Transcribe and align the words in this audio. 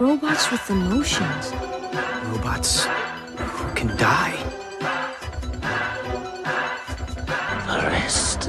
Robots 0.00 0.50
with 0.50 0.70
emotions. 0.70 1.52
Robots 2.24 2.86
who 3.36 3.74
can 3.74 3.94
die. 3.98 4.34
The 7.66 7.86
rest 7.86 8.48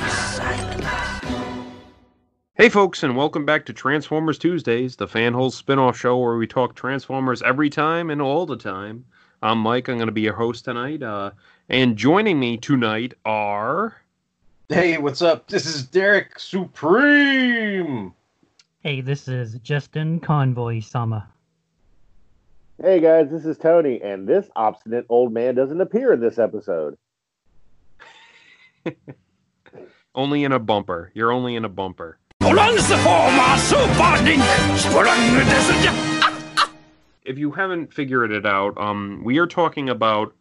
is 0.00 0.12
silence. 0.12 0.86
Hey, 2.54 2.70
folks, 2.70 3.02
and 3.02 3.14
welcome 3.14 3.44
back 3.44 3.66
to 3.66 3.74
Transformers 3.74 4.38
Tuesdays, 4.38 4.96
the 4.96 5.06
Fanhole 5.06 5.52
spin-off 5.52 5.98
show 5.98 6.16
where 6.16 6.38
we 6.38 6.46
talk 6.46 6.74
Transformers 6.74 7.42
every 7.42 7.68
time 7.68 8.08
and 8.08 8.22
all 8.22 8.46
the 8.46 8.56
time. 8.56 9.04
I'm 9.42 9.58
Mike. 9.58 9.88
I'm 9.88 9.96
going 9.98 10.06
to 10.06 10.12
be 10.12 10.22
your 10.22 10.32
host 10.32 10.64
tonight. 10.64 11.02
Uh, 11.02 11.32
and 11.68 11.98
joining 11.98 12.40
me 12.40 12.56
tonight 12.56 13.12
are 13.26 13.96
Hey, 14.70 14.96
what's 14.96 15.20
up? 15.20 15.48
This 15.48 15.66
is 15.66 15.82
Derek 15.82 16.38
Supreme. 16.38 18.14
Hey, 18.84 19.00
this 19.00 19.28
is 19.28 19.54
Justin 19.60 20.20
Convoy 20.20 20.80
Sama. 20.80 21.26
Hey 22.82 23.00
guys, 23.00 23.30
this 23.30 23.46
is 23.46 23.56
Tony, 23.56 23.98
and 24.02 24.28
this 24.28 24.50
obstinate 24.56 25.06
old 25.08 25.32
man 25.32 25.54
doesn't 25.54 25.80
appear 25.80 26.12
in 26.12 26.20
this 26.20 26.38
episode. 26.38 26.94
only 30.14 30.44
in 30.44 30.52
a 30.52 30.58
bumper. 30.58 31.10
You're 31.14 31.32
only 31.32 31.56
in 31.56 31.64
a 31.64 31.68
bumper. 31.70 32.18
Transformer 32.42 33.56
Super 33.56 34.22
Link 34.22 34.42
Sprung 34.76 36.68
If 37.24 37.38
you 37.38 37.52
haven't 37.52 37.90
figured 37.90 38.32
it 38.32 38.44
out, 38.44 38.76
um, 38.76 39.22
we 39.24 39.38
are 39.38 39.46
talking 39.46 39.88
about 39.88 40.34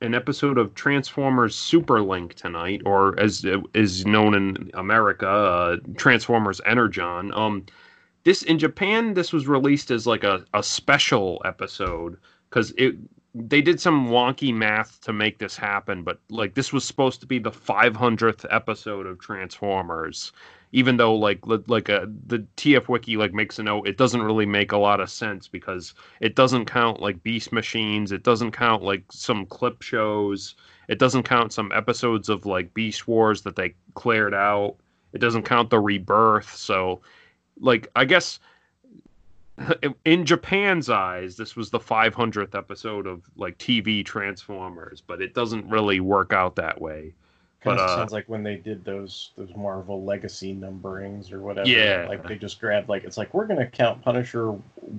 an 0.00 0.14
episode 0.14 0.56
of 0.56 0.74
Transformers 0.74 1.54
Superlink 1.54 2.32
tonight, 2.32 2.80
or 2.86 3.20
as 3.20 3.44
is 3.74 4.06
known 4.06 4.34
in 4.34 4.70
America, 4.72 5.28
uh, 5.28 5.76
Transformers 5.98 6.62
Energon. 6.64 7.34
Um, 7.34 7.66
this 8.24 8.42
in 8.42 8.58
Japan, 8.58 9.14
this 9.14 9.32
was 9.32 9.48
released 9.48 9.90
as 9.90 10.06
like 10.06 10.24
a, 10.24 10.44
a 10.54 10.62
special 10.62 11.40
episode 11.44 12.18
because 12.48 12.72
it 12.76 12.96
they 13.34 13.62
did 13.62 13.80
some 13.80 14.08
wonky 14.08 14.52
math 14.52 15.00
to 15.02 15.12
make 15.12 15.38
this 15.38 15.56
happen, 15.56 16.02
but 16.02 16.18
like 16.30 16.54
this 16.54 16.72
was 16.72 16.84
supposed 16.84 17.20
to 17.20 17.26
be 17.26 17.38
the 17.38 17.50
500th 17.50 18.44
episode 18.50 19.06
of 19.06 19.20
Transformers, 19.20 20.32
even 20.72 20.96
though 20.96 21.14
like 21.14 21.38
like 21.46 21.88
a 21.88 22.10
the 22.26 22.44
TF 22.56 22.88
wiki 22.88 23.16
like 23.16 23.32
makes 23.32 23.58
a 23.58 23.62
note, 23.62 23.86
it 23.86 23.96
doesn't 23.96 24.22
really 24.22 24.46
make 24.46 24.72
a 24.72 24.78
lot 24.78 25.00
of 25.00 25.10
sense 25.10 25.46
because 25.46 25.94
it 26.20 26.34
doesn't 26.34 26.66
count 26.66 27.00
like 27.00 27.22
Beast 27.22 27.52
Machines, 27.52 28.10
it 28.12 28.24
doesn't 28.24 28.50
count 28.52 28.82
like 28.82 29.04
some 29.10 29.46
clip 29.46 29.80
shows, 29.82 30.56
it 30.88 30.98
doesn't 30.98 31.22
count 31.22 31.52
some 31.52 31.70
episodes 31.72 32.28
of 32.28 32.46
like 32.46 32.74
Beast 32.74 33.06
Wars 33.06 33.42
that 33.42 33.56
they 33.56 33.74
cleared 33.94 34.34
out, 34.34 34.76
it 35.12 35.18
doesn't 35.18 35.44
count 35.44 35.70
the 35.70 35.78
Rebirth, 35.78 36.54
so 36.54 37.00
like 37.60 37.88
I 37.94 38.04
guess 38.04 38.40
in 40.04 40.24
Japan's 40.24 40.88
eyes, 40.88 41.36
this 41.36 41.54
was 41.56 41.70
the 41.70 41.78
500th 41.80 42.54
episode 42.54 43.06
of 43.06 43.22
like 43.36 43.58
TV 43.58 44.04
Transformers, 44.04 45.02
but 45.06 45.20
it 45.20 45.34
doesn't 45.34 45.68
really 45.68 46.00
work 46.00 46.32
out 46.32 46.56
that 46.56 46.80
way. 46.80 47.12
Kind 47.62 47.76
But, 47.76 47.84
of 47.84 47.90
uh, 47.90 47.96
sounds 47.96 48.12
like 48.12 48.26
when 48.26 48.42
they 48.42 48.56
did 48.56 48.86
those 48.86 49.32
those 49.36 49.54
Marvel 49.54 50.02
Legacy 50.02 50.54
numberings 50.54 51.30
or 51.30 51.40
whatever. 51.40 51.68
Yeah. 51.68 52.06
Like 52.08 52.26
they 52.26 52.36
just 52.36 52.58
grabbed 52.58 52.88
like 52.88 53.04
it's 53.04 53.18
like 53.18 53.34
we're 53.34 53.46
gonna 53.46 53.66
count 53.66 54.00
Punisher 54.00 54.54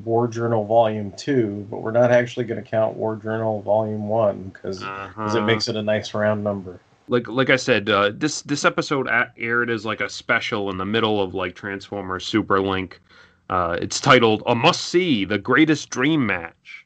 War 0.06 0.28
Journal 0.28 0.64
Volume 0.66 1.12
Two, 1.18 1.66
but 1.72 1.82
we're 1.82 1.90
not 1.90 2.12
actually 2.12 2.46
gonna 2.46 2.62
count 2.62 2.96
War 2.96 3.16
Journal 3.16 3.64
Volume 3.64 4.08
One 4.08 4.52
because 4.54 4.84
Uh-huh. 4.84 5.36
it 5.36 5.42
makes 5.42 5.70
it 5.70 5.76
a 5.76 5.82
nice 5.82 6.14
round 6.14 6.44
number. 6.44 6.80
Like 7.12 7.28
like 7.28 7.50
I 7.50 7.58
said, 7.58 7.90
uh, 7.90 8.12
this 8.16 8.42
this 8.44 8.64
episode 8.64 9.10
aired 9.38 9.70
as 9.70 9.86
like 9.86 10.00
a 10.00 10.10
special 10.10 10.70
in 10.70 10.78
the 10.78 10.86
middle 10.86 11.22
of 11.22 11.34
like 11.34 11.56
Transformers 11.56 12.26
Super 12.26 12.62
Link. 12.62 13.02
Uh, 13.50 13.78
it's 13.82 14.00
titled 14.00 14.44
"A 14.46 14.56
Must 14.56 14.80
See: 14.80 15.26
The 15.26 15.38
Greatest 15.38 15.90
Dream 15.90 16.26
Match." 16.26 16.86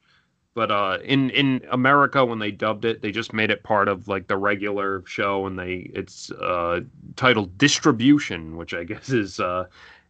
But 0.56 0.72
uh, 0.72 0.98
in 1.04 1.30
in 1.30 1.62
America, 1.70 2.26
when 2.26 2.40
they 2.40 2.50
dubbed 2.50 2.86
it, 2.86 3.04
they 3.04 3.12
just 3.12 3.34
made 3.34 3.52
it 3.52 3.62
part 3.62 3.88
of 3.88 4.08
like 4.08 4.26
the 4.26 4.36
regular 4.36 5.04
show, 5.06 5.46
and 5.46 5.60
they 5.60 5.92
it's 5.94 6.32
uh, 6.32 6.80
titled 7.16 7.56
"Distribution," 7.60 8.58
which 8.58 8.74
I 8.74 8.84
guess 8.92 9.10
is 9.10 9.40
uh, 9.40 9.68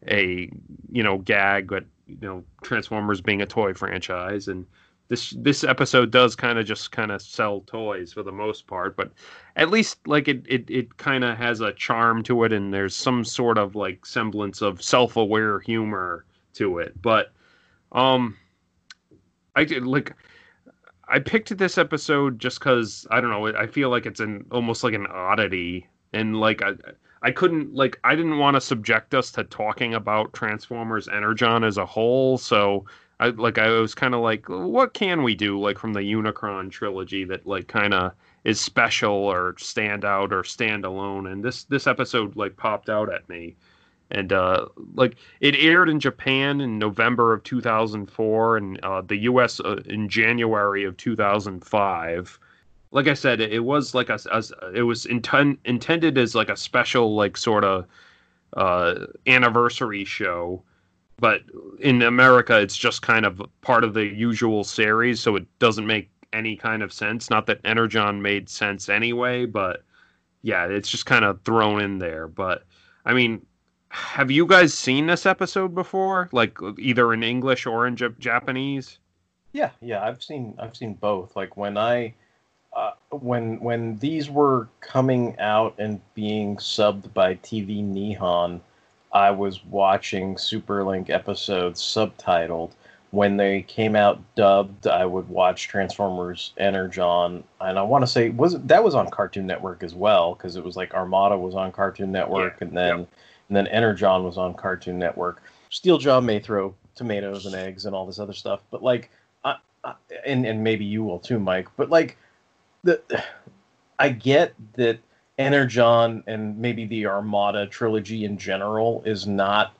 a 0.07 0.49
you 0.93 1.03
know 1.03 1.17
gag, 1.17 1.67
but 1.67 1.83
you 2.07 2.17
know 2.21 2.43
Transformers 2.63 3.19
being 3.19 3.41
a 3.41 3.45
toy 3.45 3.73
franchise, 3.73 4.47
and 4.47 4.65
this 5.07 5.31
this 5.37 5.63
episode 5.63 6.11
does 6.11 6.35
kind 6.35 6.57
of 6.57 6.65
just 6.65 6.91
kind 6.91 7.11
of 7.11 7.21
sell 7.21 7.61
toys 7.61 8.13
for 8.13 8.23
the 8.23 8.31
most 8.31 8.65
part, 8.65 8.97
but 8.97 9.11
at 9.55 9.69
least 9.69 10.07
like 10.07 10.27
it 10.27 10.43
it, 10.47 10.69
it 10.69 10.97
kind 10.97 11.23
of 11.23 11.37
has 11.37 11.61
a 11.61 11.73
charm 11.73 12.23
to 12.23 12.43
it, 12.43 12.51
and 12.51 12.73
there's 12.73 12.95
some 12.95 13.23
sort 13.23 13.57
of 13.57 13.75
like 13.75 14.05
semblance 14.05 14.61
of 14.61 14.81
self 14.81 15.15
aware 15.15 15.59
humor 15.59 16.25
to 16.53 16.79
it. 16.79 16.99
But 17.01 17.33
um, 17.91 18.35
I 19.55 19.63
did 19.63 19.85
like. 19.85 20.15
I 21.07 21.19
picked 21.19 21.55
this 21.55 21.77
episode 21.77 22.39
just 22.39 22.57
because 22.57 23.05
I 23.11 23.21
don't 23.21 23.29
know. 23.29 23.45
I 23.55 23.67
feel 23.67 23.89
like 23.89 24.07
it's 24.07 24.19
an 24.19 24.45
almost 24.51 24.83
like 24.83 24.95
an 24.95 25.05
oddity, 25.05 25.87
and 26.13 26.39
like 26.39 26.63
I, 26.63 26.71
I 27.21 27.29
couldn't 27.29 27.75
like 27.75 27.99
I 28.03 28.15
didn't 28.15 28.39
want 28.39 28.55
to 28.55 28.61
subject 28.61 29.13
us 29.13 29.31
to 29.33 29.43
talking 29.43 29.93
about 29.93 30.33
Transformers 30.33 31.07
Energon 31.07 31.63
as 31.63 31.77
a 31.77 31.85
whole. 31.85 32.39
So 32.39 32.85
I 33.19 33.29
like 33.29 33.57
I 33.57 33.69
was 33.69 33.95
kind 33.95 34.13
of 34.13 34.21
like, 34.21 34.47
what 34.47 34.93
can 34.93 35.23
we 35.23 35.35
do 35.35 35.59
like 35.59 35.77
from 35.77 35.93
the 35.93 36.01
Unicron 36.01 36.69
trilogy 36.71 37.23
that 37.25 37.47
like 37.47 37.67
kind 37.67 37.93
of 37.93 38.13
is 38.43 38.59
special 38.59 39.13
or 39.13 39.55
stand 39.57 40.03
out 40.03 40.33
or 40.33 40.43
stand 40.43 40.85
alone? 40.85 41.27
And 41.27 41.43
this 41.43 41.63
this 41.65 41.87
episode 41.87 42.35
like 42.35 42.57
popped 42.57 42.89
out 42.89 43.13
at 43.13 43.27
me, 43.29 43.55
and 44.11 44.33
uh, 44.33 44.67
like 44.95 45.15
it 45.39 45.55
aired 45.55 45.89
in 45.89 45.99
Japan 45.99 46.61
in 46.61 46.77
November 46.77 47.33
of 47.33 47.43
2004 47.43 48.57
and 48.57 48.79
uh, 48.83 49.01
the 49.01 49.17
U.S. 49.17 49.59
Uh, 49.59 49.81
in 49.85 50.09
January 50.09 50.83
of 50.83 50.97
2005 50.97 52.39
like 52.95 53.07
I 53.09 53.13
said, 53.13 53.41
it, 53.41 53.59
was 53.59 53.93
like 53.93 54.07
a, 54.07 54.17
as 54.31 54.53
it 54.73 54.83
was 54.83 55.05
inten- 55.05 55.57
intended 55.65 56.17
as 56.17 56.33
like 56.33 56.47
a 56.47 56.55
special, 56.55 57.13
like 57.13 57.35
sort 57.35 57.65
of 57.65 57.87
uh, 58.55 59.07
anniversary 59.27 60.05
show. 60.05 60.63
But 61.17 61.43
in 61.79 62.01
America, 62.01 62.59
it's 62.59 62.75
just 62.75 63.01
kind 63.01 63.25
of 63.25 63.41
part 63.61 63.83
of 63.83 63.93
the 63.93 64.05
usual 64.05 64.63
series, 64.63 65.19
so 65.21 65.35
it 65.35 65.45
doesn't 65.59 65.87
make 65.87 66.09
any 66.33 66.55
kind 66.55 66.83
of 66.83 66.91
sense. 66.91 67.29
Not 67.29 67.45
that 67.47 67.61
Energon 67.63 68.21
made 68.21 68.49
sense 68.49 68.89
anyway, 68.89 69.45
but 69.45 69.83
yeah, 70.41 70.65
it's 70.65 70.89
just 70.89 71.05
kind 71.05 71.23
of 71.23 71.41
thrown 71.43 71.81
in 71.81 71.99
there. 71.99 72.27
But 72.27 72.65
I 73.05 73.13
mean, 73.13 73.45
have 73.89 74.29
you 74.29 74.45
guys 74.45 74.73
seen 74.73 75.07
this 75.07 75.25
episode 75.25 75.73
before? 75.73 76.29
Like 76.33 76.57
either 76.77 77.13
in 77.13 77.23
English 77.23 77.65
or 77.65 77.87
in 77.87 77.95
Jap- 77.95 78.19
Japanese? 78.19 78.99
Yeah, 79.53 79.71
yeah, 79.81 80.03
I've 80.03 80.21
seen 80.21 80.53
I've 80.59 80.75
seen 80.75 80.95
both. 80.95 81.35
Like 81.35 81.55
when 81.55 81.77
I 81.77 82.13
uh, 82.75 82.91
when 83.09 83.59
when 83.61 83.97
these 83.99 84.29
were 84.29 84.67
coming 84.81 85.39
out 85.39 85.75
and 85.77 86.01
being 86.13 86.57
subbed 86.57 87.13
by 87.13 87.35
TV 87.35 87.81
Nihon, 87.81 88.59
I 89.11 89.31
was 89.31 89.63
watching 89.65 90.35
Superlink 90.35 91.09
episodes 91.09 91.81
subtitled. 91.81 92.71
When 93.11 93.37
they 93.37 93.61
came 93.61 93.95
out 93.95 94.19
dubbed, 94.35 94.87
I 94.87 95.05
would 95.05 95.29
watch 95.29 95.69
Transformers 95.69 96.51
Energon, 96.57 97.43
and 97.61 97.79
I 97.79 97.81
want 97.81 98.01
to 98.01 98.07
say 98.07 98.29
was 98.29 98.59
that 98.59 98.83
was 98.83 98.93
on 98.93 99.09
Cartoon 99.09 99.47
Network 99.47 99.83
as 99.83 99.95
well 99.95 100.35
because 100.35 100.57
it 100.57 100.63
was 100.63 100.75
like 100.75 100.93
Armada 100.93 101.37
was 101.37 101.55
on 101.55 101.71
Cartoon 101.71 102.11
Network, 102.11 102.61
and 102.61 102.75
then 102.75 102.99
yep. 102.99 103.09
and 103.47 103.55
then 103.55 103.67
Energon 103.67 104.25
was 104.25 104.37
on 104.37 104.53
Cartoon 104.53 104.99
Network. 104.99 105.41
Steeljaw 105.71 106.23
may 106.23 106.39
throw 106.39 106.75
tomatoes 106.95 107.45
and 107.45 107.55
eggs 107.55 107.85
and 107.85 107.95
all 107.95 108.05
this 108.05 108.19
other 108.19 108.33
stuff, 108.33 108.61
but 108.71 108.83
like, 108.83 109.09
I, 109.45 109.55
I, 109.83 109.93
and 110.25 110.45
and 110.45 110.63
maybe 110.63 110.83
you 110.83 111.03
will 111.03 111.19
too, 111.19 111.39
Mike. 111.39 111.67
But 111.77 111.89
like, 111.89 112.17
the 112.83 113.01
I 113.99 114.09
get 114.09 114.53
that 114.73 114.99
Energon 115.37 116.23
and 116.27 116.57
maybe 116.57 116.85
the 116.85 117.05
Armada 117.07 117.67
trilogy 117.67 118.23
in 118.25 118.37
general 118.37 119.03
is 119.05 119.27
not 119.27 119.75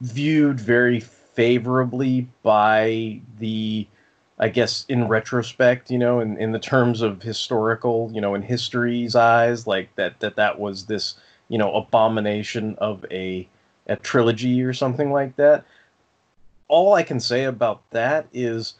viewed 0.00 0.58
very 0.58 1.00
favorably 1.00 2.28
by 2.42 3.20
the 3.38 3.86
I 4.38 4.48
guess 4.48 4.84
in 4.88 5.06
retrospect, 5.06 5.90
you 5.90 5.98
know, 5.98 6.18
in, 6.18 6.36
in 6.36 6.50
the 6.50 6.58
terms 6.58 7.00
of 7.00 7.22
historical, 7.22 8.10
you 8.12 8.20
know, 8.20 8.34
in 8.34 8.42
history's 8.42 9.14
eyes, 9.14 9.66
like 9.66 9.94
that 9.96 10.18
that 10.20 10.36
that 10.36 10.58
was 10.58 10.86
this, 10.86 11.14
you 11.48 11.58
know, 11.58 11.74
abomination 11.74 12.74
of 12.78 13.04
a 13.10 13.46
at 13.86 14.02
Trilogy 14.02 14.62
or 14.62 14.72
something 14.72 15.12
like 15.12 15.36
that. 15.36 15.64
All 16.66 16.94
I 16.94 17.02
can 17.02 17.20
say 17.20 17.44
about 17.44 17.88
that 17.90 18.26
is 18.32 18.74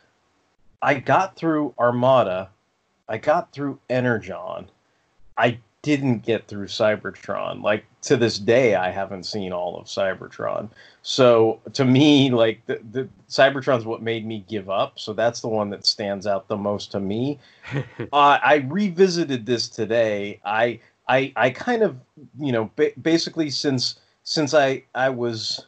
I 0.81 0.94
got 0.94 1.37
through 1.37 1.75
Armada, 1.79 2.50
I 3.09 3.19
got 3.19 3.53
through 3.53 3.79
Energon. 3.89 4.69
I 5.37 5.59
didn't 5.82 6.20
get 6.20 6.46
through 6.46 6.67
Cybertron. 6.67 7.62
Like 7.62 7.84
to 8.02 8.17
this 8.17 8.38
day, 8.38 8.76
I 8.76 8.90
haven't 8.90 9.25
seen 9.25 9.52
all 9.52 9.76
of 9.76 9.87
Cybertron. 9.87 10.70
So 11.02 11.61
to 11.73 11.84
me, 11.84 12.31
like 12.31 12.64
the, 12.67 12.81
the 12.93 13.08
Cybertron's 13.29 13.84
what 13.84 14.00
made 14.00 14.25
me 14.25 14.44
give 14.49 14.70
up. 14.70 14.99
So 14.99 15.12
that's 15.12 15.40
the 15.40 15.49
one 15.49 15.70
that 15.70 15.84
stands 15.84 16.26
out 16.26 16.46
the 16.49 16.56
most 16.56 16.93
to 16.93 17.00
me. 17.00 17.40
uh, 17.75 18.05
I 18.12 18.64
revisited 18.69 19.44
this 19.44 19.69
today. 19.69 20.40
I 20.44 20.81
I 21.08 21.32
I 21.34 21.50
kind 21.50 21.82
of 21.82 21.96
you 22.38 22.52
know 22.52 22.70
ba- 22.76 22.93
basically 23.00 23.50
since 23.50 23.96
since 24.23 24.55
I 24.55 24.84
I 24.94 25.11
was 25.11 25.67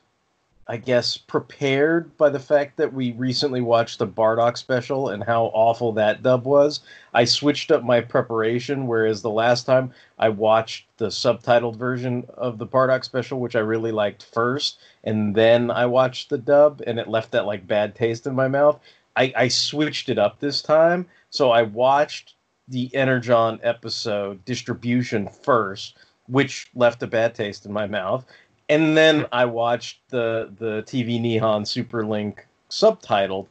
I 0.67 0.79
guess, 0.79 1.19
prepared 1.19 2.17
by 2.17 2.31
the 2.31 2.39
fact 2.39 2.79
that 2.79 2.95
we 2.95 3.13
recently 3.13 3.61
watched 3.61 3.99
the 3.99 4.07
Bardock 4.07 4.57
special 4.57 5.11
and 5.11 5.23
how 5.23 5.47
awful 5.47 5.93
that 5.93 6.23
dub 6.23 6.47
was. 6.47 6.81
I 7.13 7.27
switched 7.27 7.71
up 7.71 7.85
my 7.85 8.01
preparation, 8.01 8.87
whereas 8.87 9.21
the 9.21 9.31
last 9.31 9.67
time 9.67 9.93
I 10.19 10.31
watched 10.31 10.87
the 10.97 11.09
subtitled 11.09 11.77
version 11.77 12.25
of 12.35 12.57
the 12.57 12.67
Bardock 12.67 13.05
special, 13.05 13.41
which 13.41 13.57
I 13.57 13.61
really 13.61 13.93
liked 13.93 14.25
first, 14.25 14.79
and 15.03 15.35
then 15.35 15.71
I 15.71 15.85
watched 15.85 16.31
the 16.31 16.39
dub, 16.39 16.83
and 16.87 16.99
it 16.99 17.09
left 17.09 17.33
that 17.33 17.47
like 17.47 17.67
bad 17.67 17.95
taste 17.95 18.27
in 18.27 18.35
my 18.35 18.49
mouth. 18.49 18.81
I, 19.17 19.33
I 19.37 19.49
switched 19.49 20.09
it 20.09 20.19
up 20.19 20.41
this 20.41 20.63
time, 20.63 21.07
so 21.29 21.51
I 21.51 21.63
watched 21.63 22.35
the 22.69 22.91
Energon 22.95 23.61
episode 23.63 24.43
distribution 24.47 25.29
first, 25.29 25.99
which 26.27 26.71
left 26.75 27.03
a 27.03 27.07
bad 27.07 27.35
taste 27.35 27.67
in 27.67 27.73
my 27.73 27.87
mouth 27.87 28.25
and 28.69 28.97
then 28.97 29.27
I 29.33 29.45
watched 29.45 30.01
the 30.11 30.53
the 30.59 30.83
TV 30.83 31.21
Nihon 31.21 31.63
Superlink 31.63 32.39
subtitled, 32.71 33.47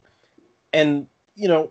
and 0.72 1.06
you 1.34 1.48
know, 1.48 1.70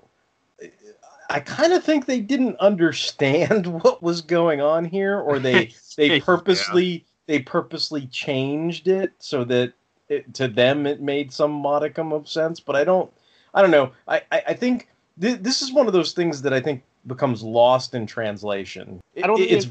I 1.29 1.39
kind 1.39 1.73
of 1.73 1.83
think 1.83 2.05
they 2.05 2.19
didn't 2.19 2.57
understand 2.57 3.67
what 3.83 4.01
was 4.01 4.21
going 4.21 4.61
on 4.61 4.85
here, 4.85 5.19
or 5.19 5.39
they 5.39 5.73
they 5.97 6.21
purposely 6.21 6.85
yeah. 6.85 6.99
they 7.27 7.39
purposely 7.39 8.07
changed 8.07 8.87
it 8.87 9.13
so 9.19 9.43
that 9.45 9.73
it, 10.09 10.33
to 10.35 10.47
them 10.47 10.85
it 10.85 11.01
made 11.01 11.31
some 11.31 11.51
modicum 11.51 12.13
of 12.13 12.27
sense. 12.29 12.59
But 12.59 12.75
I 12.75 12.83
don't 12.83 13.11
I 13.53 13.61
don't 13.61 13.71
know. 13.71 13.91
I 14.07 14.21
I, 14.31 14.43
I 14.49 14.53
think 14.53 14.89
th- 15.19 15.39
this 15.39 15.61
is 15.61 15.73
one 15.73 15.87
of 15.87 15.93
those 15.93 16.13
things 16.13 16.41
that 16.43 16.53
I 16.53 16.61
think 16.61 16.83
becomes 17.07 17.43
lost 17.43 17.93
in 17.93 18.05
translation. 18.05 19.01
It, 19.15 19.23
I 19.23 19.27
don't 19.27 19.37
think 19.37 19.51
it's 19.51 19.67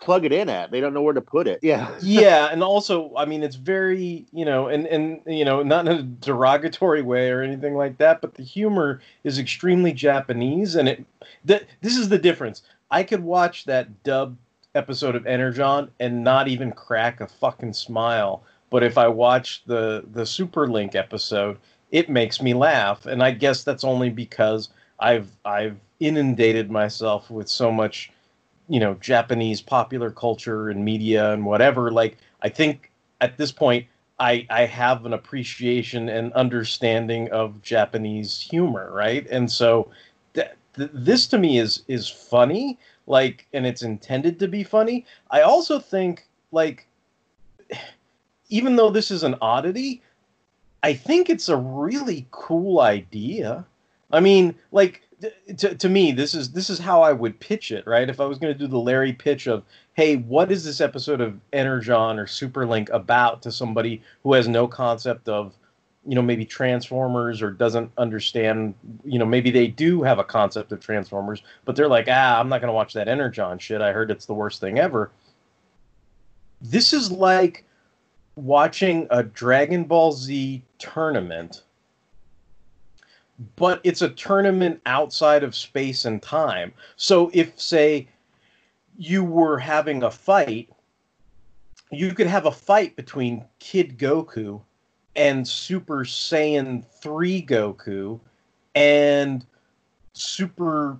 plug 0.00 0.24
it 0.24 0.32
in 0.32 0.48
at. 0.48 0.70
They 0.70 0.80
don't 0.80 0.94
know 0.94 1.02
where 1.02 1.14
to 1.14 1.20
put 1.20 1.46
it. 1.46 1.60
Yeah. 1.62 1.96
yeah, 2.02 2.48
and 2.50 2.62
also, 2.62 3.12
I 3.16 3.24
mean, 3.24 3.42
it's 3.42 3.56
very, 3.56 4.26
you 4.32 4.44
know, 4.44 4.68
and 4.68 4.86
and 4.86 5.20
you 5.26 5.44
know, 5.44 5.62
not 5.62 5.86
in 5.86 5.92
a 5.92 6.02
derogatory 6.02 7.02
way 7.02 7.30
or 7.30 7.42
anything 7.42 7.74
like 7.74 7.98
that, 7.98 8.20
but 8.20 8.34
the 8.34 8.42
humor 8.42 9.00
is 9.24 9.38
extremely 9.38 9.92
Japanese, 9.92 10.74
and 10.74 10.88
it. 10.88 11.04
Th- 11.46 11.66
this 11.80 11.96
is 11.96 12.08
the 12.08 12.18
difference. 12.18 12.62
I 12.90 13.02
could 13.02 13.22
watch 13.22 13.64
that 13.64 14.02
dub 14.02 14.36
episode 14.74 15.14
of 15.14 15.26
Energon 15.26 15.90
and 16.00 16.24
not 16.24 16.48
even 16.48 16.72
crack 16.72 17.20
a 17.20 17.26
fucking 17.26 17.72
smile, 17.72 18.42
but 18.70 18.82
if 18.82 18.98
I 18.98 19.08
watch 19.08 19.64
the 19.66 20.04
the 20.12 20.22
Superlink 20.22 20.94
episode, 20.94 21.58
it 21.90 22.08
makes 22.08 22.42
me 22.42 22.54
laugh, 22.54 23.06
and 23.06 23.22
I 23.22 23.30
guess 23.30 23.64
that's 23.64 23.84
only 23.84 24.10
because 24.10 24.68
I've 25.00 25.28
I've 25.44 25.78
inundated 26.00 26.70
myself 26.70 27.30
with 27.30 27.48
so 27.48 27.70
much 27.70 28.10
you 28.68 28.80
know 28.80 28.94
Japanese 28.94 29.60
popular 29.60 30.10
culture 30.10 30.70
and 30.70 30.84
media 30.84 31.32
and 31.32 31.44
whatever. 31.44 31.90
Like 31.90 32.18
I 32.42 32.48
think 32.48 32.90
at 33.20 33.36
this 33.36 33.52
point 33.52 33.86
I 34.18 34.46
I 34.50 34.66
have 34.66 35.04
an 35.06 35.12
appreciation 35.12 36.08
and 36.08 36.32
understanding 36.34 37.30
of 37.30 37.62
Japanese 37.62 38.40
humor, 38.40 38.90
right? 38.92 39.26
And 39.30 39.50
so 39.50 39.90
th- 40.34 40.48
th- 40.76 40.90
this 40.92 41.26
to 41.28 41.38
me 41.38 41.58
is 41.58 41.82
is 41.88 42.08
funny, 42.08 42.78
like, 43.06 43.46
and 43.52 43.66
it's 43.66 43.82
intended 43.82 44.38
to 44.40 44.48
be 44.48 44.62
funny. 44.62 45.04
I 45.30 45.42
also 45.42 45.78
think 45.78 46.28
like 46.52 46.86
even 48.48 48.76
though 48.76 48.90
this 48.90 49.10
is 49.10 49.22
an 49.22 49.34
oddity, 49.40 50.02
I 50.82 50.94
think 50.94 51.30
it's 51.30 51.48
a 51.48 51.56
really 51.56 52.26
cool 52.30 52.80
idea. 52.80 53.64
I 54.12 54.20
mean, 54.20 54.54
like 54.70 55.02
to, 55.56 55.74
to 55.74 55.88
me 55.88 56.12
this 56.12 56.34
is 56.34 56.52
this 56.52 56.70
is 56.70 56.78
how 56.78 57.02
i 57.02 57.12
would 57.12 57.38
pitch 57.40 57.72
it 57.72 57.86
right? 57.86 58.08
If 58.08 58.20
i 58.20 58.24
was 58.24 58.38
going 58.38 58.52
to 58.52 58.58
do 58.58 58.66
the 58.66 58.78
larry 58.78 59.12
pitch 59.12 59.46
of 59.46 59.64
hey 59.94 60.16
what 60.16 60.50
is 60.50 60.64
this 60.64 60.80
episode 60.80 61.20
of 61.20 61.38
energon 61.52 62.18
or 62.18 62.26
superlink 62.26 62.90
about? 62.90 63.42
to 63.42 63.52
somebody 63.52 64.02
who 64.22 64.32
has 64.32 64.48
no 64.48 64.66
concept 64.66 65.28
of 65.28 65.54
you 66.06 66.14
know 66.14 66.22
maybe 66.22 66.44
transformers 66.44 67.42
or 67.42 67.50
doesn't 67.50 67.90
understand 67.98 68.74
you 69.04 69.18
know 69.18 69.24
maybe 69.24 69.50
they 69.50 69.66
do 69.66 70.02
have 70.02 70.18
a 70.18 70.24
concept 70.24 70.72
of 70.72 70.80
transformers 70.80 71.42
but 71.64 71.76
they're 71.76 71.88
like 71.88 72.06
ah 72.08 72.38
i'm 72.38 72.48
not 72.48 72.60
going 72.60 72.68
to 72.68 72.74
watch 72.74 72.92
that 72.92 73.08
energon 73.08 73.58
shit. 73.58 73.80
I 73.80 73.92
heard 73.92 74.10
it's 74.10 74.26
the 74.26 74.34
worst 74.34 74.60
thing 74.60 74.78
ever. 74.78 75.10
This 76.60 76.92
is 76.92 77.10
like 77.10 77.64
watching 78.36 79.06
a 79.10 79.22
dragon 79.22 79.84
ball 79.84 80.12
z 80.12 80.62
tournament 80.78 81.62
but 83.56 83.80
it's 83.84 84.02
a 84.02 84.10
tournament 84.10 84.80
outside 84.86 85.42
of 85.42 85.54
space 85.54 86.04
and 86.04 86.22
time. 86.22 86.72
So 86.96 87.30
if, 87.32 87.58
say, 87.60 88.08
you 88.96 89.24
were 89.24 89.58
having 89.58 90.02
a 90.02 90.10
fight, 90.10 90.70
you 91.90 92.14
could 92.14 92.26
have 92.26 92.46
a 92.46 92.52
fight 92.52 92.96
between 92.96 93.44
Kid 93.58 93.98
Goku 93.98 94.60
and 95.16 95.46
Super 95.46 96.04
Saiyan 96.04 96.84
3 96.84 97.42
Goku 97.46 98.20
and 98.74 99.44
Super 100.12 100.98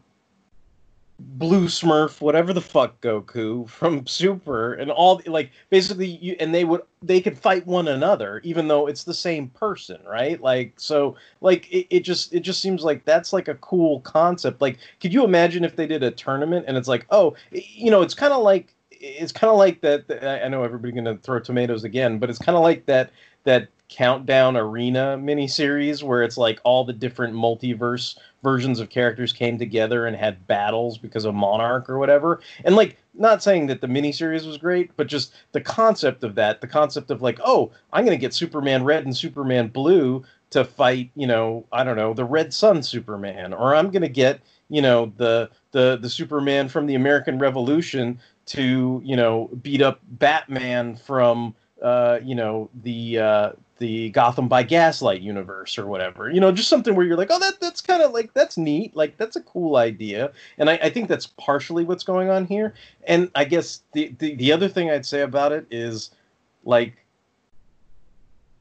Blue 1.20 1.66
Smurf, 1.66 2.20
whatever 2.20 2.52
the 2.52 2.60
fuck 2.60 3.00
Goku 3.00 3.68
from 3.68 4.06
Super, 4.06 4.74
and 4.74 4.90
all 4.90 5.20
like 5.26 5.52
basically 5.70 6.06
you 6.06 6.36
and 6.40 6.54
they 6.54 6.64
would 6.64 6.82
they 7.02 7.20
could 7.20 7.38
fight 7.38 7.66
one 7.66 7.88
another 7.88 8.40
even 8.42 8.66
though 8.66 8.88
it's 8.88 9.04
the 9.04 9.14
same 9.14 9.48
person, 9.48 10.00
right? 10.06 10.40
Like 10.40 10.72
so 10.76 11.16
like 11.40 11.70
it, 11.70 11.86
it 11.90 12.00
just 12.00 12.34
it 12.34 12.40
just 12.40 12.60
seems 12.60 12.82
like 12.82 13.04
that's 13.04 13.32
like 13.32 13.48
a 13.48 13.54
cool 13.56 14.00
concept. 14.00 14.60
Like 14.60 14.78
could 15.00 15.12
you 15.12 15.24
imagine 15.24 15.64
if 15.64 15.76
they 15.76 15.86
did 15.86 16.02
a 16.02 16.10
tournament 16.10 16.64
and 16.66 16.76
it's 16.76 16.88
like, 16.88 17.06
oh, 17.10 17.36
you 17.52 17.90
know, 17.90 18.02
it's 18.02 18.14
kind 18.14 18.32
of 18.32 18.42
like 18.42 18.73
it's 19.04 19.32
kind 19.32 19.50
of 19.50 19.58
like 19.58 19.80
that 19.82 20.04
I 20.44 20.48
know 20.48 20.62
everybody's 20.62 20.94
going 20.94 21.04
to 21.04 21.22
throw 21.22 21.38
tomatoes 21.38 21.84
again, 21.84 22.18
but 22.18 22.30
it's 22.30 22.38
kind 22.38 22.56
of 22.56 22.62
like 22.62 22.86
that 22.86 23.10
that 23.44 23.68
countdown 23.90 24.56
arena 24.56 25.18
miniseries 25.20 26.02
where 26.02 26.22
it's 26.22 26.38
like 26.38 26.58
all 26.64 26.84
the 26.84 26.92
different 26.92 27.34
multiverse 27.34 28.16
versions 28.42 28.80
of 28.80 28.88
characters 28.88 29.32
came 29.32 29.58
together 29.58 30.06
and 30.06 30.16
had 30.16 30.46
battles 30.46 30.96
because 30.96 31.26
of 31.26 31.34
Monarch 31.34 31.88
or 31.88 31.98
whatever. 31.98 32.40
And 32.64 32.76
like 32.76 32.96
not 33.12 33.42
saying 33.42 33.66
that 33.66 33.82
the 33.82 33.86
miniseries 33.86 34.46
was 34.46 34.56
great, 34.56 34.90
but 34.96 35.06
just 35.06 35.34
the 35.52 35.60
concept 35.60 36.24
of 36.24 36.34
that, 36.36 36.60
the 36.60 36.66
concept 36.66 37.10
of 37.10 37.22
like, 37.22 37.38
oh, 37.44 37.70
I'm 37.92 38.04
gonna 38.04 38.16
get 38.16 38.34
Superman 38.34 38.84
Red 38.84 39.04
and 39.04 39.16
Superman 39.16 39.68
Blue 39.68 40.24
to 40.50 40.64
fight, 40.64 41.10
you 41.14 41.26
know, 41.26 41.66
I 41.72 41.84
don't 41.84 41.96
know, 41.96 42.14
the 42.14 42.24
Red 42.24 42.54
Sun 42.54 42.82
Superman, 42.82 43.52
or 43.52 43.74
I'm 43.74 43.90
gonna 43.90 44.08
get, 44.08 44.40
you 44.70 44.80
know, 44.80 45.12
the 45.16 45.50
the 45.72 45.98
the 46.00 46.10
Superman 46.10 46.68
from 46.68 46.86
the 46.86 46.94
American 46.94 47.38
Revolution 47.38 48.18
to, 48.46 49.00
you 49.04 49.16
know, 49.16 49.50
beat 49.62 49.82
up 49.82 50.00
Batman 50.08 50.96
from 50.96 51.54
uh, 51.84 52.18
you 52.24 52.34
know, 52.34 52.70
the 52.82 53.18
uh, 53.18 53.50
the 53.78 54.08
Gotham 54.10 54.48
by 54.48 54.62
Gaslight 54.62 55.20
universe 55.20 55.76
or 55.76 55.86
whatever. 55.86 56.30
You 56.30 56.40
know, 56.40 56.50
just 56.50 56.70
something 56.70 56.94
where 56.94 57.04
you're 57.04 57.16
like, 57.16 57.28
oh, 57.30 57.38
that 57.38 57.60
that's 57.60 57.82
kind 57.82 58.02
of 58.02 58.12
like 58.12 58.32
that's 58.32 58.56
neat. 58.56 58.96
Like 58.96 59.18
that's 59.18 59.36
a 59.36 59.42
cool 59.42 59.76
idea, 59.76 60.32
and 60.56 60.70
I, 60.70 60.78
I, 60.82 60.90
think 60.90 61.08
that's 61.08 61.26
partially 61.26 61.84
what's 61.84 62.02
going 62.02 62.30
on 62.30 62.46
here. 62.46 62.74
And 63.06 63.30
I 63.34 63.44
guess 63.44 63.82
the, 63.92 64.14
the 64.18 64.34
the 64.34 64.50
other 64.52 64.68
thing 64.68 64.90
I'd 64.90 65.04
say 65.04 65.20
about 65.20 65.52
it 65.52 65.66
is, 65.70 66.10
like, 66.64 66.96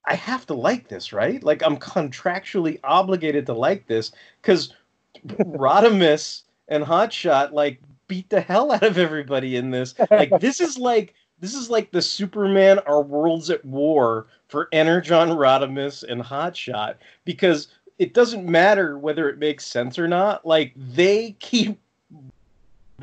I 0.06 0.16
have 0.16 0.46
to 0.48 0.54
like 0.54 0.90
this, 0.90 1.14
right? 1.14 1.42
Like 1.42 1.64
I'm 1.64 1.78
contractually 1.78 2.80
obligated 2.84 3.46
to 3.46 3.54
like 3.54 3.88
this 3.88 4.12
because 4.42 4.74
Rodimus 5.28 6.42
and 6.68 6.84
Hotshot 6.84 7.54
like 7.54 7.80
beat 8.08 8.30
the 8.30 8.42
hell 8.42 8.72
out 8.72 8.84
of 8.84 8.98
everybody 8.98 9.56
in 9.56 9.72
this. 9.72 9.96
Like 10.12 10.30
this 10.40 10.62
is 10.62 10.78
like 10.78 11.14
this 11.40 11.56
is 11.56 11.70
like 11.70 11.92
the 11.92 12.02
Superman 12.02 12.80
Our 12.80 13.02
Worlds 13.02 13.50
at 13.50 13.66
War 13.66 14.28
for 14.48 14.70
Energon 14.72 15.30
Rodimus 15.30 16.04
and 16.04 16.22
Hotshot 16.22 16.96
because 17.26 17.68
it 18.00 18.14
doesn't 18.14 18.46
matter 18.46 18.98
whether 18.98 19.30
it 19.30 19.40
makes 19.40 19.66
sense 19.66 20.00
or 20.00 20.08
not. 20.08 20.46
Like 20.46 20.74
they 20.76 21.32
keep 21.40 21.80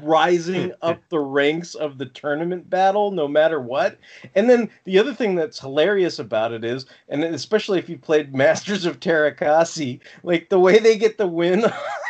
rising 0.02 0.73
up 0.83 1.00
the 1.09 1.19
ranks 1.19 1.75
of 1.75 1.99
the 1.99 2.07
tournament 2.07 2.69
battle 2.71 3.11
no 3.11 3.28
matter 3.28 3.61
what. 3.61 3.99
And 4.35 4.49
then 4.49 4.71
the 4.85 4.99
other 4.99 5.14
thing 5.14 5.35
that's 5.35 5.61
hilarious 5.61 6.19
about 6.19 6.52
it 6.52 6.64
is, 6.64 6.87
and 7.09 7.23
especially 7.25 7.78
if 7.78 7.88
you 7.88 7.99
played 7.99 8.35
Masters 8.35 8.87
of 8.87 9.00
Teräs 9.00 9.37
Käsi, 9.37 10.00
like 10.23 10.49
the 10.49 10.61
way 10.61 10.78
they 10.78 10.97
get 10.97 11.19
the 11.19 11.26
win 11.26 11.64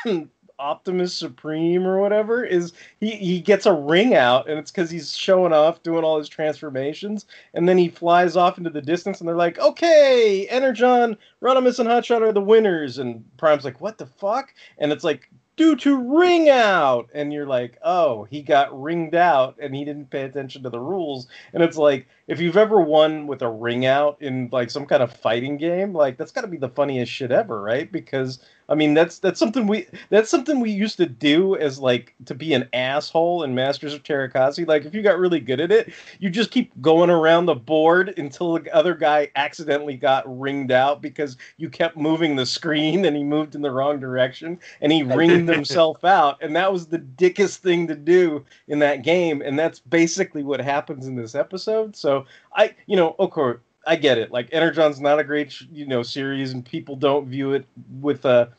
on, 0.06 0.30
Optimus 0.60 1.14
Supreme 1.14 1.86
or 1.86 2.00
whatever 2.00 2.44
is 2.44 2.72
he 3.00 3.12
he 3.12 3.40
gets 3.40 3.66
a 3.66 3.72
ring 3.72 4.14
out 4.14 4.48
and 4.48 4.58
it's 4.58 4.70
because 4.70 4.90
he's 4.90 5.16
showing 5.16 5.52
off 5.52 5.82
doing 5.82 6.04
all 6.04 6.18
his 6.18 6.28
transformations 6.28 7.26
and 7.54 7.68
then 7.68 7.78
he 7.78 7.88
flies 7.88 8.36
off 8.36 8.58
into 8.58 8.70
the 8.70 8.82
distance 8.82 9.20
and 9.20 9.28
they're 9.28 9.36
like 9.36 9.58
okay 9.58 10.46
Energon 10.48 11.16
Rodimus 11.42 11.78
and 11.78 11.88
Hotshot 11.88 12.20
are 12.22 12.32
the 12.32 12.40
winners. 12.40 12.98
And 12.98 13.24
Prime's 13.38 13.64
like 13.64 13.80
what 13.80 13.98
the 13.98 14.06
fuck? 14.06 14.54
And 14.78 14.92
it's 14.92 15.04
like 15.04 15.30
due 15.56 15.76
to 15.76 16.18
ring 16.18 16.48
out. 16.48 17.08
And 17.14 17.32
you're 17.32 17.46
like 17.46 17.78
oh 17.82 18.24
he 18.24 18.42
got 18.42 18.78
ringed 18.80 19.14
out 19.14 19.56
and 19.60 19.74
he 19.74 19.84
didn't 19.84 20.10
pay 20.10 20.22
attention 20.22 20.62
to 20.62 20.70
the 20.70 20.80
rules. 20.80 21.26
And 21.52 21.62
it's 21.62 21.76
like 21.76 22.06
if 22.26 22.40
you've 22.40 22.56
ever 22.56 22.80
won 22.80 23.26
with 23.26 23.42
a 23.42 23.50
ring 23.50 23.86
out 23.86 24.20
in 24.20 24.48
like 24.52 24.70
some 24.70 24.86
kind 24.86 25.02
of 25.02 25.12
fighting 25.12 25.56
game 25.56 25.94
like 25.94 26.16
that's 26.16 26.32
got 26.32 26.42
to 26.42 26.46
be 26.46 26.58
the 26.58 26.68
funniest 26.68 27.10
shit 27.10 27.30
ever 27.30 27.60
right? 27.62 27.90
Because 27.90 28.38
I 28.70 28.76
mean, 28.76 28.94
that's 28.94 29.18
that's 29.18 29.40
something 29.40 29.66
we 29.66 29.86
that's 30.10 30.30
something 30.30 30.60
we 30.60 30.70
used 30.70 30.96
to 30.98 31.06
do 31.06 31.56
as 31.56 31.80
like 31.80 32.14
to 32.26 32.36
be 32.36 32.54
an 32.54 32.68
asshole 32.72 33.42
in 33.42 33.52
Masters 33.52 33.92
of 33.92 34.04
Teräs 34.04 34.32
Käsi. 34.32 34.66
Like 34.66 34.84
if 34.84 34.94
you 34.94 35.02
got 35.02 35.18
really 35.18 35.40
good 35.40 35.60
at 35.60 35.72
it, 35.72 35.92
you 36.20 36.30
just 36.30 36.52
keep 36.52 36.70
going 36.80 37.10
around 37.10 37.46
the 37.46 37.56
board 37.56 38.16
until 38.16 38.58
the 38.58 38.72
other 38.72 38.94
guy 38.94 39.28
accidentally 39.34 39.96
got 39.96 40.24
ringed 40.38 40.70
out 40.70 41.02
because 41.02 41.36
you 41.56 41.68
kept 41.68 41.96
moving 41.96 42.36
the 42.36 42.46
screen 42.46 43.04
and 43.04 43.16
he 43.16 43.24
moved 43.24 43.56
in 43.56 43.62
the 43.62 43.72
wrong 43.72 43.98
direction 43.98 44.56
and 44.80 44.92
he 44.92 45.02
ringed 45.02 45.48
himself 45.48 46.04
out. 46.04 46.38
And 46.40 46.54
that 46.54 46.72
was 46.72 46.86
the 46.86 46.98
dickest 46.98 47.64
thing 47.64 47.88
to 47.88 47.96
do 47.96 48.44
in 48.68 48.78
that 48.78 49.02
game. 49.02 49.42
And 49.42 49.58
that's 49.58 49.80
basically 49.80 50.44
what 50.44 50.60
happens 50.60 51.08
in 51.08 51.16
this 51.16 51.34
episode. 51.34 51.96
So 51.96 52.24
I, 52.54 52.76
you 52.86 52.94
know, 52.94 53.16
of 53.18 53.32
course. 53.32 53.58
I 53.86 53.96
get 53.96 54.18
it. 54.18 54.30
Like 54.30 54.48
Energon's 54.52 55.00
not 55.00 55.18
a 55.18 55.24
great, 55.24 55.60
you 55.72 55.86
know, 55.86 56.02
series, 56.02 56.52
and 56.52 56.64
people 56.64 56.96
don't 56.96 57.28
view 57.28 57.52
it 57.52 57.66
with 58.00 58.24
a, 58.24 58.50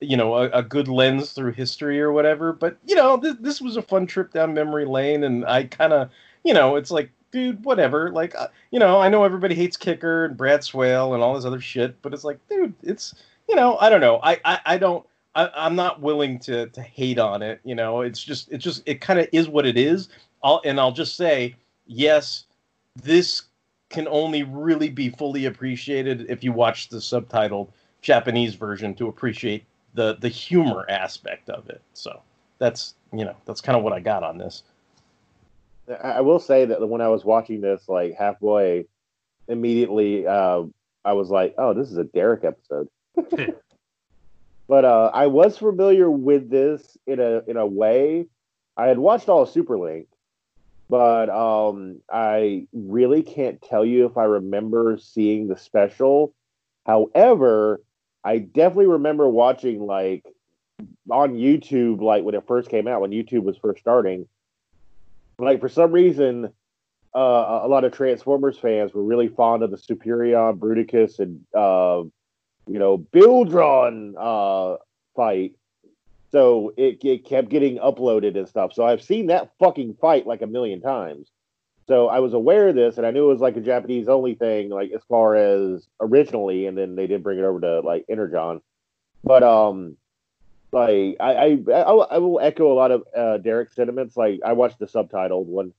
you 0.00 0.16
know, 0.16 0.34
a, 0.34 0.50
a 0.50 0.62
good 0.62 0.88
lens 0.88 1.32
through 1.32 1.52
history 1.52 2.00
or 2.00 2.12
whatever. 2.12 2.52
But 2.52 2.76
you 2.84 2.94
know, 2.94 3.16
this 3.16 3.36
this 3.40 3.60
was 3.60 3.76
a 3.76 3.82
fun 3.82 4.06
trip 4.06 4.32
down 4.32 4.54
memory 4.54 4.84
lane, 4.84 5.24
and 5.24 5.44
I 5.46 5.64
kind 5.64 5.92
of, 5.92 6.10
you 6.44 6.52
know, 6.52 6.76
it's 6.76 6.90
like, 6.90 7.10
dude, 7.30 7.64
whatever. 7.64 8.10
Like, 8.10 8.34
uh, 8.34 8.48
you 8.70 8.78
know, 8.78 9.00
I 9.00 9.08
know 9.08 9.24
everybody 9.24 9.54
hates 9.54 9.76
Kicker 9.76 10.26
and 10.26 10.36
Brad 10.36 10.60
Swaile 10.60 11.14
and 11.14 11.22
all 11.22 11.34
this 11.34 11.44
other 11.44 11.60
shit, 11.60 12.00
but 12.02 12.12
it's 12.12 12.24
like, 12.24 12.38
dude, 12.48 12.74
it's, 12.82 13.14
you 13.48 13.56
know, 13.56 13.78
I 13.78 13.88
don't 13.88 14.00
know. 14.00 14.20
I 14.22 14.40
I, 14.44 14.60
I 14.66 14.78
don't. 14.78 15.06
I, 15.34 15.50
I'm 15.54 15.76
not 15.76 16.00
willing 16.00 16.38
to 16.40 16.66
to 16.68 16.82
hate 16.82 17.18
on 17.18 17.42
it. 17.42 17.60
You 17.64 17.74
know, 17.74 18.02
it's 18.02 18.22
just 18.22 18.50
it's 18.52 18.64
just 18.64 18.82
it 18.86 19.00
kind 19.00 19.18
of 19.18 19.28
is 19.32 19.48
what 19.48 19.66
it 19.66 19.78
is. 19.78 20.08
I'll 20.42 20.60
and 20.64 20.78
I'll 20.78 20.92
just 20.92 21.16
say 21.16 21.56
yes. 21.86 22.44
This 23.02 23.42
can 23.96 24.06
only 24.08 24.42
really 24.42 24.90
be 24.90 25.08
fully 25.08 25.46
appreciated 25.46 26.26
if 26.28 26.44
you 26.44 26.52
watch 26.52 26.90
the 26.90 26.98
subtitled 26.98 27.68
Japanese 28.02 28.54
version 28.54 28.94
to 28.94 29.08
appreciate 29.08 29.64
the 29.94 30.18
the 30.20 30.28
humor 30.28 30.84
aspect 30.90 31.48
of 31.48 31.70
it. 31.70 31.80
So 31.94 32.20
that's 32.58 32.94
you 33.10 33.24
know 33.24 33.34
that's 33.46 33.62
kind 33.62 33.74
of 33.74 33.82
what 33.82 33.94
I 33.94 34.00
got 34.00 34.22
on 34.22 34.36
this. 34.36 34.64
I 36.04 36.20
will 36.20 36.38
say 36.38 36.66
that 36.66 36.86
when 36.86 37.00
I 37.00 37.08
was 37.08 37.24
watching 37.24 37.62
this, 37.62 37.88
like 37.88 38.14
halfway, 38.18 38.84
immediately 39.48 40.26
uh, 40.26 40.64
I 41.06 41.14
was 41.14 41.30
like, 41.30 41.54
"Oh, 41.56 41.72
this 41.72 41.90
is 41.90 41.96
a 41.96 42.04
Derek 42.04 42.44
episode." 42.44 42.88
but 44.68 44.84
uh, 44.84 45.10
I 45.14 45.26
was 45.28 45.56
familiar 45.56 46.10
with 46.10 46.50
this 46.50 46.98
in 47.06 47.18
a 47.18 47.40
in 47.46 47.56
a 47.56 47.66
way. 47.66 48.26
I 48.76 48.88
had 48.88 48.98
watched 48.98 49.30
all 49.30 49.44
of 49.44 49.48
Superlink, 49.48 50.08
but 50.88 51.28
um, 51.30 52.00
I 52.10 52.66
really 52.72 53.22
can't 53.22 53.60
tell 53.60 53.84
you 53.84 54.06
if 54.06 54.16
I 54.16 54.24
remember 54.24 54.98
seeing 54.98 55.48
the 55.48 55.56
special. 55.56 56.32
However, 56.86 57.82
I 58.22 58.38
definitely 58.38 58.86
remember 58.86 59.28
watching 59.28 59.84
like 59.84 60.24
on 61.10 61.34
YouTube, 61.34 62.00
like 62.00 62.24
when 62.24 62.34
it 62.34 62.46
first 62.46 62.68
came 62.68 62.86
out, 62.86 63.00
when 63.00 63.10
YouTube 63.10 63.42
was 63.42 63.56
first 63.56 63.80
starting. 63.80 64.28
Like 65.38 65.60
for 65.60 65.68
some 65.68 65.92
reason, 65.92 66.52
uh, 67.14 67.60
a 67.62 67.68
lot 67.68 67.84
of 67.84 67.92
Transformers 67.92 68.58
fans 68.58 68.94
were 68.94 69.02
really 69.02 69.28
fond 69.28 69.62
of 69.62 69.70
the 69.70 69.76
Superion, 69.76 70.58
Bruticus, 70.58 71.18
and 71.18 71.40
uh, 71.54 72.02
you 72.66 72.78
know 72.78 72.98
Bildron 72.98 74.14
uh, 74.18 74.76
fight 75.14 75.52
so 76.32 76.72
it, 76.76 77.04
it 77.04 77.24
kept 77.24 77.48
getting 77.48 77.78
uploaded 77.78 78.36
and 78.36 78.48
stuff. 78.48 78.72
So 78.72 78.84
I've 78.84 79.02
seen 79.02 79.26
that 79.26 79.52
fucking 79.58 79.96
fight 80.00 80.26
like 80.26 80.42
a 80.42 80.46
million 80.46 80.80
times. 80.80 81.30
So 81.88 82.08
I 82.08 82.18
was 82.18 82.34
aware 82.34 82.68
of 82.68 82.74
this, 82.74 82.96
and 82.96 83.06
I 83.06 83.12
knew 83.12 83.30
it 83.30 83.32
was 83.32 83.40
like 83.40 83.56
a 83.56 83.60
Japanese 83.60 84.08
only 84.08 84.34
thing, 84.34 84.70
like 84.70 84.90
as 84.90 85.02
far 85.08 85.36
as 85.36 85.86
originally, 86.00 86.66
and 86.66 86.76
then 86.76 86.96
they 86.96 87.06
did 87.06 87.22
bring 87.22 87.38
it 87.38 87.44
over 87.44 87.60
to 87.60 87.80
like 87.80 88.04
Energon. 88.08 88.60
But 89.22 89.44
um, 89.44 89.96
like 90.72 91.16
I 91.20 91.58
I 91.72 91.82
I 91.82 92.18
will 92.18 92.40
echo 92.40 92.72
a 92.72 92.74
lot 92.74 92.90
of 92.90 93.04
uh, 93.16 93.38
Derek's 93.38 93.76
sentiments. 93.76 94.16
Like 94.16 94.40
I 94.44 94.52
watched 94.54 94.80
the 94.80 94.86
subtitled 94.86 95.46
one, 95.46 95.72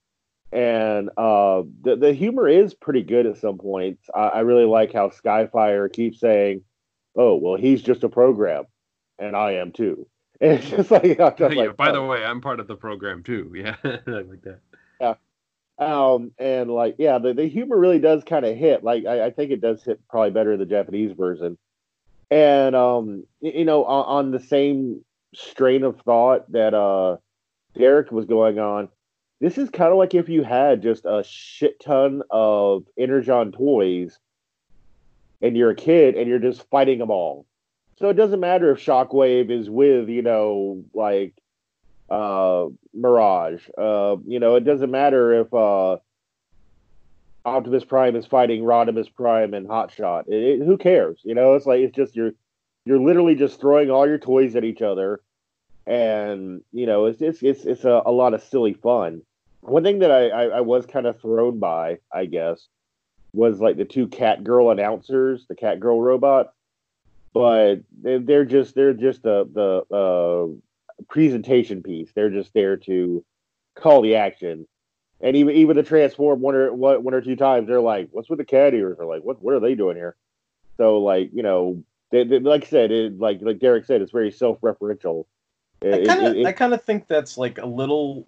and 0.53 1.09
uh, 1.17 1.63
the 1.81 1.97
the 1.97 2.13
humor 2.13 2.47
is 2.47 2.73
pretty 2.73 3.03
good 3.03 3.25
at 3.25 3.37
some 3.37 3.57
points. 3.57 4.09
I, 4.15 4.27
I 4.27 4.39
really 4.41 4.65
like 4.65 4.93
how 4.93 5.09
Skyfire 5.09 5.91
keeps 5.91 6.21
saying, 6.21 6.63
"Oh 7.17 7.35
well, 7.35 7.57
he's 7.57 7.81
just 7.81 8.05
a 8.05 8.09
program, 8.09 8.63
and 9.19 9.35
I 9.35 9.53
am 9.53 9.73
too." 9.73 10.07
And 10.41 10.51
it's 10.60 10.70
just 10.70 10.91
like, 10.91 11.17
just 11.17 11.39
yeah, 11.39 11.48
like 11.48 11.77
by 11.77 11.89
oh. 11.89 11.94
the 11.94 12.03
way, 12.03 12.24
I'm 12.24 12.41
part 12.41 12.60
of 12.60 12.67
the 12.67 12.75
program 12.75 13.24
too. 13.24 13.51
Yeah, 13.56 13.75
like 13.84 14.41
that. 14.44 14.60
Yeah. 15.00 15.15
Um, 15.79 16.32
and 16.39 16.72
like, 16.72 16.96
yeah, 16.98 17.20
the, 17.20 17.34
the 17.34 17.48
humor 17.48 17.77
really 17.77 18.00
does 18.00 18.24
kind 18.24 18.46
of 18.46 18.58
hit. 18.58 18.84
Like, 18.84 19.06
I, 19.06 19.25
I 19.25 19.29
think 19.32 19.51
it 19.51 19.62
does 19.62 19.84
hit 19.84 20.00
probably 20.10 20.32
better 20.32 20.53
in 20.53 20.60
the 20.60 20.65
Japanese 20.65 21.12
version. 21.15 21.58
And 22.29 22.75
um, 22.75 23.25
you 23.41 23.65
know, 23.65 23.86
on, 23.86 24.25
on 24.25 24.32
the 24.32 24.39
same 24.39 25.03
strain 25.34 25.84
of 25.84 26.00
thought 26.01 26.51
that 26.51 26.74
uh 26.74 27.17
Derek 27.77 28.12
was 28.12 28.25
going 28.25 28.60
on, 28.60 28.89
this 29.39 29.58
is 29.58 29.70
kind 29.70 29.91
of 29.91 29.98
like 29.98 30.15
if 30.15 30.29
you 30.29 30.44
had 30.44 30.82
just 30.82 31.06
a 31.06 31.24
shit 31.25 31.79
ton 31.79 32.24
of 32.32 32.86
Energon 32.98 33.51
toys 33.51 34.20
and 35.41 35.56
you're 35.56 35.70
a 35.70 35.75
kid 35.75 36.15
and 36.15 36.27
you're 36.27 36.39
just 36.39 36.67
fighting 36.70 37.00
them 37.00 37.12
all. 37.12 37.46
So 37.99 38.09
it 38.09 38.13
doesn't 38.13 38.39
matter 38.39 38.71
if 38.71 38.79
Shockwave 38.79 39.49
is 39.49 39.69
with, 39.69 40.09
you 40.09 40.21
know, 40.21 40.83
like 40.93 41.33
uh 42.09 42.67
Mirage. 42.93 43.67
Uh, 43.77 44.17
you 44.25 44.39
know, 44.39 44.55
it 44.55 44.63
doesn't 44.63 44.91
matter 44.91 45.41
if 45.41 45.53
uh 45.53 45.97
Optimus 47.43 47.85
Prime 47.85 48.15
is 48.15 48.25
fighting 48.25 48.63
Rodimus 48.63 49.13
Prime 49.13 49.53
and 49.53 49.67
Hotshot. 49.67 50.27
It, 50.27 50.61
it, 50.61 50.65
who 50.65 50.77
cares? 50.77 51.21
You 51.23 51.33
know, 51.33 51.55
it's 51.55 51.65
like 51.65 51.79
it's 51.79 51.95
just 51.95 52.15
you're 52.15 52.33
you're 52.85 52.99
literally 52.99 53.35
just 53.35 53.59
throwing 53.59 53.89
all 53.89 54.07
your 54.07 54.17
toys 54.17 54.55
at 54.55 54.63
each 54.63 54.81
other, 54.81 55.21
and 55.85 56.61
you 56.71 56.85
know, 56.85 57.05
it's 57.05 57.21
it's 57.21 57.41
it's, 57.41 57.65
it's 57.65 57.83
a, 57.83 58.01
a 58.05 58.11
lot 58.11 58.33
of 58.33 58.43
silly 58.43 58.73
fun. 58.73 59.21
One 59.61 59.83
thing 59.83 59.99
that 59.99 60.11
I, 60.11 60.27
I, 60.27 60.43
I 60.43 60.61
was 60.61 60.85
kind 60.85 61.07
of 61.07 61.19
thrown 61.19 61.59
by, 61.59 61.97
I 62.13 62.25
guess, 62.25 62.67
was 63.33 63.59
like 63.59 63.75
the 63.75 63.85
two 63.85 64.07
cat 64.07 64.43
girl 64.43 64.69
announcers, 64.69 65.45
the 65.47 65.55
cat 65.55 65.79
girl 65.79 66.01
robot 66.01 66.53
but 67.34 67.77
they're 68.01 68.46
just 68.46 68.75
they're 68.75 68.93
just 68.93 69.24
the 69.24 69.48
the 69.53 69.96
uh, 69.96 71.03
presentation 71.10 71.84
piece. 71.84 72.12
They're 72.13 72.29
just 72.29 72.53
there 72.53 72.77
to 72.77 73.24
call 73.75 74.01
the 74.01 74.15
action. 74.15 74.67
And 75.19 75.36
even 75.36 75.55
even 75.55 75.75
the 75.75 75.84
transform 75.84 76.41
one 76.41 76.55
or 76.55 76.74
one 76.74 77.13
or 77.13 77.22
two 77.22 77.36
times, 77.36 77.67
they're 77.67 77.81
like, 77.81 78.10
"What's 78.12 78.29
with 78.29 78.38
the 78.39 78.46
cat 78.46 78.74
ears?" 78.74 78.98
Or 79.00 79.05
like, 79.05 79.24
"What 79.24 79.41
what 79.41 79.55
are 79.55 79.60
they 79.60 79.74
doing 79.74 79.98
here?" 79.98 80.15
So 80.77 81.00
like 81.00 81.31
you 81.34 81.41
know, 81.41 81.84
they, 82.12 82.24
they, 82.24 82.39
like 82.39 82.65
I 82.65 82.67
said, 82.67 82.91
it, 82.91 83.19
like 83.19 83.39
like 83.41 83.60
Derek 83.60 83.86
said, 83.86 84.01
it's 84.01 84.12
very 84.12 84.31
self 84.31 84.62
referential. 84.62 85.25
I 85.81 86.03
kind 86.05 86.38
of 86.38 86.46
I 86.46 86.51
kind 86.51 86.74
of 86.74 86.84
think 86.84 87.07
that's 87.07 87.38
like 87.38 87.57
a 87.57 87.65
little 87.65 88.27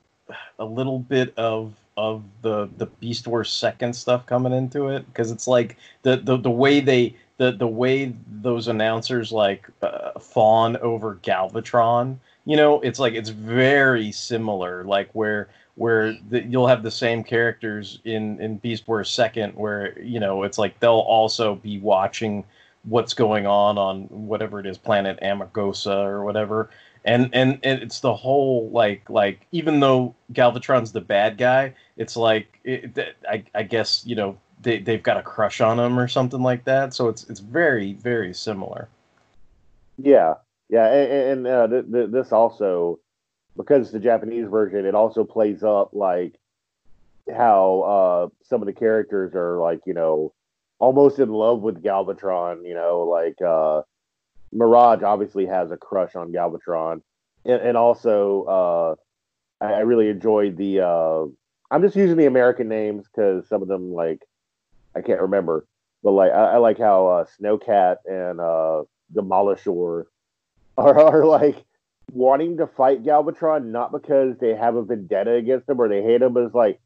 a 0.58 0.66
little 0.66 1.00
bit 1.00 1.34
of 1.38 1.74
of 1.98 2.24
the 2.42 2.70
the 2.78 2.86
Beast 2.86 3.28
Wars 3.28 3.52
second 3.52 3.94
stuff 3.94 4.26
coming 4.26 4.54
into 4.54 4.88
it 4.88 5.06
because 5.08 5.32
it's 5.32 5.48
like 5.48 5.78
the, 6.04 6.18
the 6.18 6.38
the 6.38 6.50
way 6.50 6.80
they 6.80 7.16
the 7.40 7.54
the 7.54 7.68
way 7.68 8.14
those 8.28 8.68
announcers 8.68 9.32
like 9.32 9.68
uh, 9.82 10.20
fawn 10.20 10.76
over 10.78 11.16
Galvatron, 11.24 12.18
you 12.46 12.58
know, 12.58 12.82
it's 12.82 13.00
like 13.00 13.14
it's 13.14 13.30
very 13.30 14.12
similar. 14.12 14.84
Like 14.84 15.10
where 15.14 15.50
where 15.76 16.14
the, 16.30 16.44
you'll 16.44 16.68
have 16.68 16.84
the 16.84 16.92
same 16.92 17.24
characters 17.24 18.02
in 18.04 18.40
in 18.42 18.58
Beast 18.58 18.86
Wars 18.88 19.10
Second, 19.10 19.56
where 19.56 19.98
you 20.02 20.20
know 20.20 20.44
it's 20.44 20.58
like 20.58 20.80
they'll 20.82 20.92
also 20.92 21.56
be 21.56 21.80
watching 21.80 22.44
what's 22.84 23.14
going 23.14 23.48
on 23.48 23.78
on 23.78 24.04
whatever 24.10 24.60
it 24.60 24.66
is, 24.66 24.78
planet 24.78 25.18
Amagosa 25.22 25.96
or 25.96 26.26
whatever. 26.26 26.70
And, 27.06 27.30
and 27.32 27.60
and 27.64 27.82
it's 27.82 28.02
the 28.02 28.14
whole 28.14 28.70
like 28.72 29.10
like 29.10 29.48
even 29.54 29.80
though 29.80 30.14
Galvatron's 30.34 30.92
the 30.92 31.00
bad 31.00 31.38
guy, 31.38 31.74
it's 31.96 32.18
like 32.18 32.60
it, 32.66 33.16
I 33.30 33.46
I 33.56 33.64
guess 33.64 34.04
you 34.06 34.18
know 34.18 34.38
they 34.62 34.80
they've 34.80 35.04
got 35.04 35.18
a 35.18 35.24
crush 35.24 35.62
on 35.62 35.80
him 35.80 36.00
or 36.00 36.08
something 36.08 36.42
like 36.42 36.66
that. 36.66 36.94
So 36.94 37.08
it's 37.08 37.30
it's 37.30 37.40
very 37.40 37.94
very 37.94 38.34
similar. 38.34 38.88
Yeah, 39.98 40.36
yeah, 40.70 40.88
and, 40.88 41.12
and 41.12 41.48
uh, 41.48 41.68
th- 41.68 41.92
th- 41.92 42.12
this 42.12 42.32
also 42.32 43.00
because 43.58 43.92
the 43.92 44.00
Japanese 44.00 44.48
version, 44.48 44.86
it 44.86 44.96
also 44.96 45.24
plays 45.24 45.64
up 45.64 45.90
like 45.94 46.36
how 47.36 47.82
uh, 47.82 48.46
some 48.46 48.62
of 48.62 48.66
the 48.66 48.74
characters 48.74 49.34
are 49.36 49.60
like 49.60 49.82
you 49.86 49.94
know 49.94 50.34
almost 50.80 51.20
in 51.20 51.30
love 51.30 51.62
with 51.62 51.84
Galvatron. 51.84 52.66
You 52.68 52.76
know, 52.76 53.02
like 53.02 53.42
uh, 53.42 53.82
Mirage 54.52 55.04
obviously 55.04 55.46
has 55.46 55.72
a 55.72 55.78
crush 55.78 56.16
on 56.16 56.32
Galvatron. 56.32 57.02
and, 57.46 57.62
and 57.62 57.78
also 57.78 58.44
uh, 59.62 59.66
I, 59.66 59.80
really 59.82 60.10
enjoyed 60.10 60.58
the. 60.58 60.82
Uh, 60.82 61.26
I'm 61.72 61.82
just 61.82 61.96
using 61.96 62.18
the 62.18 62.26
American 62.26 62.68
names 62.68 63.06
because 63.08 63.48
some 63.48 63.62
of 63.62 63.68
them 63.68 63.94
like 63.94 64.22
I 64.96 65.02
can't 65.02 65.22
remember, 65.22 65.66
but 66.04 66.12
like 66.12 66.32
I, 66.32 66.54
I 66.54 66.58
like 66.58 66.78
how 66.78 67.08
uh, 67.08 67.26
Snowcat 67.40 67.98
and 68.06 68.40
uh, 68.40 68.84
Demolisher 69.14 70.06
are, 70.78 71.00
are 71.00 71.26
like 71.26 71.66
wanting 72.12 72.58
to 72.58 72.68
fight 72.68 73.04
Galvatron 73.04 73.66
not 73.66 73.92
because 73.92 74.38
they 74.40 74.56
have 74.56 74.76
a 74.76 74.84
vendetta 74.84 75.34
against 75.34 75.70
him 75.70 75.80
or 75.80 75.88
they 75.88 76.02
hate 76.02 76.22
him, 76.22 76.34
but 76.34 76.44
it's 76.44 76.56
like, 76.56 76.80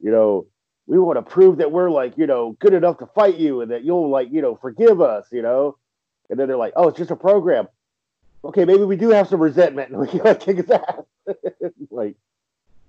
you 0.00 0.10
know, 0.10 0.46
we 0.86 0.98
want 0.98 1.18
to 1.18 1.22
prove 1.22 1.58
that 1.58 1.70
we're 1.70 1.90
like, 1.90 2.16
you 2.16 2.26
know, 2.26 2.56
good 2.58 2.74
enough 2.74 2.98
to 2.98 3.06
fight 3.06 3.36
you 3.36 3.60
and 3.60 3.70
that 3.70 3.84
you'll 3.84 4.10
like, 4.10 4.28
you 4.32 4.42
know, 4.42 4.56
forgive 4.56 5.00
us, 5.00 5.26
you 5.30 5.42
know. 5.42 5.76
And 6.28 6.38
then 6.38 6.48
they're 6.48 6.56
like, 6.56 6.72
oh, 6.76 6.88
it's 6.88 6.98
just 6.98 7.10
a 7.10 7.16
program. 7.16 7.68
Okay, 8.44 8.64
maybe 8.64 8.84
we 8.84 8.96
do 8.96 9.10
have 9.10 9.28
some 9.28 9.40
resentment 9.40 9.90
and 9.90 10.00
we 10.00 10.08
can 10.08 10.20
like 10.20 10.40
kick 10.40 10.56
his 10.56 10.70
ass. 10.70 11.02
like, 11.90 12.16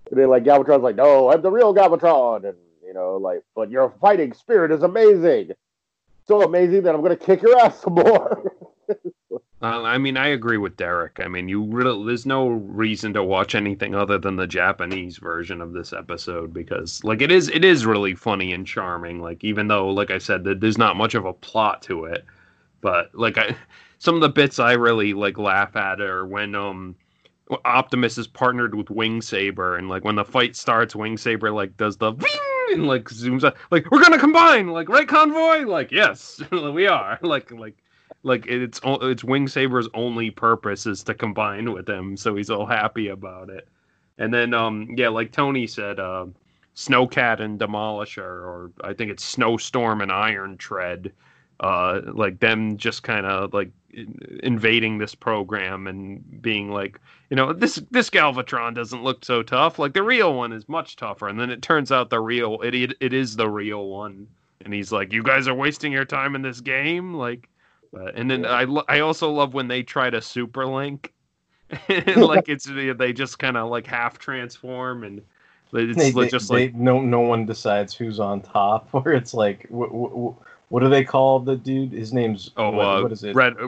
and 0.09 0.19
then 0.19 0.29
like 0.29 0.43
Galvatron's 0.43 0.83
like, 0.83 0.95
no, 0.95 1.31
I'm 1.31 1.41
the 1.41 1.51
real 1.51 1.73
Galvatron, 1.73 2.47
and 2.47 2.57
you 2.91 2.95
know, 2.95 3.15
like, 3.15 3.41
but 3.55 3.71
your 3.71 3.93
fighting 4.01 4.33
spirit 4.33 4.69
is 4.69 4.83
amazing, 4.83 5.51
so 6.27 6.41
amazing 6.41 6.83
that 6.83 6.93
I'm 6.93 7.01
gonna 7.01 7.15
kick 7.15 7.41
your 7.41 7.57
ass 7.59 7.81
some 7.81 7.95
more. 7.95 8.51
Uh, 9.63 9.83
I 9.83 9.99
mean, 9.99 10.17
I 10.17 10.29
agree 10.29 10.57
with 10.57 10.75
Derek. 10.75 11.19
I 11.23 11.27
mean, 11.27 11.47
you 11.47 11.61
really 11.61 12.03
there's 12.07 12.25
no 12.25 12.47
reason 12.47 13.13
to 13.13 13.23
watch 13.23 13.53
anything 13.53 13.93
other 13.93 14.17
than 14.17 14.35
the 14.35 14.47
Japanese 14.47 15.19
version 15.19 15.61
of 15.61 15.71
this 15.71 15.93
episode 15.93 16.51
because, 16.51 17.03
like, 17.03 17.21
it 17.21 17.31
is 17.31 17.47
it 17.47 17.63
is 17.63 17.85
really 17.85 18.15
funny 18.15 18.53
and 18.53 18.65
charming. 18.65 19.21
Like, 19.21 19.43
even 19.43 19.67
though, 19.67 19.89
like 19.89 20.09
I 20.09 20.17
said, 20.17 20.43
that 20.45 20.61
there's 20.61 20.79
not 20.79 20.97
much 20.97 21.13
of 21.13 21.25
a 21.25 21.33
plot 21.33 21.83
to 21.83 22.05
it, 22.05 22.25
but 22.81 23.13
like 23.13 23.37
I, 23.37 23.55
some 23.99 24.15
of 24.15 24.21
the 24.21 24.29
bits 24.29 24.57
I 24.57 24.73
really 24.73 25.13
like 25.13 25.37
laugh 25.37 25.75
at 25.75 26.01
are 26.01 26.25
when 26.25 26.55
um 26.55 26.95
Optimus 27.63 28.17
is 28.17 28.27
partnered 28.27 28.73
with 28.73 28.89
Wing 28.89 29.21
Saber, 29.21 29.75
and 29.75 29.89
like 29.89 30.03
when 30.03 30.15
the 30.15 30.25
fight 30.25 30.55
starts, 30.55 30.95
Wing 30.95 31.17
Saber 31.17 31.51
like 31.51 31.77
does 31.77 31.97
the 31.97 32.13
and 32.71 32.87
like 32.87 33.05
zooms 33.05 33.43
out, 33.43 33.55
like 33.69 33.89
we're 33.91 34.01
gonna 34.01 34.19
combine, 34.19 34.67
like 34.67 34.89
right 34.89 35.07
convoy, 35.07 35.65
like 35.65 35.91
yes, 35.91 36.41
we 36.51 36.87
are, 36.87 37.19
like 37.21 37.51
like 37.51 37.77
like 38.23 38.45
it's 38.47 38.79
it's 38.83 39.23
Wing 39.23 39.47
Saber's 39.47 39.87
only 39.93 40.31
purpose 40.31 40.85
is 40.85 41.03
to 41.03 41.13
combine 41.13 41.71
with 41.71 41.87
him, 41.87 42.15
so 42.17 42.35
he's 42.35 42.49
all 42.49 42.65
happy 42.65 43.07
about 43.07 43.49
it. 43.49 43.67
And 44.17 44.33
then 44.33 44.53
um 44.53 44.89
yeah, 44.97 45.09
like 45.09 45.31
Tony 45.31 45.67
said, 45.67 45.99
uh, 45.99 46.25
Snowcat 46.75 47.39
and 47.39 47.59
Demolisher, 47.59 48.21
or 48.21 48.71
I 48.83 48.93
think 48.93 49.11
it's 49.11 49.23
Snowstorm 49.23 50.01
and 50.01 50.11
Iron 50.11 50.57
Tread, 50.57 51.11
uh, 51.61 52.01
like 52.13 52.39
them 52.39 52.75
just 52.77 53.03
kind 53.03 53.25
of 53.25 53.53
like 53.53 53.69
invading 54.43 54.97
this 54.97 55.15
program 55.15 55.87
and 55.87 56.41
being 56.41 56.71
like, 56.71 56.99
you 57.29 57.35
know, 57.35 57.53
this 57.53 57.75
this 57.91 58.09
Galvatron 58.09 58.73
doesn't 58.75 59.03
look 59.03 59.23
so 59.23 59.43
tough. 59.43 59.79
Like 59.79 59.93
the 59.93 60.03
real 60.03 60.33
one 60.33 60.51
is 60.51 60.67
much 60.67 60.95
tougher. 60.97 61.27
And 61.29 61.39
then 61.39 61.49
it 61.49 61.61
turns 61.61 61.91
out 61.91 62.09
the 62.09 62.19
real 62.19 62.59
it 62.61 62.73
it, 62.75 62.93
it 62.99 63.13
is 63.13 63.35
the 63.35 63.47
real 63.49 63.87
one. 63.87 64.27
And 64.63 64.73
he's 64.73 64.91
like, 64.91 65.11
you 65.13 65.23
guys 65.23 65.47
are 65.47 65.53
wasting 65.55 65.91
your 65.91 66.05
time 66.05 66.35
in 66.35 66.41
this 66.41 66.59
game, 66.61 67.13
like. 67.13 67.47
Uh, 67.93 68.05
and 68.15 68.31
then 68.31 68.45
I 68.45 68.63
lo- 68.63 68.85
I 68.87 69.01
also 69.01 69.29
love 69.29 69.53
when 69.53 69.67
they 69.67 69.83
try 69.83 70.09
to 70.09 70.21
super 70.21 70.65
link, 70.65 71.11
like 72.15 72.47
it's 72.47 72.65
they 72.65 73.11
just 73.11 73.37
kind 73.37 73.57
of 73.57 73.69
like 73.69 73.85
half 73.85 74.17
transform 74.17 75.03
and 75.03 75.21
it's 75.73 75.97
They, 75.97 76.11
they- 76.11 76.29
just 76.29 76.49
they- 76.49 76.67
like 76.67 76.75
no 76.75 77.01
no 77.01 77.19
one 77.19 77.45
decides 77.45 77.93
who's 77.93 78.19
on 78.19 78.39
top. 78.41 78.87
or 78.93 79.11
it's 79.11 79.33
like, 79.33 79.67
what 80.71 80.79
do 80.79 80.89
they 80.89 81.03
call 81.03 81.39
the 81.41 81.57
dude? 81.57 81.91
His 81.91 82.13
name's 82.13 82.51
oh 82.55 82.71
what, 82.71 82.85
uh, 82.85 83.01
what 83.03 83.11
is 83.11 83.25
it? 83.25 83.35
red 83.35 83.57
uh, 83.61 83.67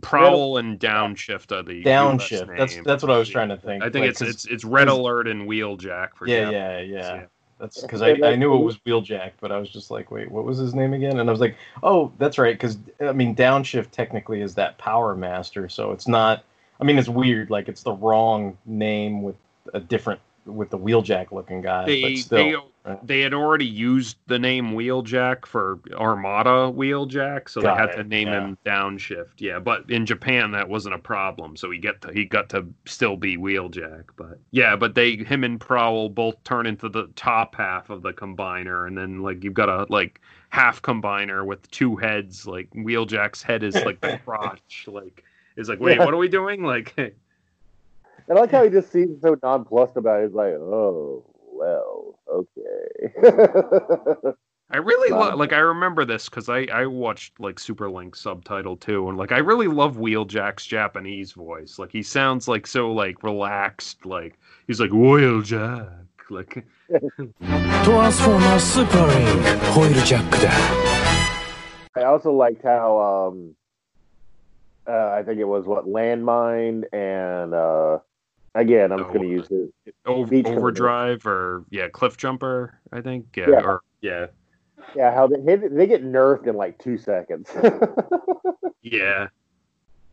prowl 0.00 0.58
and 0.58 0.78
downshift 0.78 1.50
are 1.50 1.64
the 1.64 1.82
Downshift. 1.82 2.56
That's 2.56 2.76
that's 2.84 3.02
what 3.02 3.10
I 3.10 3.18
was 3.18 3.28
trying 3.28 3.48
to 3.48 3.56
think. 3.56 3.82
I 3.82 3.90
think 3.90 4.04
like, 4.04 4.10
it's 4.10 4.22
it's 4.22 4.44
it's 4.44 4.64
red 4.64 4.86
alert 4.86 5.26
and 5.26 5.48
wheeljack 5.48 6.14
for 6.14 6.28
Yeah, 6.28 6.44
Jap- 6.44 6.52
yeah, 6.52 6.80
yeah. 6.80 7.24
That's 7.58 7.80
because 7.80 8.00
I, 8.02 8.10
I 8.22 8.36
knew 8.36 8.54
it 8.54 8.62
was 8.62 8.76
Wheeljack, 8.80 9.32
but 9.40 9.50
I 9.50 9.56
was 9.56 9.70
just 9.70 9.90
like, 9.90 10.10
wait, 10.10 10.30
what 10.30 10.44
was 10.44 10.58
his 10.58 10.74
name 10.74 10.92
again? 10.92 11.18
And 11.18 11.28
I 11.28 11.32
was 11.32 11.40
like, 11.40 11.56
oh, 11.82 12.12
that's 12.18 12.36
right, 12.36 12.54
because 12.54 12.76
I 13.00 13.12
mean, 13.12 13.34
Downshift 13.34 13.92
technically 13.92 14.42
is 14.42 14.54
that 14.56 14.76
Power 14.76 15.16
Master, 15.16 15.68
so 15.68 15.90
it's 15.92 16.06
not. 16.06 16.44
I 16.80 16.84
mean, 16.84 16.98
it's 16.98 17.08
weird, 17.08 17.48
like 17.48 17.68
it's 17.68 17.82
the 17.82 17.92
wrong 17.92 18.58
name 18.66 19.22
with 19.22 19.36
a 19.72 19.80
different 19.80 20.20
with 20.46 20.70
the 20.70 20.78
Wheeljack 20.78 21.32
looking 21.32 21.60
guy, 21.60 21.84
They 21.86 22.02
but 22.02 22.16
still. 22.18 22.36
they 22.38 22.54
right? 22.90 23.06
they 23.06 23.20
had 23.20 23.34
already 23.34 23.66
used 23.66 24.16
the 24.28 24.38
name 24.38 24.72
Wheeljack 24.72 25.44
for 25.44 25.80
Armada 25.94 26.72
Wheeljack, 26.72 27.48
so 27.48 27.60
Got 27.60 27.74
they 27.74 27.80
had 27.80 27.90
it, 27.90 27.96
to 27.96 28.04
name 28.08 28.28
yeah. 28.28 28.40
him 28.44 28.58
Downshift. 28.64 29.32
Yeah, 29.38 29.58
but 29.58 29.90
in 29.90 30.06
Japan 30.06 30.52
that 30.52 30.68
wasn't 30.68 30.94
a 30.94 30.98
problem, 30.98 31.56
so 31.56 31.70
he 31.70 31.78
get 31.78 32.00
to, 32.02 32.12
he 32.12 32.24
got 32.24 32.48
to 32.50 32.64
still 32.84 33.16
be 33.16 33.36
Wheeljack. 33.36 34.04
But 34.16 34.38
yeah, 34.52 34.76
but 34.76 34.94
they 34.94 35.16
him 35.16 35.42
and 35.44 35.60
Prowl 35.60 36.08
both 36.08 36.42
turn 36.44 36.66
into 36.66 36.88
the 36.88 37.08
top 37.16 37.56
half 37.56 37.90
of 37.90 38.02
the 38.02 38.12
combiner, 38.12 38.86
and 38.86 38.96
then 38.96 39.22
like 39.22 39.42
you've 39.42 39.54
got 39.54 39.68
a 39.68 39.86
like 39.92 40.20
half 40.50 40.80
combiner 40.82 41.44
with 41.44 41.68
two 41.72 41.96
heads. 41.96 42.46
Like 42.46 42.70
Wheeljack's 42.70 43.42
head 43.42 43.62
is 43.64 43.74
like 43.84 44.00
the 44.00 44.18
crotch. 44.24 44.84
Like 44.86 45.24
is 45.56 45.68
like 45.68 45.80
wait, 45.80 45.98
Yeah. 45.98 46.04
what 46.04 46.14
are 46.14 46.18
we 46.18 46.28
doing? 46.28 46.62
Like 46.66 46.94
and 48.28 48.38
I 48.38 48.40
like 48.40 48.50
how 48.50 48.64
he 48.64 48.70
just 48.70 48.90
seems 48.90 49.20
so 49.22 49.36
nonplussed 49.42 49.96
about 49.96 50.20
it. 50.20 50.26
He's 50.26 50.34
like, 50.34 50.54
oh, 50.54 51.24
well, 51.52 52.18
okay. 52.28 53.12
I 54.70 54.78
really 54.78 55.10
love, 55.10 55.38
like, 55.38 55.52
I 55.52 55.58
remember 55.58 56.04
this 56.04 56.28
because 56.28 56.48
I, 56.48 56.66
I 56.72 56.86
watched, 56.86 57.38
like, 57.38 57.60
Super 57.60 57.88
Link 57.88 58.16
subtitle 58.16 58.76
too. 58.76 59.08
And, 59.08 59.16
like, 59.16 59.30
I 59.30 59.38
really 59.38 59.68
love 59.68 59.96
Wheeljack's 59.96 60.66
Japanese 60.66 61.30
voice. 61.32 61.78
Like, 61.78 61.92
he 61.92 62.02
sounds, 62.02 62.48
like, 62.48 62.66
so, 62.66 62.90
like, 62.90 63.22
relaxed. 63.22 64.04
Like, 64.04 64.38
he's 64.66 64.80
like, 64.80 64.90
Wheeljack. 64.90 66.06
Like, 66.28 66.66
Transformer 67.84 68.58
Super 68.58 69.06
Link, 69.06 69.60
Wheeljack. 69.76 70.34
I 71.94 72.02
also 72.02 72.32
liked 72.32 72.64
how, 72.64 73.28
um, 73.28 73.54
uh, 74.88 75.10
I 75.10 75.22
think 75.22 75.38
it 75.38 75.44
was 75.44 75.64
what 75.64 75.86
Landmine 75.86 76.84
and 76.92 77.54
uh, 77.54 77.98
again 78.56 78.90
I'm 78.92 79.00
Oh, 79.00 79.12
gonna 79.12 79.26
use 79.26 79.48
it. 79.50 79.72
Uh, 80.06 80.24
Commander. 80.24 80.48
Overdrive 80.58 81.26
or 81.26 81.64
yeah, 81.70 81.88
Cliff 81.88 82.16
Jumper. 82.16 82.80
I 82.92 83.00
think 83.00 83.26
yeah, 83.36 83.46
Yeah. 83.50 83.60
or 83.62 83.80
yeah, 84.00 84.26
Yeah, 84.94 85.14
how 85.14 85.26
they 85.28 85.40
hit 85.40 85.74
they 85.74 85.86
get 85.86 86.04
nerfed 86.04 86.46
in 86.46 86.56
like 86.56 86.78
two 86.78 86.98
seconds. 86.98 87.48
yeah. 88.82 89.28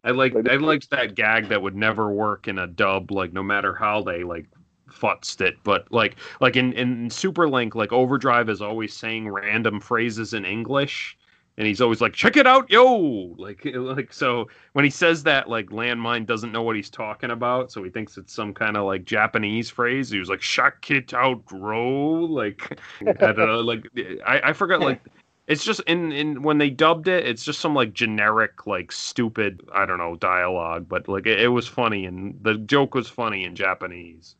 I 0.03 0.11
like 0.11 0.33
Like- 0.33 0.49
I 0.49 0.55
liked 0.55 0.89
that 0.89 1.15
gag 1.15 1.49
that 1.49 1.61
would 1.61 1.75
never 1.75 2.11
work 2.11 2.47
in 2.47 2.59
a 2.59 2.67
dub. 2.67 3.11
Like 3.11 3.33
no 3.33 3.43
matter 3.43 3.73
how 3.73 4.01
they 4.03 4.23
like 4.23 4.45
futzed 4.91 5.41
it, 5.41 5.55
but 5.63 5.91
like 5.91 6.17
like 6.41 6.55
in 6.55 6.73
in 6.73 7.09
Super 7.09 7.47
Link, 7.49 7.73
like 7.75 7.91
Overdrive 7.93 8.49
is 8.49 8.61
always 8.61 8.93
saying 8.93 9.29
random 9.29 9.79
phrases 9.79 10.33
in 10.33 10.45
English, 10.45 11.17
and 11.57 11.67
he's 11.67 11.81
always 11.81 12.01
like, 12.01 12.13
"Check 12.13 12.37
it 12.37 12.47
out, 12.47 12.69
yo!" 12.69 13.35
Like 13.37 13.61
like 13.73 14.11
so 14.13 14.47
when 14.73 14.85
he 14.85 14.91
says 14.91 15.23
that, 15.23 15.49
like 15.49 15.67
Landmine 15.67 16.25
doesn't 16.25 16.51
know 16.51 16.63
what 16.63 16.75
he's 16.75 16.89
talking 16.89 17.31
about, 17.31 17.71
so 17.71 17.83
he 17.83 17.89
thinks 17.89 18.17
it's 18.17 18.33
some 18.33 18.53
kind 18.53 18.77
of 18.77 18.85
like 18.85 19.05
Japanese 19.05 19.69
phrase. 19.69 20.09
He 20.09 20.19
was 20.19 20.29
like, 20.29 20.39
"Check 20.41 20.89
it 20.91 21.13
out, 21.13 21.45
bro!" 21.45 22.21
Like 22.33 22.79
I 23.05 23.31
don't 23.31 23.37
know, 23.37 23.61
like 23.61 23.85
I 24.25 24.41
I 24.45 24.53
forgot 24.53 24.81
like. 24.81 25.01
It's 25.45 25.65
just 25.65 25.81
in, 25.87 26.13
in 26.13 26.41
when 26.41 26.57
they 26.57 26.69
dubbed 26.69 27.09
it, 27.09 27.27
it's 27.27 27.43
just 27.43 27.59
some 27.59 27.75
like 27.75 27.91
generic, 27.91 28.65
like 28.65 28.93
stupid, 28.93 29.61
I 29.73 29.85
don't 29.85 29.97
know, 29.97 30.15
dialogue, 30.15 30.87
but 30.87 31.09
like 31.09 31.27
it, 31.27 31.41
it 31.41 31.49
was 31.49 31.67
funny 31.67 32.05
and 32.05 32.39
the 32.41 32.55
joke 32.55 32.95
was 32.95 33.09
funny 33.09 33.43
in 33.43 33.53
Japanese. 33.53 34.35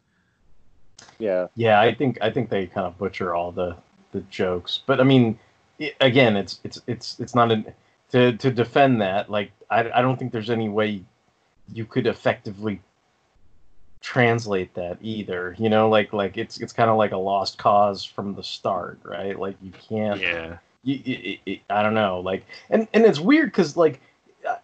yeah. 1.20 1.48
Yeah, 1.56 1.82
I 1.82 1.94
think 1.94 2.18
I 2.22 2.30
think 2.32 2.50
they 2.50 2.68
kind 2.68 2.88
of 2.88 2.98
butcher 2.98 3.36
all 3.36 3.52
the 3.52 3.76
the 4.14 4.22
jokes, 4.22 4.82
but 4.86 5.02
I 5.02 5.04
mean, 5.04 5.38
again, 6.02 6.36
it's 6.38 6.60
it's 6.64 6.82
it's 6.88 7.20
it's 7.20 7.36
not 7.36 7.52
an 7.52 7.74
to 8.12 8.34
to 8.38 8.52
defend 8.52 9.02
that. 9.02 9.30
Like, 9.30 9.52
I 9.70 9.90
I 9.92 10.02
don't 10.02 10.18
think 10.18 10.32
there's 10.32 10.50
any 10.50 10.70
way 10.70 11.04
you 11.72 11.86
could 11.86 12.08
effectively 12.08 12.82
translate 14.02 14.74
that 14.76 14.98
either. 15.02 15.56
You 15.58 15.70
know, 15.70 15.90
like 15.90 16.14
like 16.14 16.38
it's 16.38 16.60
it's 16.60 16.74
kind 16.74 16.90
of 16.90 16.98
like 16.98 17.12
a 17.12 17.18
lost 17.18 17.58
cause 17.58 18.04
from 18.04 18.36
the 18.36 18.44
start, 18.44 19.00
right? 19.04 19.38
Like 19.38 19.56
you 19.62 19.72
can't 19.72 20.22
Yeah. 20.22 20.58
you, 20.84 21.00
it, 21.06 21.40
it, 21.46 21.60
I 21.70 21.82
don't 21.82 21.94
know, 21.94 22.20
like, 22.20 22.46
and 22.70 22.88
and 22.94 23.06
it's 23.06 23.20
weird 23.20 23.48
because 23.52 23.78
like, 23.78 24.02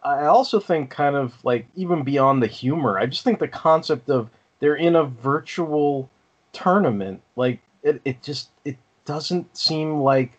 I- 0.04 0.24
I 0.24 0.26
also 0.26 0.60
think 0.60 0.89
kind 0.89 1.15
of 1.15 1.34
like 1.45 1.65
even 1.76 2.04
beyond 2.04 2.43
the 2.43 2.48
humor, 2.48 3.00
I 3.00 3.06
just 3.06 3.24
think 3.24 3.39
the 3.39 3.48
concept 3.48 4.10
of 4.10 4.30
they're 4.60 4.76
in 4.76 4.95
a 4.98 5.06
virtual 5.06 6.10
tournament, 6.52 7.22
like 7.38 7.60
it, 7.84 8.02
it 8.04 8.22
just 8.22 8.50
it 8.65 8.78
doesn't 9.06 9.56
seem 9.58 10.02
like 10.02 10.34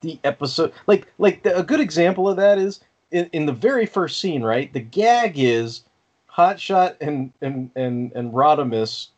the 0.00 0.18
episode, 0.24 0.72
like 0.86 1.06
like 1.18 1.42
the, 1.42 1.56
a 1.56 1.62
good 1.62 1.80
example 1.80 2.28
of 2.28 2.36
that 2.36 2.58
is 2.58 2.80
in, 3.10 3.28
in 3.32 3.46
the 3.46 3.52
very 3.52 3.86
first 3.86 4.20
scene, 4.20 4.42
right? 4.42 4.72
The 4.72 4.80
gag 4.80 5.38
is 5.38 5.84
Hotshot 6.30 6.96
and 7.00 7.32
and 7.40 7.70
and 7.76 8.12
and 8.12 8.32
Rodimus 8.32 9.08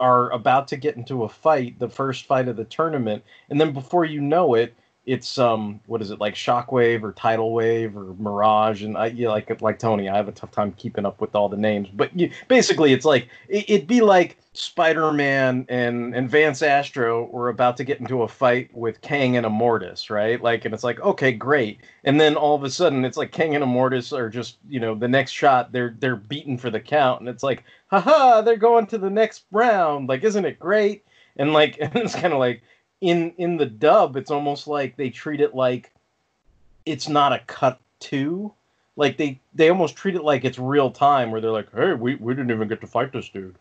are 0.00 0.30
about 0.30 0.68
to 0.68 0.76
get 0.76 0.96
into 0.96 1.22
a 1.22 1.28
fight, 1.28 1.78
the 1.78 1.88
first 1.88 2.26
fight 2.26 2.48
of 2.48 2.56
the 2.56 2.64
tournament, 2.64 3.22
and 3.48 3.60
then 3.60 3.72
before 3.72 4.04
you 4.04 4.20
know 4.20 4.54
it, 4.54 4.74
it's 5.06 5.38
um 5.38 5.80
what 5.86 6.00
is 6.00 6.10
it 6.10 6.20
like 6.20 6.34
shockwave 6.34 7.02
or 7.02 7.12
tidal 7.12 7.52
wave 7.52 7.96
or 7.96 8.14
mirage 8.14 8.82
and 8.82 8.96
i 8.96 9.06
you 9.06 9.24
know, 9.24 9.30
like 9.30 9.60
like 9.60 9.78
tony 9.78 10.08
i 10.08 10.16
have 10.16 10.28
a 10.28 10.32
tough 10.32 10.50
time 10.50 10.72
keeping 10.72 11.04
up 11.04 11.20
with 11.20 11.34
all 11.34 11.48
the 11.48 11.56
names 11.56 11.88
but 11.92 12.16
you, 12.18 12.30
basically 12.48 12.92
it's 12.92 13.04
like 13.04 13.28
it, 13.48 13.68
it'd 13.68 13.86
be 13.86 14.00
like 14.00 14.38
spider-man 14.54 15.66
and 15.68 16.14
and 16.14 16.30
vance 16.30 16.62
astro 16.62 17.24
were 17.32 17.48
about 17.48 17.76
to 17.76 17.82
get 17.82 17.98
into 17.98 18.22
a 18.22 18.28
fight 18.28 18.72
with 18.72 19.00
kang 19.00 19.36
and 19.36 19.44
immortus 19.44 20.10
right? 20.10 20.40
Like 20.40 20.64
and 20.64 20.72
it's 20.72 20.84
like 20.84 21.00
okay 21.00 21.32
great. 21.32 21.80
And 22.04 22.20
then 22.20 22.36
all 22.36 22.54
of 22.54 22.62
a 22.62 22.70
sudden 22.70 23.04
it's 23.04 23.16
like 23.16 23.32
kang 23.32 23.54
and 23.56 23.64
immortus 23.64 24.16
are 24.16 24.30
just 24.30 24.58
you 24.68 24.78
know 24.78 24.94
the 24.94 25.08
next 25.08 25.32
shot 25.32 25.72
they're 25.72 25.96
they're 25.98 26.16
beaten 26.16 26.56
for 26.56 26.70
the 26.70 26.80
count 26.80 27.20
and 27.20 27.28
it's 27.28 27.42
like 27.42 27.64
haha 27.88 28.42
they're 28.42 28.56
going 28.56 28.86
to 28.86 28.98
the 28.98 29.10
next 29.10 29.44
round 29.50 30.08
like 30.08 30.22
isn't 30.22 30.44
it 30.44 30.58
great? 30.60 31.04
And 31.36 31.52
like 31.52 31.76
and 31.80 31.94
it's 31.96 32.14
kind 32.14 32.32
of 32.32 32.38
like 32.38 32.62
in 33.00 33.32
in 33.38 33.56
the 33.56 33.66
dub 33.66 34.16
it's 34.16 34.30
almost 34.30 34.66
like 34.66 34.96
they 34.96 35.10
treat 35.10 35.40
it 35.40 35.54
like 35.54 35.92
it's 36.86 37.08
not 37.08 37.32
a 37.32 37.38
cut 37.40 37.78
to. 38.00 38.52
Like 38.96 39.16
they 39.16 39.40
they 39.54 39.70
almost 39.70 39.96
treat 39.96 40.14
it 40.14 40.22
like 40.22 40.44
it's 40.44 40.58
real 40.58 40.90
time 40.90 41.30
where 41.30 41.40
they're 41.40 41.50
like 41.50 41.68
hey 41.74 41.94
we, 41.94 42.14
we 42.16 42.34
didn't 42.34 42.50
even 42.50 42.68
get 42.68 42.80
to 42.80 42.86
fight 42.86 43.12
this 43.12 43.28
dude. 43.28 43.56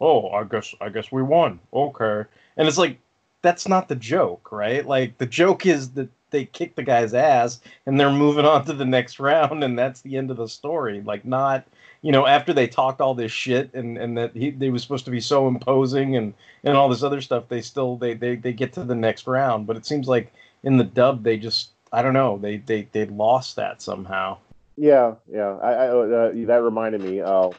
Oh 0.00 0.30
i 0.30 0.44
guess 0.44 0.74
i 0.80 0.88
guess 0.88 1.12
we 1.12 1.22
won. 1.22 1.60
Okay. 1.72 2.24
And 2.56 2.68
it's 2.68 2.78
like 2.78 2.98
that's 3.42 3.68
not 3.68 3.88
the 3.88 3.96
joke 3.96 4.50
right? 4.50 4.86
Like 4.86 5.18
the 5.18 5.26
joke 5.26 5.66
is 5.66 5.90
that 5.90 6.08
they 6.30 6.44
kick 6.44 6.74
the 6.74 6.82
guy's 6.82 7.14
ass 7.14 7.60
and 7.86 7.98
they're 7.98 8.10
moving 8.10 8.44
on 8.44 8.64
to 8.66 8.72
the 8.72 8.84
next 8.84 9.20
round 9.20 9.62
and 9.62 9.78
that's 9.78 10.00
the 10.00 10.16
end 10.16 10.30
of 10.30 10.38
the 10.38 10.48
story. 10.48 11.02
Like 11.02 11.24
not 11.24 11.66
you 12.02 12.12
know, 12.12 12.26
after 12.26 12.52
they 12.52 12.68
talked 12.68 13.00
all 13.00 13.14
this 13.14 13.32
shit 13.32 13.74
and, 13.74 13.98
and 13.98 14.16
that 14.16 14.34
he 14.34 14.50
they 14.50 14.70
was 14.70 14.82
supposed 14.82 15.04
to 15.06 15.10
be 15.10 15.20
so 15.20 15.48
imposing 15.48 16.16
and, 16.16 16.34
and 16.64 16.76
all 16.76 16.88
this 16.88 17.02
other 17.02 17.20
stuff, 17.20 17.48
they 17.48 17.60
still 17.60 17.96
they, 17.96 18.14
they, 18.14 18.36
they 18.36 18.52
get 18.52 18.72
to 18.74 18.84
the 18.84 18.94
next 18.94 19.26
round. 19.26 19.66
But 19.66 19.76
it 19.76 19.86
seems 19.86 20.06
like 20.06 20.32
in 20.62 20.76
the 20.76 20.84
dub 20.84 21.24
they 21.24 21.36
just 21.36 21.70
I 21.92 22.02
don't 22.02 22.12
know 22.12 22.38
they 22.38 22.58
they 22.58 22.88
they 22.92 23.06
lost 23.06 23.56
that 23.56 23.82
somehow. 23.82 24.38
Yeah, 24.76 25.14
yeah. 25.28 25.56
I, 25.60 25.72
I 25.72 25.88
uh, 25.88 26.32
that 26.46 26.62
reminded 26.62 27.02
me. 27.02 27.20
Uh, 27.20 27.50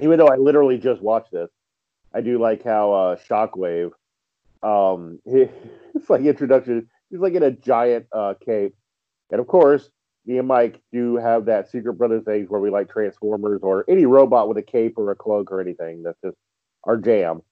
even 0.00 0.18
though 0.18 0.28
I 0.28 0.36
literally 0.36 0.78
just 0.78 1.02
watched 1.02 1.32
this, 1.32 1.50
I 2.14 2.22
do 2.22 2.38
like 2.38 2.64
how 2.64 2.92
uh, 2.92 3.16
Shockwave. 3.16 3.90
Um, 4.62 5.18
he, 5.26 5.48
it's 5.94 6.08
like 6.08 6.22
introduction. 6.22 6.88
He's 7.10 7.20
like 7.20 7.34
in 7.34 7.42
a 7.42 7.50
giant 7.50 8.06
uh, 8.12 8.34
cape, 8.42 8.74
and 9.30 9.40
of 9.40 9.46
course, 9.46 9.90
me 10.26 10.38
and 10.38 10.46
Mike 10.48 10.80
do 10.92 11.16
have 11.16 11.46
that 11.46 11.70
Secret 11.70 11.94
Brothers 11.94 12.24
thing 12.24 12.44
where 12.46 12.60
we 12.60 12.70
like 12.70 12.90
Transformers 12.90 13.60
or 13.62 13.84
any 13.88 14.06
robot 14.06 14.48
with 14.48 14.58
a 14.58 14.62
cape 14.62 14.96
or 14.96 15.10
a 15.10 15.16
cloak 15.16 15.50
or 15.50 15.60
anything. 15.60 16.02
That's 16.02 16.18
just 16.24 16.36
our 16.84 16.96
jam. 16.96 17.42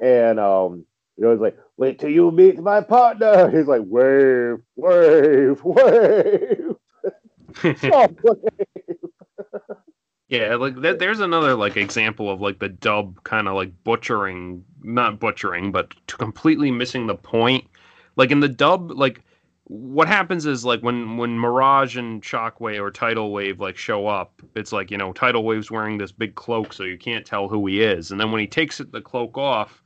And 0.00 0.40
um, 0.40 0.86
you 1.16 1.24
know, 1.24 1.32
he's 1.32 1.40
like, 1.40 1.58
"Wait 1.76 1.98
till 1.98 2.10
you 2.10 2.30
meet 2.30 2.58
my 2.58 2.80
partner." 2.80 3.50
He's 3.56 3.66
like, 3.66 3.82
"Wave, 3.84 4.58
wave, 4.76 5.62
wave." 5.64 6.76
yeah, 10.28 10.54
like 10.54 10.80
th- 10.80 10.98
there's 10.98 11.20
another 11.20 11.54
like 11.56 11.76
example 11.76 12.30
of 12.30 12.40
like 12.40 12.60
the 12.60 12.68
dub 12.68 13.22
kind 13.24 13.48
of 13.48 13.54
like 13.54 13.72
butchering, 13.82 14.64
not 14.82 15.18
butchering, 15.18 15.72
but 15.72 15.94
completely 16.06 16.70
missing 16.70 17.08
the 17.08 17.16
point. 17.16 17.66
Like 18.14 18.30
in 18.30 18.38
the 18.40 18.48
dub, 18.48 18.92
like 18.92 19.22
what 19.68 20.08
happens 20.08 20.46
is 20.46 20.64
like 20.64 20.80
when 20.80 21.18
when 21.18 21.38
Mirage 21.38 21.96
and 21.96 22.22
Shockwave 22.22 22.80
or 22.80 22.90
Tidal 22.90 23.32
Wave 23.32 23.60
like 23.60 23.76
show 23.76 24.06
up, 24.06 24.42
it's 24.54 24.72
like 24.72 24.90
you 24.90 24.96
know 24.96 25.12
Tidal 25.12 25.44
Wave's 25.44 25.70
wearing 25.70 25.98
this 25.98 26.10
big 26.10 26.34
cloak, 26.34 26.72
so 26.72 26.84
you 26.84 26.96
can't 26.98 27.24
tell 27.24 27.48
who 27.48 27.66
he 27.66 27.82
is. 27.82 28.10
And 28.10 28.20
then 28.20 28.32
when 28.32 28.40
he 28.40 28.46
takes 28.46 28.80
it, 28.80 28.92
the 28.92 29.02
cloak 29.02 29.36
off, 29.36 29.82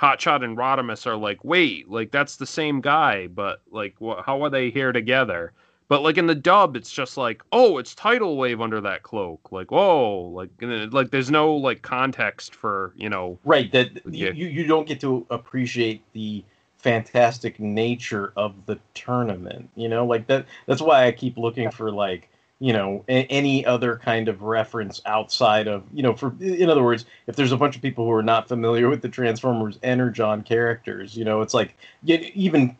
Hotshot 0.00 0.44
and 0.44 0.56
Rodimus 0.56 1.06
are 1.06 1.16
like, 1.16 1.44
wait, 1.44 1.90
like 1.90 2.12
that's 2.12 2.36
the 2.36 2.46
same 2.46 2.80
guy, 2.80 3.26
but 3.26 3.62
like 3.70 3.96
wh- 4.00 4.24
how 4.24 4.42
are 4.42 4.50
they 4.50 4.70
here 4.70 4.92
together? 4.92 5.52
But 5.88 6.02
like 6.02 6.18
in 6.18 6.26
the 6.26 6.34
dub, 6.34 6.76
it's 6.76 6.90
just 6.90 7.16
like, 7.16 7.42
oh, 7.52 7.78
it's 7.78 7.94
Tidal 7.94 8.36
Wave 8.36 8.60
under 8.60 8.80
that 8.80 9.02
cloak. 9.02 9.50
Like, 9.50 9.72
whoa, 9.72 10.32
like 10.34 10.50
like 10.60 11.10
there's 11.10 11.30
no 11.32 11.54
like 11.54 11.82
context 11.82 12.54
for 12.54 12.92
you 12.96 13.08
know. 13.08 13.38
Right. 13.44 13.72
That 13.72 13.90
yeah. 14.08 14.30
you 14.30 14.46
you 14.46 14.66
don't 14.66 14.86
get 14.86 15.00
to 15.00 15.26
appreciate 15.30 16.02
the 16.12 16.44
fantastic 16.86 17.58
nature 17.58 18.32
of 18.36 18.54
the 18.66 18.78
tournament. 18.94 19.68
You 19.74 19.88
know, 19.88 20.06
like 20.06 20.28
that. 20.28 20.46
That's 20.66 20.80
why 20.80 21.06
I 21.06 21.10
keep 21.10 21.36
looking 21.36 21.72
for 21.72 21.90
like 21.90 22.28
you 22.60 22.72
know 22.72 23.04
a- 23.08 23.26
any 23.26 23.66
other 23.66 23.96
kind 23.96 24.28
of 24.28 24.42
reference 24.42 25.02
outside 25.04 25.66
of 25.66 25.82
you 25.92 26.02
know 26.02 26.14
for 26.14 26.32
in 26.40 26.70
other 26.70 26.84
words 26.84 27.04
if 27.26 27.36
there's 27.36 27.52
a 27.52 27.56
bunch 27.56 27.76
of 27.76 27.82
people 27.82 28.04
who 28.04 28.12
are 28.12 28.22
not 28.22 28.48
familiar 28.48 28.88
with 28.88 29.02
the 29.02 29.08
transformers 29.08 29.78
energon 29.82 30.42
characters 30.42 31.14
you 31.16 31.24
know 31.24 31.42
it's 31.42 31.52
like 31.52 31.76
even 32.06 32.74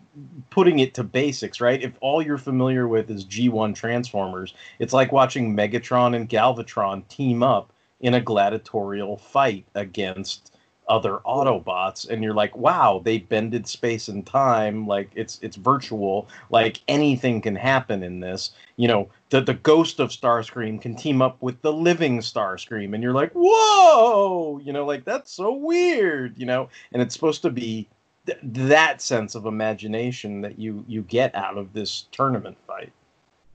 putting 0.48 0.78
it 0.78 0.94
to 0.94 1.04
basics 1.04 1.60
right 1.60 1.82
if 1.82 1.92
all 2.00 2.22
you're 2.22 2.38
familiar 2.38 2.88
with 2.88 3.10
is 3.10 3.22
g1 3.26 3.74
transformers 3.74 4.54
it's 4.78 4.94
like 4.94 5.12
watching 5.12 5.54
megatron 5.54 6.16
and 6.16 6.30
galvatron 6.30 7.06
team 7.08 7.42
up 7.42 7.70
in 8.00 8.14
a 8.14 8.20
gladiatorial 8.20 9.18
fight 9.18 9.66
against 9.74 10.55
other 10.88 11.18
Autobots, 11.26 12.08
and 12.08 12.22
you're 12.22 12.34
like, 12.34 12.56
wow, 12.56 13.00
they 13.04 13.18
bended 13.18 13.66
space 13.66 14.08
and 14.08 14.26
time, 14.26 14.86
like 14.86 15.10
it's 15.14 15.38
it's 15.42 15.56
virtual, 15.56 16.28
like 16.50 16.80
anything 16.88 17.40
can 17.40 17.56
happen 17.56 18.02
in 18.02 18.20
this. 18.20 18.52
You 18.76 18.88
know, 18.88 19.08
the 19.30 19.40
the 19.40 19.54
ghost 19.54 20.00
of 20.00 20.10
Starscream 20.10 20.80
can 20.80 20.94
team 20.94 21.22
up 21.22 21.40
with 21.42 21.60
the 21.62 21.72
living 21.72 22.18
Starscream, 22.18 22.94
and 22.94 23.02
you're 23.02 23.12
like, 23.12 23.32
whoa, 23.34 24.60
you 24.64 24.72
know, 24.72 24.84
like 24.84 25.04
that's 25.04 25.32
so 25.32 25.52
weird, 25.52 26.38
you 26.38 26.46
know, 26.46 26.68
and 26.92 27.02
it's 27.02 27.14
supposed 27.14 27.42
to 27.42 27.50
be 27.50 27.88
th- 28.26 28.38
that 28.42 29.02
sense 29.02 29.34
of 29.34 29.46
imagination 29.46 30.40
that 30.42 30.58
you 30.58 30.84
you 30.86 31.02
get 31.02 31.34
out 31.34 31.58
of 31.58 31.72
this 31.72 32.06
tournament 32.12 32.56
fight. 32.66 32.92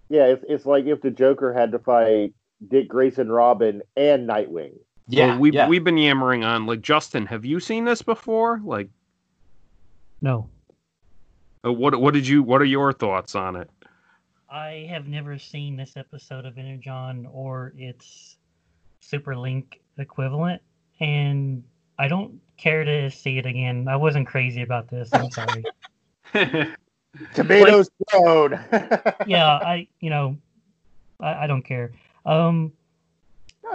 Yeah, 0.09 0.25
it's 0.25 0.43
it's 0.47 0.65
like 0.65 0.85
if 0.85 1.01
the 1.01 1.11
Joker 1.11 1.53
had 1.53 1.71
to 1.71 1.79
fight 1.79 2.33
Dick 2.67 2.87
Grayson, 2.87 3.31
Robin, 3.31 3.81
and 3.95 4.27
Nightwing. 4.27 4.73
Yeah, 5.11 5.27
well, 5.27 5.39
we've 5.39 5.53
yeah. 5.53 5.67
we've 5.67 5.83
been 5.83 5.97
yammering 5.97 6.43
on 6.43 6.65
like 6.65 6.81
Justin. 6.81 7.25
Have 7.25 7.43
you 7.43 7.59
seen 7.59 7.83
this 7.83 8.01
before? 8.01 8.61
Like, 8.63 8.89
no. 10.21 10.47
Uh, 11.65 11.73
what 11.73 11.99
what 11.99 12.13
did 12.13 12.25
you? 12.25 12.41
What 12.43 12.61
are 12.61 12.65
your 12.65 12.93
thoughts 12.93 13.35
on 13.35 13.57
it? 13.57 13.69
I 14.49 14.87
have 14.89 15.07
never 15.07 15.37
seen 15.37 15.75
this 15.75 15.97
episode 15.97 16.45
of 16.45 16.57
Energon 16.57 17.27
or 17.31 17.73
its 17.77 18.37
Super 19.01 19.35
Link 19.35 19.81
equivalent, 19.97 20.61
and 20.99 21.63
I 21.99 22.07
don't 22.07 22.39
care 22.57 22.83
to 22.83 23.11
see 23.11 23.37
it 23.37 23.45
again. 23.45 23.87
I 23.89 23.97
wasn't 23.97 24.27
crazy 24.27 24.61
about 24.61 24.89
this. 24.89 25.09
I'm 25.13 25.29
sorry. 25.31 25.63
Tomatoes 27.33 27.89
thrown. 28.09 28.59
yeah, 29.27 29.47
I 29.47 29.87
you 29.99 30.09
know, 30.09 30.37
I, 31.19 31.43
I 31.43 31.47
don't 31.47 31.63
care. 31.63 31.91
Um, 32.25 32.71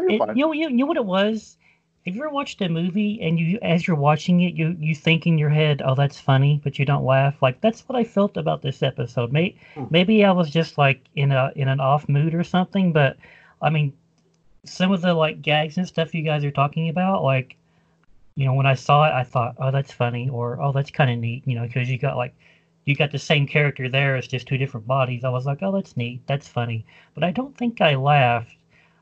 it, 0.05 0.37
you 0.37 0.47
know, 0.47 0.53
you, 0.53 0.69
you 0.69 0.77
know 0.77 0.87
what 0.87 0.97
it 0.97 1.05
was. 1.05 1.57
Have 2.05 2.15
you 2.15 2.23
ever 2.23 2.31
watched 2.31 2.63
a 2.63 2.69
movie 2.69 3.21
and 3.21 3.39
you, 3.39 3.59
as 3.63 3.87
you're 3.87 3.97
watching 3.97 4.41
it, 4.41 4.55
you 4.55 4.77
you 4.79 4.95
think 4.95 5.27
in 5.27 5.39
your 5.39 5.51
head, 5.51 5.83
"Oh, 5.85 5.97
that's 5.97 6.21
funny," 6.21 6.61
but 6.63 6.79
you 6.79 6.85
don't 6.85 7.05
laugh? 7.05 7.43
Like 7.43 7.61
that's 7.61 7.89
what 7.89 7.97
I 7.97 8.05
felt 8.05 8.37
about 8.37 8.63
this 8.63 8.83
episode. 8.83 9.33
Maybe 9.33 9.59
hmm. 9.75 9.85
maybe 9.91 10.25
I 10.25 10.31
was 10.31 10.51
just 10.51 10.79
like 10.79 11.01
in 11.17 11.33
a 11.33 11.51
in 11.57 11.67
an 11.67 11.81
off 11.81 12.09
mood 12.09 12.33
or 12.33 12.45
something. 12.45 12.93
But 12.93 13.17
I 13.61 13.71
mean, 13.71 13.93
some 14.65 14.93
of 14.93 15.01
the 15.01 15.15
like 15.15 15.43
gags 15.43 15.79
and 15.79 15.87
stuff 15.87 16.15
you 16.15 16.23
guys 16.23 16.45
are 16.45 16.53
talking 16.53 16.89
about, 16.89 17.25
like 17.25 17.57
you 18.37 18.45
know, 18.45 18.55
when 18.55 18.67
I 18.67 18.75
saw 18.75 19.05
it, 19.07 19.13
I 19.13 19.25
thought, 19.25 19.57
"Oh, 19.59 19.71
that's 19.73 19.93
funny," 19.93 20.29
or 20.29 20.61
"Oh, 20.63 20.71
that's 20.71 20.91
kind 20.91 21.11
of 21.11 21.19
neat," 21.19 21.43
you 21.47 21.57
know, 21.57 21.67
because 21.67 21.91
you 21.91 21.99
got 21.99 22.17
like 22.17 22.35
you 22.85 22.95
got 22.95 23.11
the 23.11 23.19
same 23.19 23.49
character 23.49 23.89
there, 23.89 24.15
it's 24.17 24.29
just 24.29 24.47
two 24.47 24.59
different 24.59 24.87
bodies. 24.87 25.25
I 25.25 25.31
was 25.31 25.47
like, 25.47 25.63
"Oh, 25.63 25.73
that's 25.73 25.97
neat, 25.97 26.21
that's 26.27 26.47
funny," 26.47 26.85
but 27.15 27.25
I 27.25 27.33
don't 27.33 27.57
think 27.57 27.81
I 27.81 27.97
laughed 27.97 28.57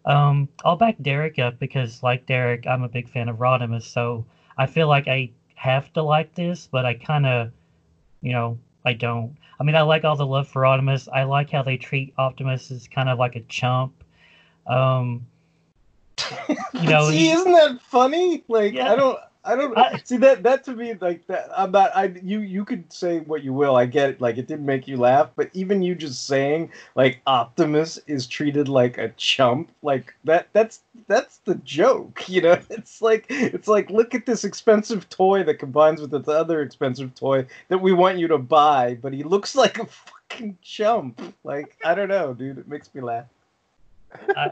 um, 0.04 0.48
I'll 0.64 0.76
back 0.76 0.96
Derek 1.00 1.38
up 1.38 1.58
because, 1.58 2.02
like 2.02 2.26
Derek, 2.26 2.66
I'm 2.66 2.82
a 2.82 2.88
big 2.88 3.08
fan 3.08 3.28
of 3.28 3.36
Rodimus, 3.38 3.82
so 3.82 4.24
I 4.56 4.66
feel 4.66 4.88
like 4.88 5.08
I 5.08 5.30
have 5.54 5.92
to 5.94 6.02
like 6.02 6.34
this, 6.34 6.66
but 6.70 6.84
I 6.84 6.94
kind 6.94 7.26
of, 7.26 7.50
you 8.20 8.32
know, 8.32 8.58
I 8.84 8.92
don't. 8.92 9.36
I 9.58 9.62
mean, 9.62 9.76
I 9.76 9.82
like 9.82 10.04
all 10.04 10.16
the 10.16 10.26
love 10.26 10.48
for 10.48 10.62
Rodimus. 10.62 11.08
I 11.12 11.22
like 11.22 11.50
how 11.50 11.62
they 11.62 11.76
treat 11.76 12.12
Optimus 12.18 12.70
as 12.70 12.88
kind 12.88 13.08
of 13.08 13.18
like 13.18 13.36
a 13.36 13.40
chump. 13.42 14.04
Um, 14.66 15.26
you 16.48 16.88
know, 16.88 17.08
see, 17.10 17.30
isn't 17.30 17.52
that 17.52 17.80
funny? 17.82 18.44
Like, 18.48 18.74
yeah. 18.74 18.92
I 18.92 18.96
don't. 18.96 19.18
I 19.44 19.56
don't 19.56 19.76
I, 19.76 20.00
see 20.04 20.16
that. 20.18 20.42
That 20.42 20.64
to 20.64 20.74
me, 20.74 20.94
like 21.00 21.26
that. 21.26 21.48
I'm 21.56 21.70
not. 21.70 21.90
I 21.94 22.14
you 22.22 22.40
you 22.40 22.64
could 22.64 22.90
say 22.92 23.20
what 23.20 23.42
you 23.44 23.52
will. 23.52 23.76
I 23.76 23.86
get 23.86 24.10
it. 24.10 24.20
Like 24.20 24.38
it 24.38 24.46
didn't 24.46 24.66
make 24.66 24.88
you 24.88 24.96
laugh, 24.96 25.30
but 25.36 25.50
even 25.52 25.82
you 25.82 25.94
just 25.94 26.26
saying 26.26 26.70
like 26.94 27.20
Optimus 27.26 27.98
is 28.06 28.26
treated 28.26 28.68
like 28.68 28.98
a 28.98 29.10
chump, 29.10 29.70
like 29.82 30.14
that. 30.24 30.48
That's 30.52 30.80
that's 31.06 31.38
the 31.38 31.56
joke. 31.56 32.24
You 32.34 32.40
know, 32.42 32.58
it's 32.70 33.00
like 33.00 33.26
it's 33.28 33.68
like 33.68 33.90
look 33.90 34.14
at 34.14 34.26
this 34.26 34.42
expensive 34.44 35.08
toy 35.08 35.44
that 35.44 35.60
combines 35.60 36.00
with 36.00 36.10
this 36.10 36.26
other 36.26 36.62
expensive 36.62 37.14
toy 37.14 37.46
that 37.68 37.78
we 37.78 37.92
want 37.92 38.18
you 38.18 38.26
to 38.28 38.38
buy, 38.38 38.98
but 39.00 39.12
he 39.12 39.22
looks 39.22 39.54
like 39.64 39.78
a 39.78 39.86
fucking 39.86 40.58
chump. 40.62 41.20
Like 41.44 41.76
I 41.84 41.94
don't 41.94 42.08
know, 42.08 42.34
dude. 42.34 42.58
It 42.58 42.66
makes 42.66 42.92
me 42.94 43.02
laugh. 43.02 43.26
I, 44.36 44.50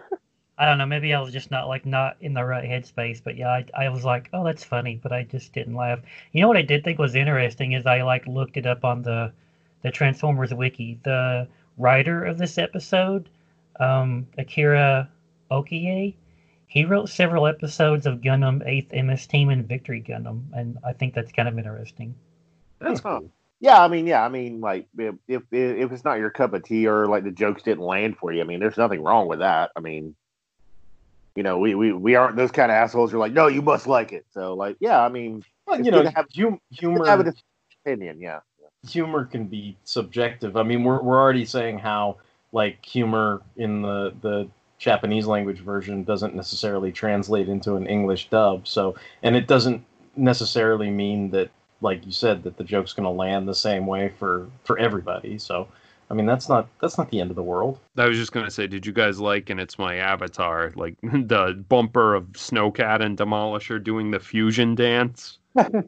I 0.62 0.66
don't 0.66 0.78
know. 0.78 0.86
Maybe 0.86 1.12
I 1.12 1.20
was 1.20 1.32
just 1.32 1.50
not 1.50 1.66
like 1.66 1.84
not 1.84 2.16
in 2.20 2.34
the 2.34 2.44
right 2.44 2.62
headspace. 2.62 3.20
But 3.22 3.36
yeah, 3.36 3.48
I, 3.48 3.66
I 3.74 3.88
was 3.88 4.04
like, 4.04 4.28
oh, 4.32 4.44
that's 4.44 4.62
funny, 4.62 5.00
but 5.02 5.12
I 5.12 5.24
just 5.24 5.52
didn't 5.52 5.74
laugh. 5.74 5.98
You 6.30 6.40
know 6.40 6.46
what 6.46 6.56
I 6.56 6.62
did 6.62 6.84
think 6.84 7.00
was 7.00 7.16
interesting 7.16 7.72
is 7.72 7.84
I 7.84 8.02
like 8.02 8.28
looked 8.28 8.56
it 8.56 8.64
up 8.64 8.84
on 8.84 9.02
the 9.02 9.32
the 9.82 9.90
Transformers 9.90 10.54
wiki. 10.54 11.00
The 11.02 11.48
writer 11.78 12.24
of 12.24 12.38
this 12.38 12.58
episode, 12.58 13.28
um, 13.80 14.28
Akira 14.38 15.10
Okeya, 15.50 16.14
he 16.68 16.84
wrote 16.84 17.08
several 17.08 17.48
episodes 17.48 18.06
of 18.06 18.20
Gundam 18.20 18.64
8th 18.64 19.04
MS 19.04 19.26
Team 19.26 19.48
and 19.48 19.66
Victory 19.66 20.00
Gundam, 20.00 20.44
and 20.52 20.78
I 20.84 20.92
think 20.92 21.12
that's 21.12 21.32
kind 21.32 21.48
of 21.48 21.58
interesting. 21.58 22.14
That's 22.78 23.00
cool. 23.00 23.32
Yeah, 23.58 23.82
I 23.82 23.88
mean, 23.88 24.06
yeah, 24.06 24.24
I 24.24 24.28
mean, 24.28 24.60
like 24.60 24.86
if, 24.96 25.16
if 25.26 25.42
if 25.50 25.90
it's 25.90 26.04
not 26.04 26.20
your 26.20 26.30
cup 26.30 26.54
of 26.54 26.62
tea 26.62 26.86
or 26.86 27.08
like 27.08 27.24
the 27.24 27.32
jokes 27.32 27.64
didn't 27.64 27.82
land 27.82 28.16
for 28.16 28.32
you, 28.32 28.42
I 28.42 28.44
mean, 28.44 28.60
there's 28.60 28.78
nothing 28.78 29.02
wrong 29.02 29.26
with 29.26 29.40
that. 29.40 29.72
I 29.74 29.80
mean, 29.80 30.14
you 31.34 31.42
know, 31.42 31.58
we 31.58 31.74
we, 31.74 31.92
we 31.92 32.14
aren't 32.14 32.36
those 32.36 32.50
kind 32.50 32.70
of 32.70 32.76
assholes. 32.76 33.12
You're 33.12 33.20
like, 33.20 33.32
no, 33.32 33.46
you 33.46 33.62
must 33.62 33.86
like 33.86 34.12
it. 34.12 34.26
So, 34.32 34.54
like, 34.54 34.76
yeah, 34.80 35.00
I 35.00 35.08
mean, 35.08 35.42
well, 35.66 35.80
you 35.80 35.90
know, 35.90 36.02
have, 36.14 36.26
hum- 36.36 36.60
humor 36.70 37.06
have 37.06 37.20
an 37.20 37.34
opinion, 37.84 38.20
yeah. 38.20 38.40
Humor 38.88 39.26
can 39.26 39.46
be 39.46 39.76
subjective. 39.84 40.56
I 40.56 40.62
mean, 40.62 40.82
we're 40.84 41.00
we're 41.00 41.20
already 41.20 41.44
saying 41.44 41.78
how 41.78 42.16
like 42.52 42.84
humor 42.84 43.42
in 43.56 43.82
the 43.82 44.12
the 44.22 44.48
Japanese 44.78 45.26
language 45.26 45.60
version 45.60 46.02
doesn't 46.02 46.34
necessarily 46.34 46.90
translate 46.90 47.48
into 47.48 47.76
an 47.76 47.86
English 47.86 48.28
dub. 48.28 48.66
So, 48.66 48.96
and 49.22 49.36
it 49.36 49.46
doesn't 49.46 49.84
necessarily 50.16 50.90
mean 50.90 51.30
that 51.30 51.50
like 51.80 52.04
you 52.06 52.12
said, 52.12 52.42
that 52.44 52.56
the 52.56 52.64
joke's 52.64 52.92
going 52.92 53.04
to 53.04 53.10
land 53.10 53.46
the 53.46 53.54
same 53.54 53.86
way 53.86 54.12
for 54.18 54.48
for 54.64 54.78
everybody. 54.78 55.38
So, 55.38 55.68
I 56.12 56.14
mean, 56.14 56.26
that's 56.26 56.46
not 56.46 56.68
that's 56.82 56.98
not 56.98 57.10
the 57.10 57.22
end 57.22 57.30
of 57.30 57.36
the 57.36 57.42
world. 57.42 57.78
I 57.96 58.06
was 58.06 58.18
just 58.18 58.32
going 58.32 58.44
to 58.44 58.50
say, 58.50 58.66
did 58.66 58.84
you 58.84 58.92
guys 58.92 59.18
like? 59.18 59.48
And 59.48 59.58
it's 59.58 59.78
my 59.78 59.96
avatar, 59.96 60.70
like 60.76 60.94
the 61.02 61.64
bumper 61.70 62.14
of 62.14 62.24
Snowcat 62.32 63.02
and 63.02 63.16
Demolisher 63.16 63.82
doing 63.82 64.10
the 64.10 64.20
fusion 64.20 64.74
dance. 64.74 65.38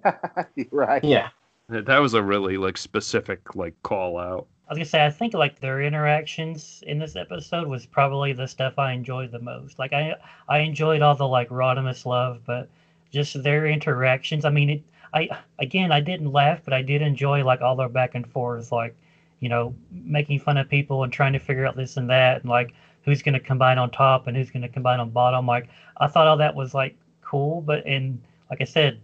right. 0.70 1.04
Yeah. 1.04 1.28
That 1.68 1.98
was 1.98 2.14
a 2.14 2.22
really 2.22 2.56
like 2.56 2.78
specific 2.78 3.54
like 3.54 3.74
call 3.82 4.16
out. 4.18 4.46
I 4.66 4.72
was 4.72 4.78
gonna 4.78 4.87
say 4.87 5.04
I 5.04 5.10
think 5.10 5.34
like 5.34 5.60
their 5.60 5.82
interactions 5.82 6.82
in 6.87 6.98
this 6.98 7.16
episode 7.16 7.68
was 7.68 7.84
probably 7.84 8.32
the 8.32 8.48
stuff 8.48 8.78
I 8.78 8.92
enjoyed 8.92 9.30
the 9.30 9.40
most. 9.40 9.78
Like 9.78 9.92
I 9.92 10.14
I 10.48 10.60
enjoyed 10.60 11.02
all 11.02 11.14
the 11.14 11.28
like 11.28 11.50
Rodimus 11.50 12.06
love, 12.06 12.40
but 12.46 12.70
just 13.12 13.42
their 13.42 13.66
interactions. 13.66 14.46
I 14.46 14.50
mean, 14.50 14.70
it, 14.70 14.82
I 15.12 15.28
again 15.58 15.92
I 15.92 16.00
didn't 16.00 16.32
laugh, 16.32 16.62
but 16.64 16.72
I 16.72 16.80
did 16.80 17.02
enjoy 17.02 17.44
like 17.44 17.60
all 17.60 17.76
their 17.76 17.90
back 17.90 18.14
and 18.14 18.26
forth, 18.26 18.72
like 18.72 18.96
you 19.44 19.50
know 19.50 19.74
making 19.92 20.40
fun 20.40 20.57
of 20.57 20.68
people 20.68 21.04
and 21.04 21.12
trying 21.12 21.35
to 21.35 21.38
figure 21.38 21.66
out 21.66 21.76
this 21.76 21.96
and 21.96 22.09
that, 22.11 22.40
and 22.40 22.50
like 22.50 22.72
who's 23.02 23.22
going 23.22 23.35
to 23.35 23.40
combine 23.40 23.76
on 23.76 23.90
top 23.90 24.26
and 24.26 24.37
who's 24.37 24.50
going 24.50 24.62
to 24.62 24.68
combine 24.68 25.00
on 25.00 25.11
bottom. 25.11 25.46
Like 25.46 25.68
I 25.98 26.07
thought 26.07 26.26
all 26.26 26.38
that 26.38 26.54
was 26.54 26.72
like 26.72 26.96
cool, 27.20 27.61
but 27.61 27.85
and 27.87 28.22
like 28.50 28.61
I 28.61 28.64
said, 28.64 29.00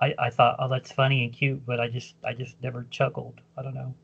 I 0.00 0.14
I 0.18 0.30
thought 0.30 0.56
oh 0.60 0.68
that's 0.68 0.92
funny 0.92 1.24
and 1.24 1.32
cute, 1.32 1.64
but 1.66 1.80
I 1.80 1.88
just 1.88 2.14
I 2.24 2.32
just 2.32 2.54
never 2.62 2.86
chuckled. 2.90 3.40
I 3.58 3.62
don't 3.62 3.74
know. 3.74 3.94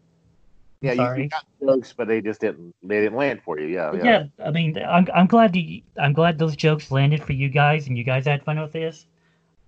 Yeah, 0.83 0.95
Sorry. 0.95 1.23
you 1.23 1.29
got 1.29 1.47
jokes, 1.65 1.95
but 1.97 2.07
they 2.07 2.21
just 2.21 2.41
didn't 2.41 2.75
they 2.83 3.01
didn't 3.01 3.17
land 3.17 3.41
for 3.45 3.59
you. 3.59 3.69
Yeah, 3.69 3.93
yeah. 3.95 4.05
yeah 4.05 4.25
I 4.45 4.51
mean, 4.51 4.77
I'm 4.79 5.07
I'm 5.15 5.27
glad 5.27 5.57
you, 5.57 5.83
I'm 5.99 6.13
glad 6.13 6.39
those 6.39 6.57
jokes 6.57 6.91
landed 6.91 7.23
for 7.23 7.33
you 7.33 7.49
guys 7.49 7.87
and 7.87 7.97
you 7.97 8.05
guys 8.05 8.27
had 8.27 8.45
fun 8.45 8.61
with 8.61 8.73
this 8.73 9.07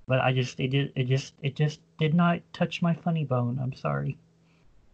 but 0.09 0.21
I 0.21 0.33
just 0.33 0.59
it 0.59 0.69
just 0.69 0.91
it 0.97 1.05
just 1.05 1.35
it 1.43 1.55
just 1.55 1.81
did 1.99 2.15
not 2.15 2.41
touch 2.53 2.83
my 2.83 2.95
funny 2.95 3.25
bone. 3.25 3.61
I'm 3.63 3.75
sorry. 3.75 4.17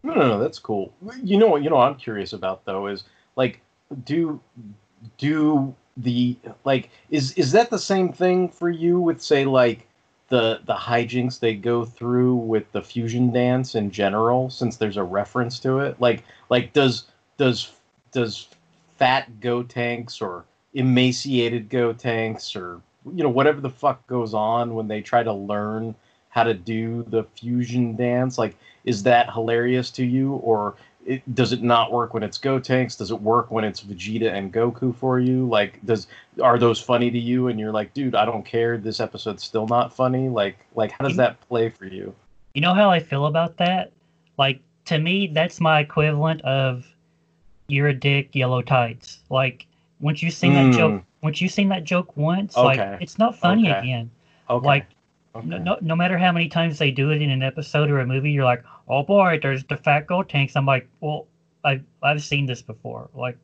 No, 0.05 0.13
no, 0.13 0.27
no, 0.27 0.39
that's 0.39 0.59
cool. 0.59 0.93
You 1.23 1.37
know 1.37 1.47
what? 1.47 1.63
You 1.63 1.69
know 1.71 1.77
what 1.77 1.87
I'm 1.87 1.95
curious 1.95 2.31
about 2.31 2.63
though 2.65 2.85
is 2.87 3.03
like, 3.35 3.59
do 4.05 4.39
do 5.17 5.73
the 5.97 6.37
like 6.63 6.89
is 7.09 7.33
is 7.33 7.51
that 7.53 7.71
the 7.71 7.79
same 7.79 8.13
thing 8.13 8.47
for 8.49 8.69
you 8.69 8.99
with 8.99 9.21
say 9.21 9.45
like 9.45 9.87
the 10.29 10.59
the 10.65 10.75
hijinks 10.75 11.39
they 11.39 11.55
go 11.55 11.85
through 11.85 12.35
with 12.35 12.71
the 12.71 12.81
fusion 12.81 13.31
dance 13.31 13.75
in 13.75 13.89
general 13.89 14.49
since 14.49 14.77
there's 14.77 14.97
a 14.97 15.03
reference 15.03 15.57
to 15.59 15.79
it 15.79 15.99
like 16.01 16.23
like 16.49 16.73
does 16.73 17.05
does 17.37 17.71
does 18.11 18.47
fat 18.97 19.29
Gotenks 19.39 20.21
or 20.21 20.45
emaciated 20.73 21.69
Gotenks 21.69 22.55
or 22.55 22.81
you 23.13 23.23
know 23.23 23.29
whatever 23.29 23.61
the 23.61 23.69
fuck 23.69 24.05
goes 24.07 24.33
on 24.33 24.75
when 24.75 24.87
they 24.87 25.01
try 25.01 25.23
to 25.23 25.33
learn 25.33 25.95
how 26.35 26.43
to 26.43 26.53
do 26.53 27.03
the 27.07 27.23
fusion 27.35 27.95
dance 27.95 28.37
like 28.37 28.55
is 28.83 29.01
that 29.03 29.31
hilarious 29.33 29.89
to 29.89 30.05
you 30.05 30.33
or 30.33 30.75
it, 31.05 31.35
does 31.35 31.53
it 31.53 31.61
not 31.61 31.91
work 31.91 32.13
when 32.13 32.23
it's 32.23 32.37
Gotenks? 32.37 32.97
Does 32.97 33.11
it 33.11 33.21
work 33.21 33.51
when 33.51 33.63
it's 33.63 33.81
Vegeta 33.81 34.33
and 34.33 34.51
Goku 34.51 34.95
for 34.95 35.19
you? 35.19 35.47
Like, 35.47 35.79
does 35.85 36.07
are 36.41 36.57
those 36.57 36.81
funny 36.81 37.11
to 37.11 37.19
you? 37.19 37.47
And 37.47 37.59
you're 37.59 37.71
like, 37.71 37.93
dude, 37.93 38.15
I 38.15 38.25
don't 38.25 38.43
care. 38.43 38.77
This 38.77 38.99
episode's 38.99 39.43
still 39.43 39.67
not 39.67 39.95
funny. 39.95 40.29
Like, 40.29 40.65
like 40.73 40.91
how 40.91 41.05
does 41.05 41.15
that 41.17 41.39
play 41.47 41.69
for 41.69 41.85
you? 41.85 42.13
You 42.55 42.61
know 42.61 42.73
how 42.73 42.89
I 42.89 42.99
feel 42.99 43.27
about 43.27 43.57
that? 43.57 43.91
Like, 44.37 44.61
to 44.85 44.97
me, 44.97 45.27
that's 45.27 45.61
my 45.61 45.79
equivalent 45.79 46.41
of 46.41 46.85
you're 47.67 47.87
a 47.89 47.93
dick, 47.93 48.33
yellow 48.33 48.61
tights. 48.61 49.19
Like, 49.29 49.67
once 49.99 50.23
you 50.23 50.31
sing 50.31 50.53
mm. 50.53 50.71
that 50.71 50.77
joke, 50.77 51.03
once 51.21 51.39
you 51.39 51.49
sing 51.49 51.69
that 51.69 51.83
joke 51.83 52.17
once, 52.17 52.57
okay. 52.57 52.65
like 52.65 53.01
it's 53.01 53.19
not 53.19 53.37
funny 53.37 53.69
okay. 53.69 53.79
again. 53.79 54.11
Okay. 54.49 54.65
Like 54.65 54.87
okay. 55.35 55.47
No, 55.47 55.77
no 55.81 55.95
matter 55.95 56.17
how 56.17 56.31
many 56.31 56.47
times 56.47 56.77
they 56.77 56.91
do 56.91 57.11
it 57.11 57.21
in 57.21 57.29
an 57.29 57.43
episode 57.43 57.89
or 57.89 57.99
a 57.99 58.05
movie, 58.05 58.31
you're 58.31 58.45
like, 58.45 58.63
oh 58.87 59.03
boy, 59.03 59.39
there's 59.41 59.63
the 59.65 59.77
fat 59.77 60.07
Gotenks. 60.07 60.53
I'm 60.55 60.65
like, 60.65 60.87
well, 61.01 61.27
I've 61.63 61.83
I've 62.03 62.23
seen 62.23 62.45
this 62.45 62.61
before. 62.61 63.09
Like, 63.13 63.37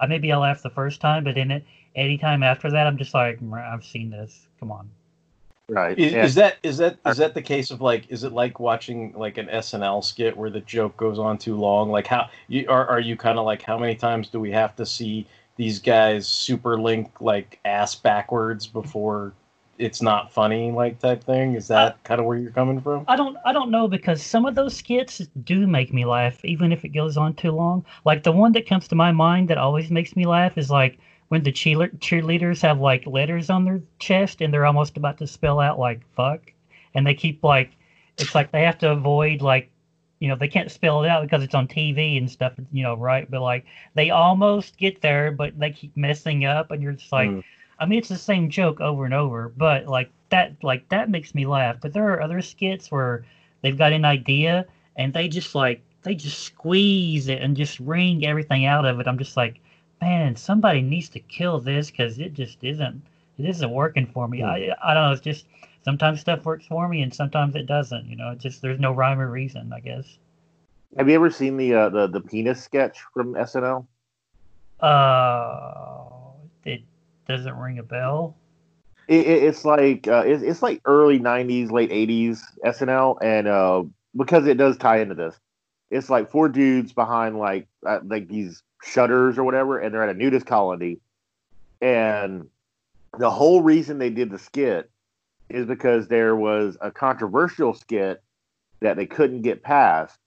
I 0.00 0.06
maybe 0.06 0.32
I 0.32 0.36
laughed 0.36 0.62
the 0.62 0.70
first 0.70 1.00
time, 1.00 1.24
but 1.24 1.36
in 1.36 1.50
it, 1.50 1.64
any 1.94 2.18
time 2.18 2.42
after 2.42 2.70
that, 2.70 2.86
I'm 2.86 2.96
just 2.96 3.14
like, 3.14 3.38
I've 3.52 3.84
seen 3.84 4.10
this. 4.10 4.46
Come 4.60 4.72
on. 4.72 4.90
Right. 5.68 5.98
Is, 5.98 6.12
yeah. 6.12 6.24
is, 6.24 6.34
that 6.36 6.56
is 6.62 6.78
that 6.78 6.98
is 7.04 7.16
that 7.16 7.34
the 7.34 7.42
case 7.42 7.72
of 7.72 7.80
like 7.80 8.08
is 8.08 8.22
it 8.22 8.32
like 8.32 8.60
watching 8.60 9.12
like 9.16 9.36
an 9.36 9.46
SNL 9.46 10.04
skit 10.04 10.36
where 10.36 10.50
the 10.50 10.60
joke 10.60 10.96
goes 10.96 11.18
on 11.18 11.38
too 11.38 11.56
long? 11.56 11.90
Like 11.90 12.06
how 12.06 12.28
you 12.46 12.66
are 12.68 12.86
are 12.86 13.00
you 13.00 13.16
kind 13.16 13.36
of 13.36 13.44
like 13.44 13.62
how 13.62 13.76
many 13.76 13.96
times 13.96 14.28
do 14.28 14.38
we 14.38 14.52
have 14.52 14.76
to 14.76 14.86
see 14.86 15.26
these 15.56 15.80
guys 15.80 16.28
super 16.28 16.78
link 16.78 17.20
like 17.20 17.58
ass 17.64 17.96
backwards 17.96 18.68
before 18.68 19.32
it's 19.78 20.02
not 20.02 20.32
funny 20.32 20.70
like 20.70 20.98
type 20.98 21.22
thing 21.24 21.54
is 21.54 21.68
that 21.68 21.92
uh, 21.92 21.96
kind 22.04 22.20
of 22.20 22.26
where 22.26 22.36
you're 22.38 22.50
coming 22.50 22.80
from 22.80 23.04
i 23.08 23.16
don't 23.16 23.36
i 23.44 23.52
don't 23.52 23.70
know 23.70 23.86
because 23.88 24.22
some 24.22 24.46
of 24.46 24.54
those 24.54 24.76
skits 24.76 25.18
do 25.44 25.66
make 25.66 25.92
me 25.92 26.04
laugh 26.04 26.44
even 26.44 26.72
if 26.72 26.84
it 26.84 26.90
goes 26.90 27.16
on 27.16 27.34
too 27.34 27.50
long 27.50 27.84
like 28.04 28.22
the 28.22 28.32
one 28.32 28.52
that 28.52 28.66
comes 28.66 28.88
to 28.88 28.94
my 28.94 29.12
mind 29.12 29.48
that 29.48 29.58
always 29.58 29.90
makes 29.90 30.16
me 30.16 30.24
laugh 30.26 30.56
is 30.56 30.70
like 30.70 30.98
when 31.28 31.42
the 31.42 31.52
cheer- 31.52 31.90
cheerleaders 31.98 32.62
have 32.62 32.80
like 32.80 33.06
letters 33.06 33.50
on 33.50 33.64
their 33.64 33.80
chest 33.98 34.40
and 34.40 34.52
they're 34.52 34.66
almost 34.66 34.96
about 34.96 35.18
to 35.18 35.26
spell 35.26 35.60
out 35.60 35.78
like 35.78 36.00
fuck 36.14 36.52
and 36.94 37.06
they 37.06 37.14
keep 37.14 37.42
like 37.42 37.76
it's 38.18 38.34
like 38.34 38.50
they 38.52 38.62
have 38.62 38.78
to 38.78 38.90
avoid 38.90 39.42
like 39.42 39.70
you 40.18 40.28
know 40.28 40.36
they 40.36 40.48
can't 40.48 40.70
spell 40.70 41.04
it 41.04 41.08
out 41.08 41.22
because 41.22 41.42
it's 41.42 41.54
on 41.54 41.68
TV 41.68 42.16
and 42.16 42.30
stuff, 42.30 42.54
you 42.72 42.82
know, 42.82 42.94
right? 42.96 43.30
But 43.30 43.42
like 43.42 43.66
they 43.94 44.10
almost 44.10 44.76
get 44.78 45.00
there, 45.02 45.30
but 45.30 45.58
they 45.58 45.70
keep 45.70 45.96
messing 45.96 46.44
up, 46.44 46.70
and 46.70 46.82
you're 46.82 46.92
just 46.92 47.12
like, 47.12 47.28
mm. 47.28 47.44
I 47.78 47.86
mean, 47.86 47.98
it's 47.98 48.08
the 48.08 48.16
same 48.16 48.48
joke 48.48 48.80
over 48.80 49.04
and 49.04 49.14
over, 49.14 49.52
but 49.56 49.86
like 49.86 50.10
that, 50.30 50.52
like 50.62 50.88
that 50.88 51.10
makes 51.10 51.34
me 51.34 51.46
laugh. 51.46 51.76
But 51.80 51.92
there 51.92 52.08
are 52.12 52.22
other 52.22 52.40
skits 52.40 52.90
where 52.90 53.24
they've 53.62 53.76
got 53.76 53.92
an 53.92 54.04
idea 54.04 54.66
and 54.96 55.12
they 55.12 55.28
just 55.28 55.54
like 55.54 55.82
they 56.02 56.14
just 56.14 56.40
squeeze 56.40 57.28
it 57.28 57.42
and 57.42 57.56
just 57.56 57.80
wring 57.80 58.24
everything 58.24 58.64
out 58.64 58.84
of 58.84 59.00
it. 59.00 59.06
I'm 59.06 59.18
just 59.18 59.36
like, 59.36 59.60
man, 60.00 60.36
somebody 60.36 60.80
needs 60.80 61.08
to 61.10 61.20
kill 61.20 61.60
this 61.60 61.90
because 61.90 62.18
it 62.18 62.32
just 62.32 62.62
isn't 62.62 63.02
it 63.38 63.44
isn't 63.44 63.70
working 63.70 64.06
for 64.06 64.26
me. 64.28 64.40
Mm. 64.40 64.48
I 64.48 64.90
I 64.90 64.94
don't 64.94 65.04
know. 65.04 65.12
It's 65.12 65.20
just 65.20 65.46
sometimes 65.84 66.20
stuff 66.20 66.44
works 66.44 66.66
for 66.66 66.88
me 66.88 67.02
and 67.02 67.14
sometimes 67.14 67.54
it 67.56 67.66
doesn't. 67.66 68.06
You 68.06 68.16
know, 68.16 68.30
it's 68.30 68.42
just 68.42 68.62
there's 68.62 68.80
no 68.80 68.92
rhyme 68.92 69.20
or 69.20 69.30
reason, 69.30 69.72
I 69.72 69.80
guess. 69.80 70.18
Have 70.96 71.08
you 71.08 71.14
ever 71.14 71.30
seen 71.30 71.56
the 71.56 71.74
uh, 71.74 71.88
the 71.90 72.06
the 72.06 72.20
penis 72.20 72.62
sketch 72.62 73.00
from 73.12 73.34
SNL? 73.34 73.86
Uh, 74.80 76.08
it 76.64 76.82
doesn't 77.26 77.56
ring 77.56 77.78
a 77.78 77.82
bell. 77.82 78.36
It, 79.08 79.26
it, 79.26 79.42
it's 79.44 79.64
like 79.64 80.08
uh, 80.08 80.24
it's, 80.26 80.42
it's 80.42 80.62
like 80.62 80.80
early 80.84 81.18
'90s, 81.18 81.70
late 81.70 81.90
'80s 81.90 82.42
SNL, 82.64 83.18
and 83.22 83.46
uh, 83.46 83.84
because 84.16 84.46
it 84.46 84.56
does 84.56 84.76
tie 84.76 85.00
into 85.00 85.14
this, 85.14 85.38
it's 85.90 86.10
like 86.10 86.30
four 86.30 86.48
dudes 86.48 86.92
behind 86.92 87.38
like 87.38 87.68
uh, 87.86 88.00
like 88.04 88.28
these 88.28 88.62
shutters 88.82 89.38
or 89.38 89.44
whatever, 89.44 89.78
and 89.78 89.94
they're 89.94 90.02
at 90.02 90.14
a 90.14 90.18
nudist 90.18 90.46
colony, 90.46 90.98
and 91.80 92.48
the 93.18 93.30
whole 93.30 93.62
reason 93.62 93.98
they 93.98 94.10
did 94.10 94.30
the 94.30 94.38
skit 94.38 94.90
is 95.48 95.66
because 95.66 96.08
there 96.08 96.34
was 96.34 96.76
a 96.80 96.90
controversial 96.90 97.72
skit 97.74 98.22
that 98.80 98.96
they 98.96 99.06
couldn't 99.06 99.42
get 99.42 99.62
past 99.62 100.18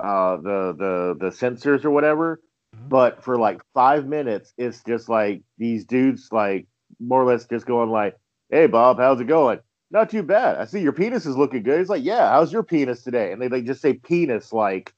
uh, 0.00 0.36
the 0.36 0.74
the 0.76 1.16
the 1.18 1.32
censors 1.32 1.84
or 1.84 1.90
whatever. 1.90 2.40
But 2.88 3.22
for 3.22 3.36
like 3.38 3.60
five 3.74 4.06
minutes, 4.06 4.52
it's 4.56 4.82
just 4.84 5.08
like 5.08 5.42
these 5.58 5.84
dudes, 5.84 6.28
like 6.32 6.66
more 7.00 7.22
or 7.22 7.24
less, 7.24 7.46
just 7.46 7.66
going 7.66 7.90
like, 7.90 8.16
"Hey, 8.50 8.66
Bob, 8.66 8.98
how's 8.98 9.20
it 9.20 9.26
going? 9.26 9.60
Not 9.90 10.10
too 10.10 10.22
bad. 10.22 10.56
I 10.56 10.64
see 10.64 10.80
your 10.80 10.92
penis 10.92 11.26
is 11.26 11.36
looking 11.36 11.62
good." 11.62 11.78
He's 11.78 11.88
like, 11.88 12.04
"Yeah, 12.04 12.30
how's 12.30 12.52
your 12.52 12.62
penis 12.62 13.02
today?" 13.02 13.32
And 13.32 13.40
they 13.40 13.48
like 13.48 13.64
just 13.64 13.82
say 13.82 13.94
penis 13.94 14.52
like 14.52 14.92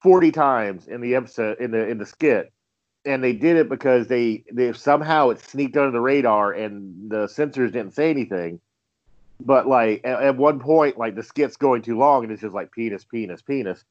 forty 0.00 0.30
times 0.30 0.86
in 0.86 1.00
the 1.00 1.14
episode 1.14 1.58
in 1.58 1.70
the 1.70 1.88
in 1.88 1.98
the 1.98 2.06
skit 2.06 2.52
and 3.04 3.22
they 3.22 3.32
did 3.32 3.56
it 3.56 3.68
because 3.68 4.06
they 4.08 4.44
they 4.52 4.72
somehow 4.72 5.30
it 5.30 5.40
sneaked 5.40 5.76
under 5.76 5.90
the 5.90 6.00
radar 6.00 6.52
and 6.52 7.10
the 7.10 7.28
censors 7.28 7.72
didn't 7.72 7.94
say 7.94 8.10
anything. 8.10 8.60
But 9.40 9.66
like 9.66 10.00
at, 10.04 10.22
at, 10.22 10.36
one 10.36 10.60
point, 10.60 10.96
like 10.96 11.14
the 11.14 11.22
skit's 11.22 11.56
going 11.56 11.82
too 11.82 11.98
long 11.98 12.24
and 12.24 12.32
it's 12.32 12.42
just 12.42 12.54
like 12.54 12.72
penis, 12.72 13.04
penis, 13.04 13.42
penis. 13.42 13.84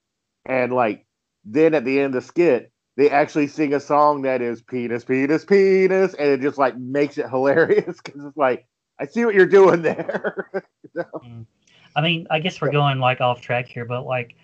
and 0.45 0.73
like 0.73 1.05
then 1.45 1.73
at 1.73 1.85
the 1.85 1.99
end 1.99 2.15
of 2.15 2.23
the 2.23 2.27
skit, 2.27 2.71
they 2.95 3.09
actually 3.09 3.47
sing 3.47 3.73
a 3.73 3.79
song 3.79 4.21
that 4.21 4.41
is 4.41 4.61
penis, 4.61 5.03
penis, 5.03 5.45
penis, 5.45 6.13
and 6.13 6.29
it 6.29 6.41
just 6.41 6.57
like 6.57 6.77
makes 6.77 7.17
it 7.17 7.29
hilarious 7.29 7.99
because 8.01 8.23
it's 8.23 8.37
like 8.37 8.65
I 8.99 9.05
see 9.05 9.25
what 9.25 9.35
you're 9.35 9.45
doing 9.45 9.81
there. 9.81 10.49
Mm. 10.95 11.47
I 11.95 12.01
mean, 12.01 12.27
I 12.29 12.37
guess 12.37 12.61
we're 12.61 12.71
going 12.71 12.99
like 12.99 13.19
off 13.19 13.41
track 13.41 13.67
here, 13.67 13.83
but 13.83 14.05
like 14.05 14.35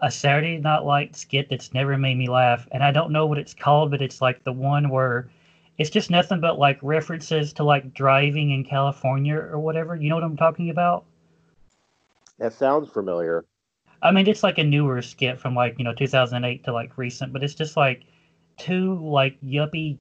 a 0.00 0.10
Saturday 0.10 0.58
Night 0.58 0.80
Live 0.80 1.16
skit 1.16 1.48
that's 1.48 1.72
never 1.72 1.96
made 1.96 2.18
me 2.18 2.28
laugh, 2.28 2.68
and 2.72 2.84
I 2.84 2.90
don't 2.90 3.10
know 3.10 3.24
what 3.24 3.38
it's 3.38 3.54
called, 3.54 3.90
but 3.90 4.02
it's 4.02 4.20
like 4.20 4.44
the 4.44 4.52
one 4.52 4.90
where 4.90 5.30
it's 5.78 5.88
just 5.88 6.10
nothing 6.10 6.40
but 6.40 6.58
like 6.58 6.78
references 6.82 7.54
to 7.54 7.64
like 7.64 7.94
driving 7.94 8.50
in 8.50 8.64
California 8.64 9.36
or 9.36 9.58
whatever. 9.58 9.96
You 9.96 10.10
know 10.10 10.16
what 10.16 10.24
I'm 10.24 10.36
talking 10.36 10.68
about? 10.68 11.04
That 12.38 12.52
sounds 12.52 12.90
familiar. 12.90 13.46
I 14.02 14.10
mean, 14.10 14.26
it's 14.26 14.42
like 14.42 14.58
a 14.58 14.64
newer 14.64 15.00
skit 15.00 15.38
from 15.40 15.54
like 15.54 15.78
you 15.78 15.84
know 15.84 15.94
2008 15.94 16.64
to 16.64 16.72
like 16.72 16.98
recent, 16.98 17.32
but 17.32 17.42
it's 17.42 17.54
just 17.54 17.76
like 17.76 18.02
two 18.58 18.98
like 18.98 19.40
yuppie 19.40 19.98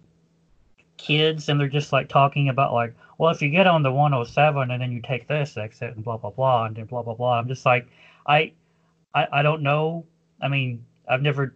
kids, 0.97 1.49
and 1.49 1.59
they're 1.59 1.67
just 1.67 1.93
like 1.93 2.09
talking 2.09 2.49
about 2.49 2.73
like, 2.73 2.95
well, 3.17 3.31
if 3.31 3.41
you 3.41 3.49
get 3.49 3.67
on 3.67 3.83
the 3.83 3.91
107 3.91 4.71
and 4.71 4.81
then 4.81 4.91
you 4.91 5.01
take 5.01 5.27
this 5.27 5.55
exit 5.55 5.95
and 5.95 6.03
blah 6.03 6.17
blah 6.17 6.31
blah 6.31 6.65
and 6.65 6.75
then 6.75 6.85
blah 6.85 7.03
blah 7.03 7.13
blah. 7.13 7.37
I'm 7.37 7.47
just 7.47 7.65
like, 7.65 7.87
I, 8.25 8.53
I, 9.13 9.27
I 9.31 9.41
don't 9.43 9.61
know. 9.61 10.05
I 10.41 10.47
mean, 10.47 10.83
I've 11.07 11.21
never 11.21 11.53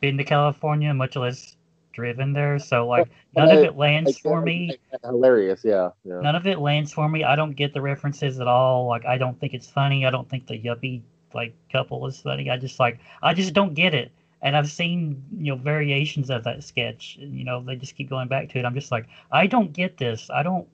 been 0.00 0.16
to 0.18 0.24
California, 0.24 0.94
much 0.94 1.16
less 1.16 1.56
driven 1.92 2.32
there, 2.32 2.60
so 2.60 2.86
like 2.86 3.08
none 3.36 3.50
of 3.50 3.58
it 3.58 3.76
lands 3.76 4.16
for 4.18 4.40
me. 4.40 4.78
Hilarious, 5.02 5.62
yeah, 5.64 5.90
yeah. 6.04 6.20
None 6.20 6.36
of 6.36 6.46
it 6.46 6.60
lands 6.60 6.92
for 6.92 7.08
me. 7.08 7.24
I 7.24 7.34
don't 7.34 7.56
get 7.56 7.74
the 7.74 7.80
references 7.80 8.38
at 8.38 8.46
all. 8.46 8.86
Like 8.86 9.04
I 9.04 9.18
don't 9.18 9.38
think 9.40 9.52
it's 9.52 9.68
funny. 9.68 10.06
I 10.06 10.10
don't 10.10 10.28
think 10.30 10.46
the 10.46 10.56
yuppie 10.56 11.02
like 11.34 11.54
couple 11.70 12.06
is 12.06 12.20
funny. 12.20 12.50
I 12.50 12.56
just 12.56 12.78
like 12.78 12.98
I 13.22 13.34
just 13.34 13.52
don't 13.52 13.74
get 13.74 13.94
it. 13.94 14.12
And 14.40 14.56
I've 14.56 14.70
seen 14.70 15.22
you 15.36 15.52
know 15.52 15.56
variations 15.56 16.30
of 16.30 16.44
that 16.44 16.62
sketch. 16.64 17.16
You 17.20 17.44
know 17.44 17.62
they 17.62 17.76
just 17.76 17.96
keep 17.96 18.08
going 18.08 18.28
back 18.28 18.48
to 18.50 18.58
it. 18.58 18.64
I'm 18.64 18.74
just 18.74 18.90
like 18.90 19.06
I 19.30 19.46
don't 19.46 19.72
get 19.72 19.98
this. 19.98 20.30
I 20.30 20.42
don't 20.42 20.66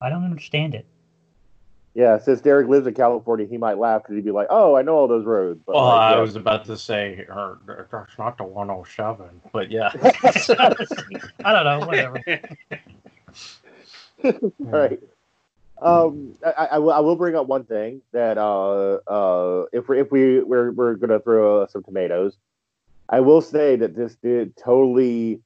I 0.00 0.08
don't 0.10 0.24
understand 0.24 0.74
it. 0.74 0.86
Yeah, 1.94 2.18
since 2.18 2.40
Derek 2.40 2.68
lives 2.68 2.86
in 2.86 2.94
California, 2.94 3.44
he 3.44 3.56
might 3.56 3.76
laugh 3.76 4.02
because 4.02 4.14
he'd 4.14 4.24
be 4.24 4.30
like, 4.30 4.46
"Oh, 4.50 4.76
I 4.76 4.82
know 4.82 4.94
all 4.94 5.08
those 5.08 5.24
roads." 5.24 5.60
But 5.66 5.74
well, 5.74 5.86
like, 5.86 6.12
yeah. 6.12 6.16
I 6.16 6.20
was 6.20 6.36
about 6.36 6.64
to 6.66 6.76
say, 6.76 7.26
her, 7.28 7.58
that's 7.66 8.16
not 8.16 8.38
the 8.38 8.44
107, 8.44 9.40
but 9.52 9.68
yeah. 9.68 9.90
I 11.44 11.52
don't 11.52 11.64
know, 11.64 11.86
whatever. 11.86 12.22
right. 14.60 15.00
Um, 15.80 16.34
I, 16.44 16.68
I, 16.72 16.78
will, 16.78 16.92
I 16.92 17.00
will 17.00 17.16
bring 17.16 17.36
up 17.36 17.46
one 17.46 17.64
thing 17.64 18.02
that 18.12 18.38
uh, 18.38 18.98
uh, 19.06 19.66
if 19.72 19.88
we 19.88 20.00
if 20.00 20.10
we 20.10 20.42
we're 20.42 20.72
we're 20.72 20.94
gonna 20.94 21.20
throw 21.20 21.62
uh, 21.62 21.66
some 21.68 21.84
tomatoes, 21.84 22.36
I 23.08 23.20
will 23.20 23.40
say 23.40 23.76
that 23.76 23.94
this 23.94 24.16
did 24.16 24.56
totally 24.56 25.40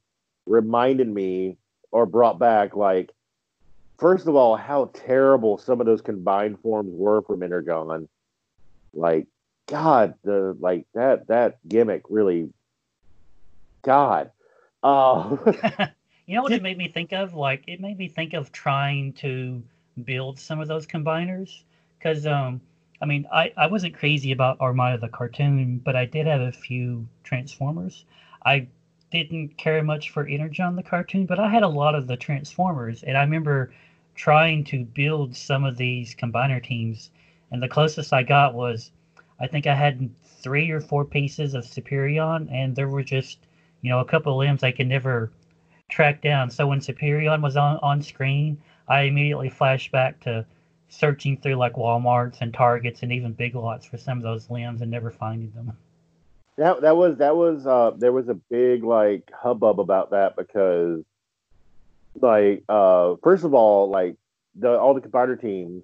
reminded 0.47 1.09
me 1.09 1.59
or 1.91 2.07
brought 2.07 2.39
back 2.39 2.75
like 2.75 3.11
first 3.99 4.27
of 4.27 4.35
all 4.35 4.57
how 4.57 4.91
terrible 4.95 5.59
some 5.59 5.81
of 5.81 5.87
those 5.87 6.01
combined 6.01 6.59
forms 6.61 6.91
were 6.93 7.23
from 7.23 7.43
Energon. 7.43 8.09
Like 8.95 9.27
God, 9.67 10.15
the 10.25 10.57
like 10.59 10.87
that 10.95 11.29
that 11.29 11.59
gimmick 11.69 12.03
really, 12.09 12.51
God. 13.83 14.31
Uh, 14.83 15.37
you 16.27 16.35
know 16.35 16.43
what 16.43 16.53
it 16.53 16.63
made 16.63 16.79
me 16.79 16.89
think 16.89 17.13
of? 17.13 17.35
Like 17.35 17.65
it 17.67 17.81
made 17.81 17.99
me 17.99 18.09
think 18.09 18.35
of 18.35 18.51
trying 18.51 19.13
to 19.15 19.63
build 20.05 20.39
some 20.39 20.61
of 20.61 20.69
those 20.69 20.87
combiners 20.87 21.63
because 21.99 22.27
um 22.27 22.61
I 23.01 23.07
mean 23.07 23.27
I 23.33 23.53
I 23.57 23.67
wasn't 23.67 23.95
crazy 23.95 24.33
about 24.33 24.61
Armada 24.61 24.99
the 24.99 25.09
cartoon, 25.09 25.79
but 25.79 25.97
I 25.97 26.05
did 26.07 26.27
have 26.27 26.41
a 26.41 26.53
few 26.53 27.07
Transformers. 27.25 28.05
I 28.45 28.69
didn't 29.11 29.57
care 29.59 29.83
much 29.83 30.11
for 30.11 30.27
Energon 30.27 30.77
the 30.77 30.83
cartoon, 30.83 31.27
but 31.27 31.39
I 31.39 31.49
had 31.51 31.63
a 31.63 31.69
lot 31.69 31.95
of 31.95 32.07
the 32.07 32.17
Transformers, 32.17 33.03
and 33.03 33.17
I 33.17 33.23
remember 33.23 33.73
trying 34.15 34.65
to 34.65 34.85
build 34.85 35.37
some 35.37 35.65
of 35.65 35.77
these 35.77 36.15
combiner 36.15 36.63
teams, 36.63 37.11
and 37.51 37.63
the 37.63 37.69
closest 37.69 38.13
I 38.13 38.23
got 38.23 38.55
was 38.55 38.91
I 39.41 39.47
think 39.47 39.67
I 39.67 39.75
had 39.75 40.11
three 40.25 40.71
or 40.71 40.81
four 40.81 41.05
pieces 41.05 41.55
of 41.55 41.65
Superion, 41.65 42.49
and 42.51 42.75
there 42.75 42.89
were 42.89 43.03
just 43.03 43.39
you 43.83 43.91
know 43.91 44.01
a 44.01 44.05
couple 44.05 44.37
limbs 44.37 44.63
I 44.63 44.73
could 44.73 44.89
never 44.89 45.31
track 45.89 46.23
down. 46.23 46.51
So 46.51 46.67
when 46.67 46.81
Superion 46.81 47.43
was 47.43 47.57
on 47.57 47.79
on 47.83 48.03
screen, 48.03 48.59
I 48.89 49.03
immediately 49.03 49.51
flash 49.51 49.91
back 49.91 50.21
to 50.21 50.45
searching 50.89 51.39
through 51.39 51.55
like 51.55 51.75
Walmarts 51.75 52.41
and 52.41 52.53
Targets 52.53 53.03
and 53.03 53.13
even 53.13 53.33
Big 53.33 53.55
Lots 53.55 53.87
for 53.87 53.97
some 53.97 54.19
of 54.19 54.23
those 54.23 54.51
limbs 54.51 54.83
and 54.83 54.91
never 54.91 55.11
finding 55.11 55.51
them. 55.53 55.77
That 56.59 56.83
that 56.83 56.97
was 56.97 57.19
that 57.19 57.35
was 57.35 57.67
uh 57.67 57.93
there 57.97 58.13
was 58.13 58.29
a 58.29 58.35
big 58.35 58.85
like 58.85 59.31
hubbub 59.33 59.81
about 59.81 60.11
that 60.11 60.37
because 60.37 61.03
like 62.21 62.63
uh 62.69 63.15
first 63.23 63.45
of 63.45 63.55
all 63.55 63.89
like 63.89 64.17
the 64.55 64.79
all 64.79 64.93
the 64.93 65.01
computer 65.01 65.37
teams 65.37 65.83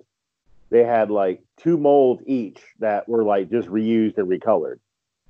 they 0.71 0.85
had 0.85 1.11
like 1.11 1.43
two 1.57 1.79
molds 1.79 2.23
each 2.27 2.61
that 2.81 3.09
were 3.09 3.25
like 3.25 3.51
just 3.51 3.69
reused 3.69 4.19
and 4.19 4.29
recolored. 4.29 4.79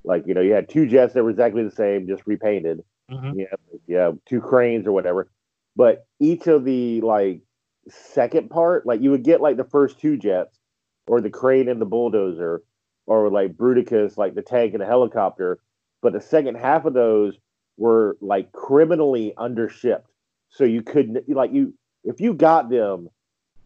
Like 0.03 0.27
you 0.27 0.33
know 0.33 0.41
you 0.41 0.53
had 0.53 0.69
two 0.69 0.87
jets 0.87 1.13
that 1.13 1.23
were 1.23 1.29
exactly 1.29 1.63
the 1.63 1.71
same 1.71 2.07
just 2.07 2.23
repainted. 2.25 2.83
Mm-hmm. 3.09 3.39
Yeah, 3.39 3.45
yeah, 3.87 4.11
two 4.25 4.41
cranes 4.41 4.85
or 4.85 4.91
whatever. 4.91 5.29
But 5.75 6.05
each 6.19 6.47
of 6.47 6.65
the 6.65 7.01
like 7.01 7.41
second 7.89 8.49
part, 8.49 8.85
like 8.85 9.01
you 9.01 9.11
would 9.11 9.23
get 9.23 9.41
like 9.41 9.57
the 9.57 9.63
first 9.63 9.99
two 9.99 10.17
jets, 10.17 10.59
or 11.07 11.21
the 11.21 11.29
crane 11.29 11.67
and 11.67 11.81
the 11.81 11.85
bulldozer, 11.85 12.63
or 13.05 13.29
like 13.29 13.55
Bruticus, 13.55 14.17
like 14.17 14.35
the 14.35 14.41
tank 14.41 14.73
and 14.73 14.81
the 14.81 14.85
helicopter. 14.85 15.59
But 16.01 16.13
the 16.13 16.21
second 16.21 16.55
half 16.55 16.85
of 16.85 16.93
those 16.93 17.37
were 17.77 18.17
like 18.21 18.51
criminally 18.51 19.33
undershipped. 19.37 20.03
So 20.49 20.63
you 20.63 20.81
couldn't 20.81 21.27
like 21.29 21.53
you 21.53 21.73
if 22.03 22.21
you 22.21 22.33
got 22.33 22.69
them, 22.69 23.09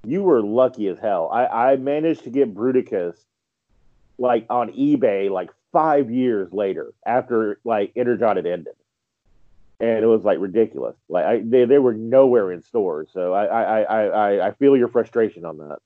you 0.05 0.23
were 0.23 0.41
lucky 0.41 0.87
as 0.87 0.99
hell. 0.99 1.29
I, 1.31 1.71
I 1.71 1.75
managed 1.77 2.23
to 2.23 2.29
get 2.29 2.53
Bruticus 2.53 3.17
like 4.17 4.45
on 4.49 4.71
eBay 4.71 5.29
like 5.29 5.49
five 5.71 6.11
years 6.11 6.51
later 6.51 6.93
after 7.05 7.59
like 7.63 7.91
Energon 7.95 8.35
had 8.35 8.45
ended 8.45 8.75
and 9.79 10.03
it 10.03 10.07
was 10.07 10.23
like 10.23 10.39
ridiculous. 10.39 10.95
Like 11.09 11.25
I, 11.25 11.41
they 11.43 11.65
they 11.65 11.79
were 11.79 11.93
nowhere 11.93 12.51
in 12.51 12.61
stores, 12.61 13.09
so 13.13 13.33
I 13.33 13.45
I 13.45 13.81
I 13.81 14.03
I, 14.05 14.47
I 14.47 14.51
feel 14.53 14.77
your 14.77 14.87
frustration 14.87 15.45
on 15.45 15.57
that. 15.57 15.77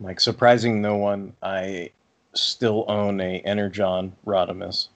Like 0.00 0.20
surprising 0.20 0.80
no 0.80 0.96
one, 0.96 1.34
I 1.42 1.90
still 2.34 2.84
own 2.88 3.20
a 3.20 3.40
Energon 3.40 4.14
Rodimus. 4.24 4.88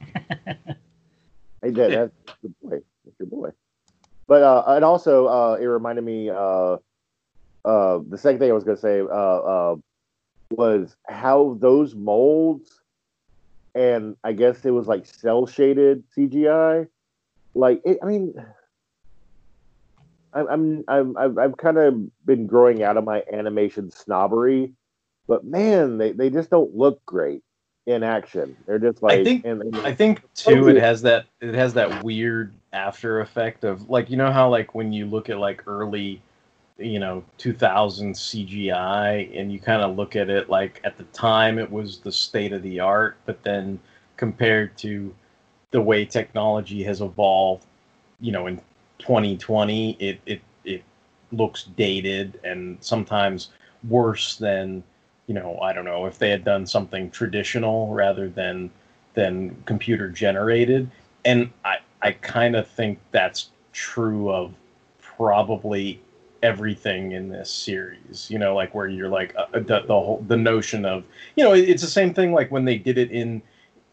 hey, 0.00 1.70
Dad, 1.70 1.92
that's 1.92 2.12
your 2.42 2.52
boy. 2.62 2.78
That's 3.04 3.18
your 3.18 3.28
boy. 3.28 3.50
But 4.26 4.42
uh, 4.42 4.64
and 4.68 4.84
also 4.84 5.26
uh, 5.26 5.58
it 5.60 5.66
reminded 5.66 6.04
me 6.04 6.30
uh, 6.30 6.78
uh, 7.64 7.98
the 8.08 8.18
second 8.18 8.38
thing 8.38 8.50
I 8.50 8.54
was 8.54 8.64
going 8.64 8.76
to 8.76 8.80
say 8.80 9.00
uh, 9.00 9.04
uh, 9.04 9.76
was 10.50 10.96
how 11.06 11.56
those 11.60 11.94
molds 11.94 12.80
and 13.76 14.16
I 14.24 14.32
guess 14.32 14.64
it 14.64 14.70
was 14.70 14.88
like 14.88 15.04
cell 15.06 15.46
shaded 15.46 16.02
CGI. 16.16 16.88
Like, 17.54 17.82
it, 17.84 17.98
I 18.02 18.06
mean, 18.06 18.34
I'm 20.32 20.84
I'm 20.88 21.16
I've, 21.16 21.38
I've 21.38 21.56
kind 21.56 21.78
of 21.78 22.26
been 22.26 22.46
growing 22.46 22.82
out 22.82 22.96
of 22.96 23.04
my 23.04 23.22
animation 23.32 23.90
snobbery, 23.90 24.72
but 25.28 25.44
man, 25.44 25.98
they, 25.98 26.12
they 26.12 26.30
just 26.30 26.50
don't 26.50 26.74
look 26.74 27.04
great 27.04 27.42
in 27.86 28.02
action. 28.02 28.56
They're 28.66 28.78
just 28.78 29.02
like 29.02 29.20
I 29.20 29.24
think 29.24 29.44
and, 29.44 29.62
and, 29.62 29.76
I 29.78 29.94
think 29.94 30.22
too 30.34 30.68
it 30.68 30.76
has 30.76 31.02
that 31.02 31.26
it 31.40 31.54
has 31.54 31.74
that 31.74 32.02
weird 32.02 32.54
after 32.72 33.20
effect 33.20 33.64
of 33.64 33.88
like 33.88 34.10
you 34.10 34.16
know 34.16 34.32
how 34.32 34.48
like 34.48 34.74
when 34.74 34.92
you 34.92 35.06
look 35.06 35.30
at 35.30 35.38
like 35.38 35.66
early 35.66 36.20
you 36.78 36.98
know 36.98 37.24
2000 37.38 38.12
CGI 38.14 39.38
and 39.38 39.50
you 39.52 39.58
kind 39.58 39.82
of 39.82 39.96
look 39.96 40.14
at 40.16 40.28
it 40.28 40.50
like 40.50 40.80
at 40.84 40.96
the 40.96 41.04
time 41.04 41.58
it 41.58 41.70
was 41.70 41.98
the 41.98 42.12
state 42.12 42.52
of 42.52 42.62
the 42.62 42.80
art 42.80 43.16
but 43.24 43.42
then 43.42 43.78
compared 44.16 44.76
to 44.78 45.14
the 45.70 45.80
way 45.80 46.04
technology 46.04 46.82
has 46.82 47.00
evolved 47.00 47.66
you 48.20 48.32
know 48.32 48.46
in 48.46 48.60
2020 48.98 49.96
it 50.00 50.20
it 50.26 50.42
it 50.64 50.82
looks 51.32 51.64
dated 51.76 52.38
and 52.44 52.76
sometimes 52.80 53.50
worse 53.88 54.36
than 54.36 54.82
you 55.26 55.34
know 55.34 55.58
I 55.60 55.72
don't 55.72 55.84
know 55.84 56.06
if 56.06 56.18
they 56.18 56.30
had 56.30 56.44
done 56.44 56.66
something 56.66 57.10
traditional 57.10 57.92
rather 57.92 58.28
than 58.28 58.70
than 59.14 59.56
computer 59.64 60.08
generated. 60.08 60.90
And 61.24 61.50
I 61.64 61.78
I 62.02 62.12
kind 62.12 62.54
of 62.56 62.68
think 62.68 62.98
that's 63.10 63.50
true 63.72 64.30
of 64.30 64.54
probably 65.00 66.00
everything 66.42 67.12
in 67.12 67.28
this 67.28 67.50
series 67.50 68.28
you 68.30 68.38
know 68.38 68.54
like 68.54 68.74
where 68.74 68.88
you're 68.88 69.08
like 69.08 69.34
uh, 69.36 69.46
the, 69.52 69.80
the 69.86 69.86
whole 69.88 70.24
the 70.28 70.36
notion 70.36 70.84
of 70.84 71.04
you 71.34 71.44
know 71.44 71.52
it's 71.52 71.82
the 71.82 71.88
same 71.88 72.12
thing 72.12 72.32
like 72.32 72.50
when 72.50 72.64
they 72.64 72.76
did 72.76 72.98
it 72.98 73.10
in 73.10 73.40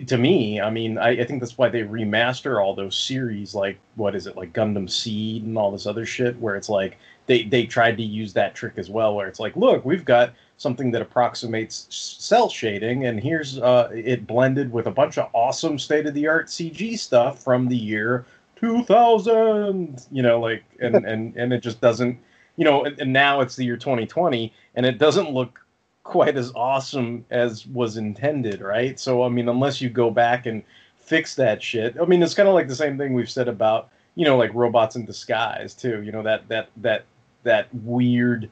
to 0.07 0.17
me 0.17 0.59
i 0.59 0.69
mean 0.69 0.97
I, 0.97 1.09
I 1.21 1.25
think 1.25 1.39
that's 1.39 1.57
why 1.57 1.69
they 1.69 1.83
remaster 1.83 2.61
all 2.61 2.75
those 2.75 2.97
series 2.97 3.55
like 3.55 3.77
what 3.95 4.15
is 4.15 4.27
it 4.27 4.35
like 4.35 4.53
gundam 4.53 4.89
seed 4.89 5.43
and 5.43 5.57
all 5.57 5.71
this 5.71 5.85
other 5.85 6.05
shit 6.05 6.37
where 6.39 6.55
it's 6.55 6.69
like 6.69 6.97
they 7.27 7.43
they 7.43 7.65
tried 7.65 7.97
to 7.97 8.03
use 8.03 8.33
that 8.33 8.55
trick 8.55 8.73
as 8.77 8.89
well 8.89 9.15
where 9.15 9.27
it's 9.27 9.39
like 9.39 9.55
look 9.55 9.85
we've 9.85 10.05
got 10.05 10.33
something 10.63 10.91
that 10.91 11.01
approximates 11.01 11.87
cell 11.89 12.49
shading, 12.49 13.05
and 13.05 13.19
here's 13.19 13.59
uh, 13.59 13.89
it 13.93 14.25
blended 14.25 14.71
with 14.71 14.87
a 14.87 14.91
bunch 14.91 15.17
of 15.17 15.29
awesome 15.33 15.77
state 15.77 16.07
of 16.07 16.13
the 16.13 16.27
art 16.27 16.47
CG 16.47 16.97
stuff 16.97 17.43
from 17.43 17.67
the 17.67 17.77
year 17.77 18.25
2000. 18.55 20.07
You 20.11 20.23
know, 20.23 20.39
like 20.39 20.63
and 20.79 20.95
and 21.05 21.35
and 21.35 21.53
it 21.53 21.61
just 21.61 21.81
doesn't. 21.81 22.17
You 22.55 22.65
know, 22.65 22.83
and, 22.83 22.99
and 22.99 23.13
now 23.13 23.41
it's 23.41 23.55
the 23.55 23.65
year 23.65 23.77
2020, 23.77 24.53
and 24.75 24.85
it 24.85 24.97
doesn't 24.97 25.31
look 25.31 25.59
quite 26.03 26.37
as 26.37 26.51
awesome 26.55 27.25
as 27.29 27.65
was 27.67 27.97
intended, 27.97 28.61
right? 28.61 28.99
So 28.99 29.23
I 29.23 29.29
mean, 29.29 29.49
unless 29.49 29.81
you 29.81 29.89
go 29.89 30.11
back 30.11 30.45
and 30.45 30.63
fix 30.97 31.35
that 31.35 31.63
shit, 31.63 31.95
I 32.01 32.05
mean, 32.05 32.21
it's 32.21 32.33
kind 32.33 32.47
of 32.47 32.55
like 32.55 32.67
the 32.67 32.75
same 32.75 32.97
thing 32.97 33.13
we've 33.13 33.29
said 33.29 33.47
about 33.47 33.89
you 34.15 34.25
know, 34.25 34.37
like 34.37 34.53
robots 34.53 34.95
in 34.95 35.05
disguise 35.05 35.73
too. 35.73 36.03
You 36.03 36.11
know 36.11 36.23
that 36.23 36.47
that 36.49 36.69
that 36.77 37.05
that 37.43 37.73
weird 37.73 38.49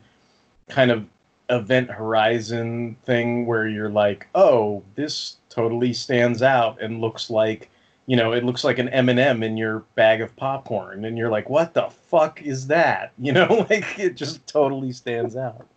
kind 0.69 0.91
of 0.91 1.05
event 1.49 1.91
horizon 1.91 2.95
thing 3.03 3.45
where 3.45 3.67
you're 3.67 3.89
like, 3.89 4.27
oh, 4.35 4.83
this 4.95 5.37
totally 5.49 5.93
stands 5.93 6.41
out 6.41 6.81
and 6.81 7.01
looks 7.01 7.29
like 7.29 7.69
you 8.07 8.15
know, 8.15 8.33
it 8.33 8.43
looks 8.43 8.63
like 8.63 8.79
an 8.79 8.89
M&M 8.89 9.43
in 9.43 9.57
your 9.57 9.79
bag 9.95 10.21
of 10.21 10.35
popcorn, 10.35 11.05
and 11.05 11.17
you're 11.17 11.29
like, 11.29 11.49
"What 11.49 11.73
the 11.73 11.89
fuck 12.09 12.41
is 12.41 12.67
that?" 12.67 13.11
You 13.19 13.31
know, 13.33 13.65
like 13.69 13.99
it 13.99 14.15
just 14.15 14.45
totally 14.47 14.91
stands 14.91 15.35
out 15.35 15.67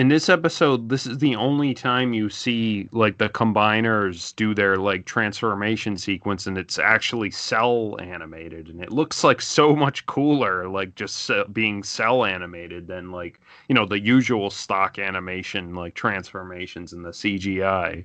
in 0.00 0.08
this 0.08 0.30
episode, 0.30 0.88
this 0.88 1.06
is 1.06 1.18
the 1.18 1.36
only 1.36 1.74
time 1.74 2.14
you 2.14 2.30
see 2.30 2.88
like 2.90 3.18
the 3.18 3.28
combiners 3.28 4.34
do 4.34 4.54
their 4.54 4.76
like 4.76 5.04
transformation 5.04 5.98
sequence, 5.98 6.46
and 6.46 6.56
it's 6.56 6.78
actually 6.78 7.30
cell 7.30 7.96
animated, 8.00 8.68
and 8.68 8.82
it 8.82 8.92
looks 8.92 9.22
like 9.22 9.42
so 9.42 9.76
much 9.76 10.06
cooler, 10.06 10.68
like 10.68 10.94
just 10.94 11.30
being 11.52 11.82
cell 11.82 12.24
animated 12.24 12.86
than 12.86 13.10
like 13.10 13.40
you 13.68 13.74
know 13.74 13.84
the 13.84 14.00
usual 14.00 14.48
stock 14.48 14.98
animation 14.98 15.74
like 15.74 15.94
transformations 15.94 16.94
in 16.94 17.02
the 17.02 17.10
CGI. 17.10 18.04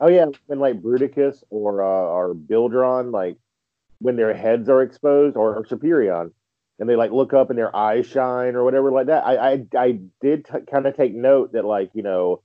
Oh 0.00 0.08
yeah, 0.08 0.26
when 0.46 0.58
like 0.58 0.82
Bruticus 0.82 1.42
or 1.50 1.82
uh, 1.82 1.86
or 1.86 2.34
Buildron, 2.34 3.12
like 3.12 3.36
when 3.98 4.16
their 4.16 4.34
heads 4.34 4.68
are 4.68 4.82
exposed, 4.82 5.36
or, 5.36 5.56
or 5.56 5.64
Superion, 5.64 6.32
and 6.78 6.88
they 6.88 6.96
like 6.96 7.12
look 7.12 7.32
up 7.32 7.50
and 7.50 7.58
their 7.58 7.74
eyes 7.74 8.06
shine 8.06 8.54
or 8.54 8.64
whatever 8.64 8.90
like 8.92 9.06
that. 9.06 9.26
I 9.26 9.52
I, 9.52 9.66
I 9.78 9.98
did 10.20 10.44
t- 10.44 10.58
kind 10.70 10.86
of 10.86 10.96
take 10.96 11.14
note 11.14 11.52
that 11.52 11.64
like 11.64 11.90
you 11.94 12.02
know, 12.02 12.42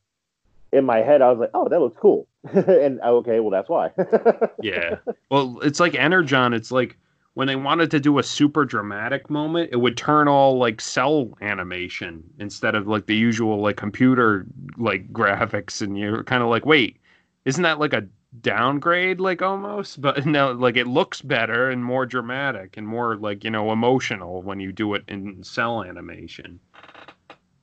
in 0.71 0.85
my 0.85 0.99
head 0.99 1.21
I 1.21 1.29
was 1.29 1.39
like, 1.39 1.51
oh, 1.53 1.67
that 1.67 1.79
looks 1.79 1.97
cool, 1.99 2.27
and 2.53 2.99
oh, 3.03 3.17
okay, 3.17 3.39
well 3.39 3.51
that's 3.51 3.69
why. 3.69 3.91
yeah, 4.61 4.95
well, 5.29 5.59
it's 5.61 5.79
like 5.79 5.95
Energon. 5.95 6.53
It's 6.53 6.71
like 6.71 6.97
when 7.33 7.47
they 7.47 7.55
wanted 7.55 7.91
to 7.91 7.99
do 7.99 8.19
a 8.19 8.23
super 8.23 8.65
dramatic 8.65 9.29
moment, 9.29 9.69
it 9.71 9.77
would 9.77 9.95
turn 9.95 10.27
all 10.27 10.57
like 10.57 10.81
cell 10.81 11.37
animation 11.41 12.23
instead 12.39 12.75
of 12.75 12.87
like 12.87 13.05
the 13.05 13.15
usual 13.15 13.61
like 13.61 13.77
computer 13.77 14.45
like 14.77 15.11
graphics, 15.13 15.81
and 15.81 15.97
you're 15.97 16.23
kind 16.23 16.43
of 16.43 16.49
like, 16.49 16.65
wait, 16.65 16.97
isn't 17.45 17.63
that 17.63 17.79
like 17.79 17.93
a 17.93 18.07
downgrade 18.41 19.19
like 19.19 19.41
almost? 19.41 20.01
But 20.01 20.25
no 20.25 20.51
like 20.51 20.77
it 20.77 20.87
looks 20.87 21.21
better 21.21 21.69
and 21.69 21.83
more 21.83 22.05
dramatic 22.05 22.77
and 22.77 22.87
more 22.87 23.15
like 23.15 23.43
you 23.43 23.51
know 23.51 23.71
emotional 23.71 24.41
when 24.41 24.59
you 24.59 24.71
do 24.71 24.93
it 24.93 25.03
in 25.07 25.43
cell 25.43 25.83
animation. 25.83 26.59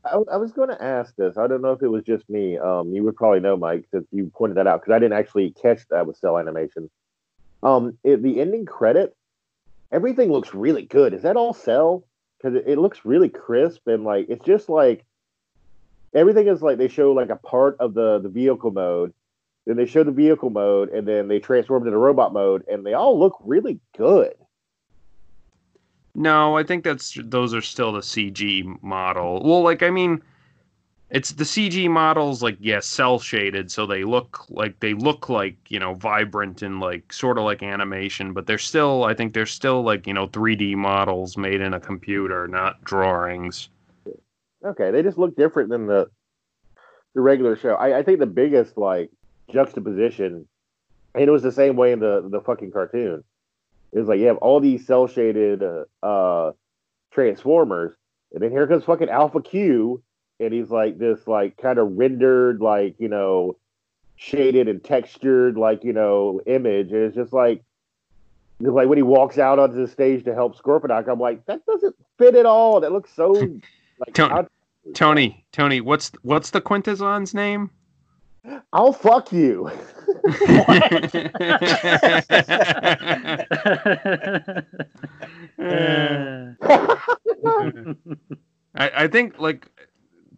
I, 0.04 0.16
I 0.32 0.36
was 0.36 0.52
going 0.52 0.68
to 0.70 0.82
ask 0.82 1.14
this. 1.16 1.36
I 1.36 1.46
don't 1.46 1.60
know 1.60 1.72
if 1.72 1.82
it 1.82 1.88
was 1.88 2.04
just 2.04 2.28
me. 2.30 2.58
Um 2.58 2.92
you 2.92 3.02
would 3.04 3.16
probably 3.16 3.40
know 3.40 3.56
mike 3.56 3.86
since 3.90 4.06
you 4.12 4.30
pointed 4.34 4.56
that 4.56 4.66
out 4.66 4.80
because 4.80 4.94
i 4.94 4.98
didn't 4.98 5.18
actually 5.18 5.50
catch 5.50 5.86
that 5.90 6.06
with 6.06 6.16
cell 6.16 6.38
animation. 6.38 6.90
Um 7.62 7.98
it, 8.04 8.22
the 8.22 8.40
ending 8.40 8.66
credit 8.66 9.14
everything 9.90 10.30
looks 10.30 10.54
really 10.54 10.82
good. 10.82 11.14
Is 11.14 11.22
that 11.22 11.36
all 11.36 11.54
cell? 11.54 12.04
Because 12.36 12.56
it, 12.56 12.64
it 12.66 12.78
looks 12.78 13.04
really 13.04 13.28
crisp 13.28 13.86
and 13.86 14.04
like 14.04 14.26
it's 14.28 14.44
just 14.44 14.68
like 14.68 15.04
everything 16.14 16.46
is 16.48 16.62
like 16.62 16.78
they 16.78 16.88
show 16.88 17.12
like 17.12 17.30
a 17.30 17.36
part 17.36 17.76
of 17.80 17.94
the 17.94 18.18
the 18.20 18.28
vehicle 18.28 18.70
mode 18.70 19.12
then 19.68 19.76
they 19.76 19.84
show 19.84 20.02
the 20.02 20.10
vehicle 20.10 20.48
mode, 20.48 20.88
and 20.88 21.06
then 21.06 21.28
they 21.28 21.38
transform 21.38 21.86
into 21.86 21.98
robot 21.98 22.32
mode, 22.32 22.64
and 22.72 22.86
they 22.86 22.94
all 22.94 23.18
look 23.18 23.36
really 23.44 23.78
good. 23.98 24.32
No, 26.14 26.56
I 26.56 26.62
think 26.62 26.84
that's 26.84 27.18
those 27.22 27.52
are 27.52 27.60
still 27.60 27.92
the 27.92 28.00
CG 28.00 28.82
model. 28.82 29.42
Well, 29.44 29.62
like 29.62 29.82
I 29.82 29.90
mean, 29.90 30.22
it's 31.10 31.32
the 31.32 31.44
CG 31.44 31.90
models 31.90 32.42
like 32.42 32.56
yes, 32.58 32.86
cell 32.86 33.18
shaded, 33.18 33.70
so 33.70 33.84
they 33.84 34.04
look 34.04 34.46
like 34.48 34.80
they 34.80 34.94
look 34.94 35.28
like 35.28 35.58
you 35.68 35.78
know 35.78 35.92
vibrant 35.92 36.62
and 36.62 36.80
like 36.80 37.12
sort 37.12 37.36
of 37.36 37.44
like 37.44 37.62
animation, 37.62 38.32
but 38.32 38.46
they're 38.46 38.56
still 38.56 39.04
I 39.04 39.12
think 39.12 39.34
they're 39.34 39.44
still 39.44 39.82
like 39.82 40.06
you 40.06 40.14
know 40.14 40.28
3D 40.28 40.76
models 40.76 41.36
made 41.36 41.60
in 41.60 41.74
a 41.74 41.80
computer, 41.80 42.48
not 42.48 42.82
drawings. 42.84 43.68
Okay, 44.64 44.90
they 44.90 45.02
just 45.02 45.18
look 45.18 45.36
different 45.36 45.68
than 45.68 45.86
the 45.86 46.08
the 47.14 47.20
regular 47.20 47.54
show. 47.54 47.74
I, 47.74 47.98
I 47.98 48.02
think 48.02 48.18
the 48.18 48.26
biggest 48.26 48.78
like 48.78 49.10
juxtaposition, 49.50 50.46
and 51.14 51.24
it 51.24 51.30
was 51.30 51.42
the 51.42 51.52
same 51.52 51.76
way 51.76 51.92
in 51.92 52.00
the 52.00 52.28
the 52.28 52.40
fucking 52.40 52.70
cartoon. 52.70 53.24
It 53.92 53.98
was 53.98 54.08
like 54.08 54.20
you 54.20 54.26
have 54.26 54.36
all 54.38 54.60
these 54.60 54.86
cell 54.86 55.06
shaded 55.06 55.62
uh, 55.62 55.84
uh, 56.02 56.52
transformers, 57.10 57.94
and 58.32 58.42
then 58.42 58.50
here 58.50 58.66
comes 58.66 58.84
fucking 58.84 59.08
Alpha 59.08 59.40
Q, 59.40 60.02
and 60.40 60.52
he's 60.52 60.70
like 60.70 60.98
this 60.98 61.26
like 61.26 61.56
kind 61.56 61.78
of 61.78 61.96
rendered 61.96 62.60
like 62.60 62.96
you 62.98 63.08
know 63.08 63.56
shaded 64.16 64.68
and 64.68 64.82
textured 64.82 65.56
like 65.56 65.84
you 65.84 65.92
know 65.92 66.40
image, 66.46 66.92
and 66.92 67.02
it's 67.02 67.16
just 67.16 67.32
like 67.32 67.62
it's 68.60 68.68
like 68.68 68.88
when 68.88 68.98
he 68.98 69.02
walks 69.02 69.38
out 69.38 69.58
onto 69.58 69.76
the 69.76 69.88
stage 69.88 70.24
to 70.24 70.34
help 70.34 70.60
Scorponok, 70.60 71.08
I'm 71.08 71.20
like 71.20 71.46
that 71.46 71.64
doesn't 71.64 71.96
fit 72.18 72.34
at 72.34 72.46
all. 72.46 72.80
That 72.80 72.92
looks 72.92 73.12
so 73.14 73.32
like 73.98 74.14
Tony, 74.14 74.46
Tony, 74.94 75.44
Tony, 75.52 75.80
what's 75.80 76.12
what's 76.22 76.50
the 76.50 76.60
Quintesson's 76.60 77.34
name? 77.34 77.70
I'll 78.72 78.92
fuck 78.92 79.32
you. 79.32 79.70
I, 88.74 88.90
I 88.94 89.08
think 89.08 89.38
like 89.38 89.68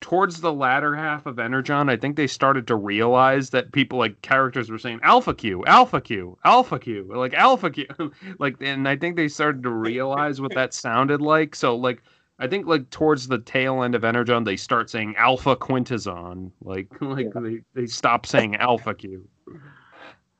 towards 0.01 0.41
the 0.41 0.53
latter 0.53 0.95
half 0.95 1.27
of 1.27 1.39
Energon, 1.39 1.89
I 1.89 1.97
think 1.97 2.17
they 2.17 2.27
started 2.27 2.67
to 2.69 2.77
realize 2.77 3.51
that 3.51 3.73
people 3.73 3.99
like 3.99 4.21
characters 4.23 4.71
were 4.71 4.79
saying 4.79 5.01
Alpha 5.03 5.35
Q, 5.35 5.65
Alpha 5.67 6.01
Q, 6.01 6.39
Alpha 6.45 6.79
Q, 6.79 7.11
like 7.15 7.35
Alpha 7.35 7.71
Q, 7.71 7.87
like, 8.39 8.57
and 8.61 8.89
I 8.89 8.97
think 8.97 9.17
they 9.17 9.29
started 9.29 9.63
to 9.63 9.71
realize 9.71 10.41
what 10.41 10.55
that 10.55 10.75
sounded 10.75 11.21
like. 11.21 11.55
So 11.55 11.77
like 11.77 12.03
I 12.41 12.47
think 12.47 12.67
like 12.67 12.89
towards 12.89 13.29
the 13.29 13.39
tail 13.39 13.83
end 13.83 13.95
of 13.95 14.03
Energon, 14.03 14.45
they 14.45 14.57
start 14.57 14.89
saying 14.89 15.15
Alpha 15.19 15.55
Quintesson. 15.55 16.51
Like 16.63 16.89
like 17.01 17.27
yeah. 17.35 17.41
they, 17.41 17.61
they 17.75 17.87
stop 17.87 18.25
saying 18.25 18.57
Alpha 18.57 18.95
Q. 18.95 19.29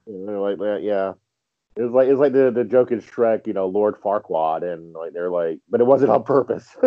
Yeah, 0.07 0.39
like 0.39 0.59
yeah. 0.83 1.13
It 1.77 1.83
was 1.83 1.93
like 1.93 2.09
it's 2.09 2.19
like 2.19 2.33
the 2.33 2.51
the 2.51 2.65
joke 2.65 2.91
in 2.91 3.03
Shrek, 3.03 3.47
you 3.47 3.53
know, 3.53 3.67
Lord 3.67 4.01
Farquaad, 4.01 4.63
and 4.63 4.95
like 4.95 5.13
they're 5.13 5.31
like, 5.31 5.59
but 5.69 5.83
it 5.83 5.87
wasn't 5.87 6.11
on 6.11 6.25
purpose. 6.25 6.75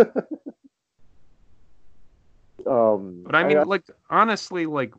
um, 2.65 3.23
but 3.23 3.35
I 3.35 3.43
mean, 3.43 3.57
I, 3.57 3.63
like 3.63 3.83
honestly, 4.09 4.65
like 4.65 4.95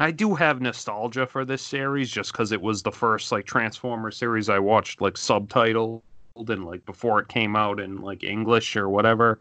I 0.00 0.10
do 0.10 0.34
have 0.34 0.62
nostalgia 0.62 1.26
for 1.26 1.44
this 1.44 1.60
series 1.60 2.10
just 2.10 2.32
because 2.32 2.50
it 2.50 2.62
was 2.62 2.82
the 2.82 2.92
first 2.92 3.30
like 3.30 3.44
Transformer 3.44 4.10
series 4.10 4.48
I 4.48 4.58
watched 4.58 5.02
like 5.02 5.18
subtitle 5.18 6.02
and 6.48 6.64
like 6.64 6.84
before 6.86 7.20
it 7.20 7.28
came 7.28 7.56
out 7.56 7.80
in 7.80 8.00
like 8.00 8.22
English 8.22 8.76
or 8.76 8.88
whatever. 8.88 9.40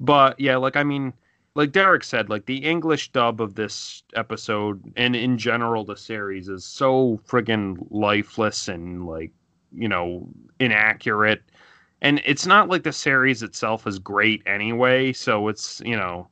But 0.00 0.38
yeah, 0.38 0.56
like 0.56 0.76
I 0.76 0.84
mean, 0.84 1.12
like 1.54 1.72
Derek 1.72 2.04
said, 2.04 2.28
like 2.28 2.46
the 2.46 2.58
English 2.58 3.12
dub 3.12 3.40
of 3.40 3.54
this 3.54 4.02
episode 4.14 4.92
and 4.96 5.16
in 5.16 5.38
general 5.38 5.84
the 5.84 5.96
series 5.96 6.48
is 6.48 6.64
so 6.64 7.20
friggin' 7.26 7.86
lifeless 7.90 8.68
and 8.68 9.06
like, 9.06 9.32
you 9.74 9.88
know, 9.88 10.28
inaccurate. 10.60 11.42
And 12.02 12.20
it's 12.26 12.46
not 12.46 12.68
like 12.68 12.82
the 12.82 12.92
series 12.92 13.42
itself 13.42 13.86
is 13.86 13.98
great 13.98 14.42
anyway, 14.46 15.14
so 15.14 15.48
it's, 15.48 15.80
you 15.84 15.96
know, 15.96 16.28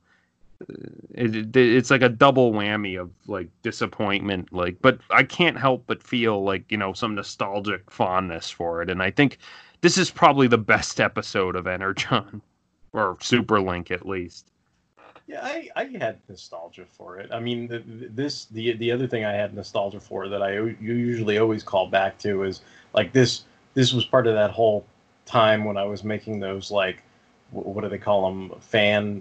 it, 1.15 1.35
it, 1.35 1.57
it's 1.57 1.91
like 1.91 2.03
a 2.03 2.09
double 2.09 2.53
whammy 2.53 3.01
of 3.01 3.11
like 3.27 3.49
disappointment 3.63 4.53
like 4.53 4.77
but 4.81 4.99
i 5.11 5.23
can't 5.23 5.59
help 5.59 5.85
but 5.87 6.03
feel 6.03 6.43
like 6.43 6.71
you 6.71 6.77
know 6.77 6.93
some 6.93 7.15
nostalgic 7.15 7.91
fondness 7.91 8.51
for 8.51 8.83
it 8.83 8.91
and 8.91 9.03
i 9.03 9.11
think 9.11 9.39
this 9.85 9.99
is 9.99 10.11
probably 10.11 10.47
the 10.47 10.57
best 10.57 10.99
episode 10.99 11.55
of 11.55 11.67
Energon 11.67 12.41
or 12.95 13.17
Superlink 13.17 13.91
at 13.91 14.09
least. 14.09 14.51
Yeah, 15.27 15.45
I, 15.45 15.69
I 15.77 15.85
had 15.85 16.21
nostalgia 16.27 16.87
for 16.91 17.19
it. 17.19 17.31
I 17.31 17.39
mean, 17.39 17.69
the, 17.69 17.83
this 17.87 18.47
the 18.47 18.73
the 18.79 18.91
other 18.91 19.07
thing 19.07 19.27
I 19.27 19.33
had 19.33 19.53
nostalgia 19.53 20.01
for 20.01 20.27
that 20.31 20.43
I 20.43 20.55
usually 20.81 21.37
always 21.37 21.63
call 21.63 21.87
back 21.87 22.17
to 22.21 22.45
is 22.45 22.63
like 22.95 23.13
this. 23.13 23.45
This 23.75 23.93
was 23.93 24.07
part 24.07 24.27
of 24.27 24.33
that 24.35 24.53
whole 24.53 24.87
time 25.27 25.67
when 25.67 25.77
I 25.77 25.85
was 25.85 26.03
making 26.03 26.41
those 26.41 26.71
like 26.71 27.03
what 27.51 27.83
do 27.83 27.91
they 27.91 27.99
call 27.99 28.27
them 28.27 28.59
fan, 28.61 29.21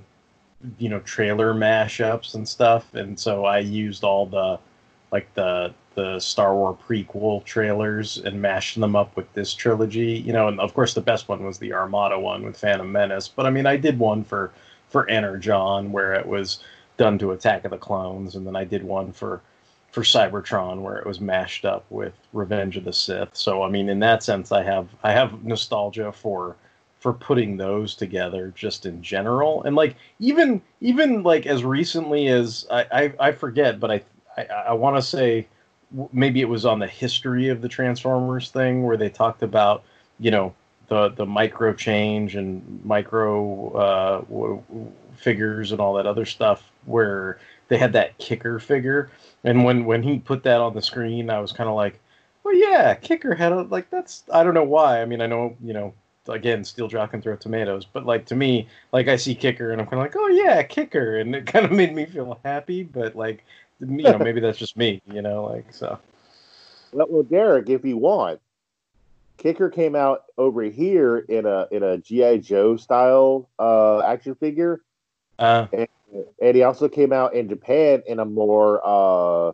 you 0.78 0.88
know, 0.88 1.02
trailer 1.02 1.54
mashups 1.54 2.36
and 2.36 2.48
stuff. 2.48 2.94
And 2.94 3.20
so 3.20 3.44
I 3.44 3.60
used 3.60 4.06
all 4.06 4.26
the 4.26 4.60
like 5.14 5.34
the 5.36 5.74
the 5.96 6.20
Star 6.20 6.56
Wars 6.56 6.76
prequel 6.88 7.46
trailers 7.46 8.18
and 8.18 8.42
mashed 8.42 8.80
them 8.80 8.96
up 8.96 9.16
with 9.16 9.32
this 9.34 9.54
trilogy. 9.54 10.14
You 10.26 10.34
know, 10.34 10.48
and 10.48 10.60
of 10.60 10.74
course 10.74 10.96
the 10.96 11.02
best 11.02 11.30
one 11.30 11.46
was 11.46 11.60
the 11.60 11.72
Armada 11.72 12.20
one 12.20 12.44
with 12.44 12.58
Phantom 12.58 12.92
Menace. 12.92 13.28
But 13.30 13.46
I 13.46 13.52
mean, 13.52 13.68
I 13.68 13.78
did 13.78 13.98
one 14.00 14.24
for 14.24 14.52
for 14.90 15.08
Energon 15.10 15.92
where 15.92 16.14
it 16.14 16.26
was 16.26 16.60
done 16.98 17.18
to 17.20 17.32
Attack 17.32 17.64
of 17.64 17.72
the 17.72 17.78
Clones, 17.78 18.36
and 18.36 18.46
then 18.46 18.56
I 18.56 18.64
did 18.66 18.84
one 18.84 19.14
for 19.14 19.40
for 19.92 20.02
Cybertron 20.02 20.82
where 20.82 20.98
it 20.98 21.06
was 21.06 21.22
mashed 21.22 21.64
up 21.64 21.86
with 21.92 22.14
Revenge 22.34 22.76
of 22.78 22.84
the 22.84 22.94
Sith. 22.94 23.30
So 23.34 23.62
I 23.62 23.70
mean, 23.70 23.90
in 23.90 24.00
that 24.00 24.24
sense, 24.24 24.52
I 24.52 24.64
have 24.64 24.88
I 25.04 25.12
have 25.12 25.44
nostalgia 25.44 26.12
for 26.12 26.56
for 27.00 27.14
putting 27.14 27.58
those 27.58 27.96
together 27.96 28.52
just 28.56 28.88
in 28.88 29.04
general, 29.04 29.62
and 29.64 29.76
like 29.76 29.96
even 30.20 30.60
even 30.82 31.22
like 31.22 31.46
as 31.46 31.64
recently 31.64 32.30
as 32.30 32.66
I 32.72 32.86
I, 32.92 33.14
I 33.28 33.32
forget, 33.32 33.80
but 33.80 33.92
I 33.92 34.02
I, 34.38 34.44
I 34.44 34.74
want 34.74 34.96
to 34.96 35.02
say 35.02 35.48
maybe 36.12 36.42
it 36.42 36.50
was 36.50 36.66
on 36.66 36.80
the 36.80 36.88
history 36.88 37.50
of 37.50 37.62
the 37.62 37.70
Transformers 37.70 38.50
thing 38.50 38.84
where 38.84 38.98
they 38.98 39.10
talked 39.10 39.44
about 39.44 39.84
you 40.20 40.32
know 40.32 40.54
the 40.88 41.10
the 41.10 41.26
micro 41.26 41.74
change 41.74 42.36
and 42.36 42.82
micro 42.84 43.72
uh, 43.74 44.22
w- 44.22 44.64
figures 45.16 45.72
and 45.72 45.80
all 45.80 45.94
that 45.94 46.06
other 46.06 46.26
stuff 46.26 46.72
where 46.86 47.40
they 47.68 47.78
had 47.78 47.94
that 47.94 48.18
kicker 48.18 48.60
figure 48.60 49.10
and 49.44 49.64
when 49.64 49.86
when 49.86 50.04
he 50.04 50.20
put 50.20 50.44
that 50.44 50.62
on 50.62 50.74
the 50.74 50.82
screen, 50.82 51.30
I 51.30 51.40
was 51.40 51.52
kind 51.52 51.70
of 51.70 51.76
like, 51.76 52.00
well, 52.44 52.56
yeah, 52.56 52.94
kicker 52.96 53.36
had 53.36 53.52
a 53.52 53.62
like 53.64 53.90
that's 53.90 54.24
I 54.32 54.44
don't 54.44 54.54
know 54.54 54.64
why. 54.64 55.02
I 55.02 55.06
mean, 55.06 55.22
I 55.22 55.28
know 55.28 55.56
you 55.64 55.74
know 55.74 55.94
again, 56.30 56.64
Steel 56.64 56.88
Jaw 56.88 57.06
can 57.08 57.22
throw 57.22 57.36
tomatoes, 57.36 57.86
but 57.86 58.06
like 58.06 58.26
to 58.28 58.36
me, 58.36 58.68
like 58.94 59.08
I 59.08 59.18
see 59.18 59.36
kicker 59.36 59.72
and 59.72 59.82
I'm 59.82 59.88
kind 59.88 60.00
of 60.02 60.06
like, 60.06 60.16
oh 60.16 60.28
yeah, 60.30 60.64
kicker, 60.64 61.18
and 61.18 61.36
it 61.36 61.46
kind 61.54 61.66
of 61.66 61.72
made 61.72 61.94
me 61.94 62.06
feel 62.06 62.40
happy. 62.46 62.84
But 62.84 63.16
like, 63.16 63.44
you 63.90 64.04
know, 64.04 64.18
maybe 64.18 64.40
that's 64.40 64.58
just 64.58 64.78
me, 64.78 65.02
you 65.12 65.22
know, 65.22 65.46
like 65.46 65.74
so. 65.74 66.00
Well, 66.96 67.08
well, 67.10 67.24
Derek, 67.24 67.70
if 67.70 67.84
you 67.84 67.98
want, 67.98 68.40
kicker 69.38 69.70
came 69.72 69.96
out 69.96 70.26
over 70.38 70.62
here 70.62 71.18
in 71.18 71.48
a 71.48 71.68
in 71.72 71.82
a 71.82 71.98
GI 71.98 72.40
Joe 72.40 72.78
style 72.78 73.50
uh, 73.58 74.02
action 74.02 74.36
figure. 74.36 74.82
Uh, 75.40 75.66
and 75.74 75.88
and 76.42 76.56
he 76.56 76.64
also 76.64 76.88
came 76.88 77.12
out 77.12 77.34
in 77.34 77.50
Japan 77.50 78.04
in 78.06 78.20
a 78.20 78.26
more 78.26 78.82
uh, 78.84 79.52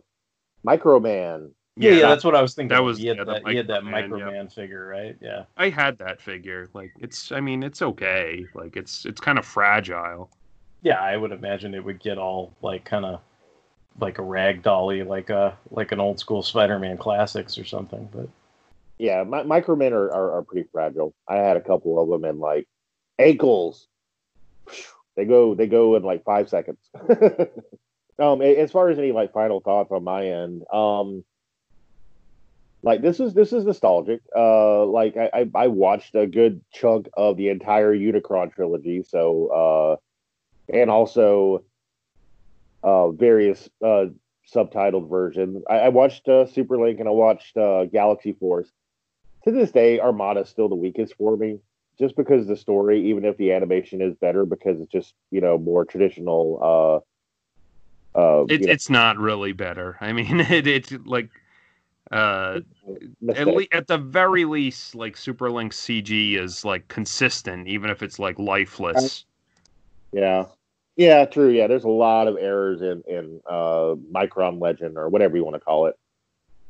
Microman. 0.66 1.50
Yeah, 1.76 1.92
yeah, 1.92 2.08
that's 2.08 2.24
what 2.24 2.34
I 2.34 2.42
was 2.42 2.54
thinking. 2.54 2.76
That 2.76 2.82
was 2.82 2.98
he 2.98 3.06
had 3.06 3.16
yeah, 3.16 3.24
that, 3.24 3.44
the 3.44 3.50
he 3.50 3.56
had 3.56 3.68
that 3.68 3.82
Microman, 3.82 4.10
Microman 4.10 4.44
yeah. 4.44 4.48
figure, 4.48 4.86
right? 4.86 5.16
Yeah. 5.20 5.44
I 5.56 5.70
had 5.70 5.96
that 5.98 6.20
figure. 6.20 6.68
Like 6.74 6.92
it's 7.00 7.32
I 7.32 7.40
mean, 7.40 7.62
it's 7.62 7.80
okay. 7.80 8.44
Like 8.54 8.76
it's 8.76 9.06
it's 9.06 9.20
kind 9.20 9.38
of 9.38 9.46
fragile. 9.46 10.30
Yeah, 10.82 11.00
I 11.00 11.16
would 11.16 11.32
imagine 11.32 11.74
it 11.74 11.84
would 11.84 12.00
get 12.00 12.18
all 12.18 12.54
like 12.62 12.84
kind 12.84 13.04
of 13.04 13.20
like 14.00 14.18
a 14.18 14.22
rag 14.22 14.62
dolly, 14.62 15.02
like 15.02 15.30
a 15.30 15.56
like 15.70 15.92
an 15.92 16.00
old 16.00 16.18
school 16.18 16.42
Spider-Man 16.42 16.98
classics 16.98 17.58
or 17.58 17.64
something. 17.64 18.08
But 18.12 18.28
Yeah, 18.98 19.24
my, 19.24 19.42
Micromen 19.42 19.92
are, 19.92 20.12
are, 20.12 20.38
are 20.38 20.42
pretty 20.42 20.68
fragile. 20.72 21.14
I 21.28 21.36
had 21.36 21.56
a 21.56 21.60
couple 21.60 22.00
of 22.00 22.08
them 22.08 22.28
and 22.28 22.40
like 22.40 22.66
ankles. 23.18 23.86
They 25.16 25.24
go 25.24 25.54
they 25.54 25.66
go 25.66 25.96
in 25.96 26.02
like 26.02 26.24
five 26.24 26.48
seconds. 26.48 26.78
um, 28.18 28.42
as 28.42 28.70
far 28.70 28.90
as 28.90 28.98
any 28.98 29.12
like 29.12 29.32
final 29.32 29.60
thoughts 29.60 29.90
on 29.92 30.04
my 30.04 30.26
end, 30.26 30.64
um, 30.72 31.24
like 32.82 33.02
this 33.02 33.20
is 33.20 33.34
this 33.34 33.52
is 33.52 33.64
nostalgic. 33.64 34.20
Uh, 34.34 34.86
like 34.86 35.16
I, 35.16 35.30
I 35.32 35.50
I 35.54 35.66
watched 35.66 36.14
a 36.14 36.26
good 36.26 36.62
chunk 36.72 37.08
of 37.16 37.36
the 37.36 37.48
entire 37.48 37.94
Unicron 37.94 38.52
trilogy, 38.54 39.02
so 39.02 39.98
uh, 40.68 40.72
and 40.72 40.90
also 40.90 41.64
uh 42.82 43.10
various 43.10 43.68
uh 43.84 44.06
subtitled 44.54 45.08
versions. 45.08 45.62
I, 45.68 45.78
I 45.78 45.88
watched 45.90 46.28
uh, 46.28 46.44
Superlink 46.44 46.98
and 46.98 47.08
I 47.08 47.12
watched 47.12 47.56
uh, 47.56 47.84
Galaxy 47.86 48.32
Force. 48.32 48.68
To 49.44 49.52
this 49.52 49.70
day, 49.70 50.00
Armada 50.00 50.40
is 50.40 50.48
still 50.48 50.68
the 50.68 50.74
weakest 50.74 51.14
for 51.16 51.36
me, 51.36 51.60
just 51.98 52.16
because 52.16 52.46
the 52.46 52.56
story, 52.56 53.08
even 53.10 53.24
if 53.24 53.36
the 53.36 53.52
animation 53.52 54.02
is 54.02 54.14
better, 54.16 54.44
because 54.44 54.80
it's 54.80 54.92
just 54.92 55.14
you 55.30 55.40
know 55.40 55.56
more 55.58 55.84
traditional. 55.84 57.02
Uh, 58.14 58.18
uh, 58.18 58.44
It, 58.48 58.60
you 58.60 58.66
know, 58.66 58.72
it's 58.72 58.90
not 58.90 59.18
really 59.18 59.52
better. 59.52 59.96
I 60.00 60.12
mean, 60.12 60.40
it, 60.40 60.66
it's 60.66 60.92
like 61.04 61.30
uh 62.10 62.60
at, 63.36 63.46
le- 63.46 63.66
at 63.72 63.86
the 63.86 63.98
very 63.98 64.44
least 64.44 64.94
like 64.94 65.16
Super 65.16 65.50
Link 65.50 65.72
cg 65.72 66.36
is 66.36 66.64
like 66.64 66.88
consistent 66.88 67.68
even 67.68 67.88
if 67.88 68.02
it's 68.02 68.18
like 68.18 68.38
lifeless 68.38 69.24
Yeah. 70.12 70.46
Yeah, 71.00 71.24
true. 71.24 71.48
Yeah, 71.48 71.66
there's 71.66 71.84
a 71.84 71.88
lot 71.88 72.28
of 72.28 72.36
errors 72.36 72.82
in 72.82 73.02
in 73.08 73.40
uh 73.46 73.94
Micron 74.12 74.60
Legend 74.60 74.98
or 74.98 75.08
whatever 75.08 75.34
you 75.34 75.42
want 75.42 75.54
to 75.54 75.60
call 75.60 75.86
it. 75.86 75.98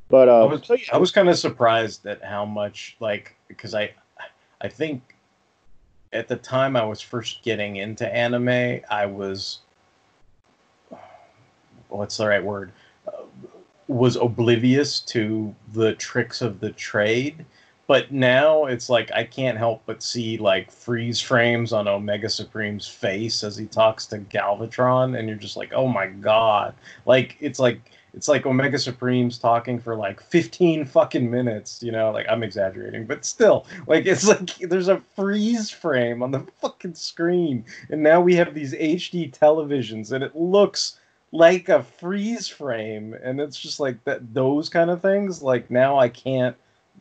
But 0.09 0.28
I 0.28 0.43
uh, 0.43 0.47
was 0.47 0.64
so, 0.64 0.74
yeah, 0.74 0.85
I 0.93 0.99
was 0.99 1.11
kind 1.11 1.28
of 1.28 1.37
surprised 1.37 2.07
at 2.07 2.22
how 2.22 2.45
much 2.45 2.97
like 3.01 3.35
because 3.49 3.74
I 3.74 3.93
I 4.61 4.68
think 4.68 5.16
at 6.12 6.28
the 6.28 6.37
time 6.37 6.76
I 6.76 6.85
was 6.85 7.01
first 7.01 7.43
getting 7.43 7.74
into 7.74 8.07
anime, 8.07 8.83
I 8.89 9.05
was 9.05 9.62
what's 11.89 12.16
the 12.16 12.28
right 12.28 12.45
word? 12.45 12.70
Uh, 13.09 13.22
was 13.89 14.14
oblivious 14.14 15.01
to 15.01 15.53
the 15.72 15.95
tricks 15.95 16.41
of 16.41 16.61
the 16.61 16.70
trade. 16.70 17.45
But 17.91 18.12
now 18.12 18.66
it's 18.66 18.88
like 18.88 19.11
I 19.12 19.24
can't 19.24 19.59
help 19.59 19.82
but 19.84 20.01
see 20.01 20.38
like 20.38 20.70
freeze 20.70 21.20
frames 21.20 21.72
on 21.72 21.88
Omega 21.88 22.28
Supreme's 22.28 22.86
face 22.86 23.43
as 23.43 23.57
he 23.57 23.66
talks 23.66 24.07
to 24.07 24.18
Galvatron, 24.18 25.18
and 25.18 25.26
you're 25.26 25.36
just 25.36 25.57
like, 25.57 25.72
oh 25.72 25.88
my 25.88 26.07
god! 26.07 26.72
Like 27.05 27.36
it's 27.41 27.59
like 27.59 27.80
it's 28.14 28.28
like 28.28 28.47
Omega 28.47 28.78
Supreme's 28.78 29.41
talking 29.41 29.80
for 29.80 29.97
like 29.97 30.20
15 30.20 30.84
fucking 30.84 31.28
minutes, 31.28 31.82
you 31.82 31.91
know, 31.91 32.12
like 32.12 32.26
I'm 32.28 32.45
exaggerating, 32.45 33.07
but 33.07 33.24
still, 33.24 33.66
like 33.88 34.07
it's 34.07 34.28
like 34.28 34.55
there's 34.59 34.86
a 34.86 35.03
freeze 35.16 35.68
frame 35.68 36.22
on 36.22 36.30
the 36.30 36.47
fucking 36.61 36.95
screen, 36.95 37.64
and 37.88 38.05
now 38.05 38.20
we 38.20 38.36
have 38.36 38.55
these 38.55 38.72
HD 38.72 39.36
televisions, 39.36 40.12
and 40.12 40.22
it 40.22 40.36
looks 40.36 41.01
like 41.32 41.68
a 41.68 41.82
freeze 41.82 42.47
frame, 42.47 43.16
and 43.20 43.41
it's 43.41 43.59
just 43.59 43.80
like 43.80 44.05
that 44.05 44.32
those 44.32 44.68
kind 44.68 44.91
of 44.91 45.03
things. 45.03 45.43
Like 45.43 45.72
now 45.72 45.99
I 45.99 46.09
can't 46.09 46.55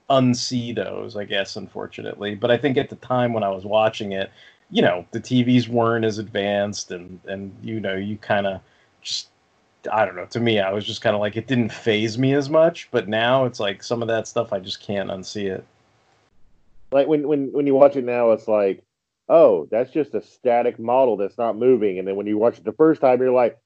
unsee 0.10 0.76
those, 0.76 1.16
I 1.16 1.26
guess, 1.26 1.55
unfortunately. 1.55 2.36
But 2.36 2.51
I 2.51 2.57
think 2.57 2.78
at 2.78 2.89
the 2.89 2.95
time 2.97 3.34
when 3.34 3.43
I 3.43 3.49
was 3.49 3.66
watching 3.66 4.14
it, 4.14 4.32
you 4.72 4.82
know, 4.82 5.05
the 5.12 5.20
TVs 5.22 5.68
weren't 5.68 6.05
as 6.05 6.18
advanced, 6.20 6.91
and 6.91 7.20
and 7.28 7.55
you 7.64 7.80
know, 7.80 7.95
you 7.95 8.18
kind 8.18 8.47
of 8.47 8.62
just 9.01 9.30
I 9.91 10.05
don't 10.05 10.16
know. 10.16 10.26
To 10.26 10.39
me, 10.39 10.60
I 10.60 10.72
was 10.74 10.86
just 10.86 11.01
kind 11.01 11.16
of 11.16 11.22
like 11.22 11.38
it 11.38 11.47
didn't 11.47 11.72
phase 11.72 12.18
me 12.18 12.34
as 12.34 12.49
much. 12.49 12.89
But 12.91 13.07
now 13.07 13.45
it's 13.45 13.60
like 13.60 13.84
some 13.84 14.01
of 14.01 14.07
that 14.10 14.28
stuff 14.28 14.53
I 14.53 14.60
just 14.60 14.82
can't 14.82 15.10
unsee 15.10 15.51
it. 15.51 15.66
like 16.91 17.07
when 17.07 17.28
when 17.28 17.51
when 17.53 17.68
you 17.68 17.76
watch 17.76 17.95
it 17.95 18.03
now, 18.03 18.32
it's 18.32 18.47
like, 18.47 18.84
oh, 19.30 19.68
that's 19.72 19.91
just 19.91 20.16
a 20.16 20.22
static 20.22 20.80
model 20.80 21.18
that's 21.18 21.38
not 21.38 21.57
moving. 21.57 21.99
And 21.99 22.07
then 22.07 22.16
when 22.16 22.28
you 22.28 22.38
watch 22.38 22.57
it 22.57 22.66
the 22.66 22.74
first 22.74 23.01
time, 23.01 23.20
you're 23.22 23.32
like, 23.32 23.60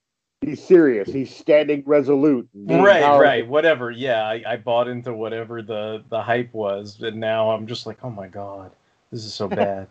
he's 0.44 0.64
serious. 0.64 1.10
He's 1.10 1.36
standing 1.36 1.84
resolute. 1.86 2.48
Right, 2.54 3.02
powerful. 3.02 3.22
right, 3.22 3.48
whatever. 3.48 3.92
Yeah, 3.92 4.24
I, 4.24 4.44
I 4.48 4.58
bought 4.58 4.88
into 4.88 5.14
whatever 5.14 5.62
the 5.62 6.04
the 6.10 6.22
hype 6.22 6.54
was, 6.54 7.02
and 7.02 7.18
now 7.18 7.52
I'm 7.52 7.68
just 7.68 7.86
like, 7.86 7.98
oh 8.04 8.10
my 8.10 8.28
god, 8.28 8.72
this 9.12 9.26
is 9.26 9.34
so 9.34 9.48
bad. 9.50 9.88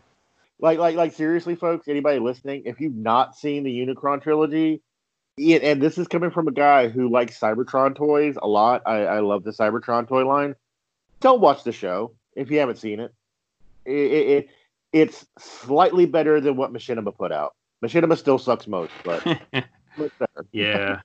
Like 0.61 0.79
like 0.79 0.97
like 0.97 1.13
seriously, 1.13 1.55
folks. 1.55 1.89
Anybody 1.89 2.19
listening, 2.19 2.63
if 2.67 2.81
you've 2.81 2.95
not 2.95 3.37
seen 3.37 3.65
the 3.65 3.71
Unicron 3.71 4.23
trilogy, 4.23 4.83
yeah, 5.37 5.59
and 5.59 5.81
this 5.81 5.99
is 5.99 6.07
coming 6.09 6.31
from 6.31 6.49
a 6.49 6.53
guy 6.53 6.89
who 6.89 7.09
likes 7.09 7.39
Cybertron 7.39 7.97
toys 7.97 8.37
a 8.41 8.47
lot. 8.47 8.83
I, 8.87 8.99
I 9.05 9.21
love 9.21 9.45
the 9.45 9.51
Cybertron 9.51 10.07
toy 10.07 10.27
line. 10.27 10.55
Don't 11.21 11.41
watch 11.41 11.65
the 11.65 11.73
show 11.73 12.13
if 12.37 12.51
you 12.51 12.59
haven't 12.59 12.77
seen 12.77 13.01
it. 13.01 13.13
It, 13.85 13.93
it, 13.93 14.29
it 14.29 14.49
it's 14.93 15.27
slightly 15.39 16.05
better 16.05 16.41
than 16.41 16.57
what 16.57 16.73
Machinima 16.73 17.17
put 17.17 17.33
out. 17.33 17.55
Machinima 17.83 18.17
still 18.17 18.39
sucks 18.39 18.67
most, 18.67 18.93
but 19.05 19.41
yeah. 20.53 21.01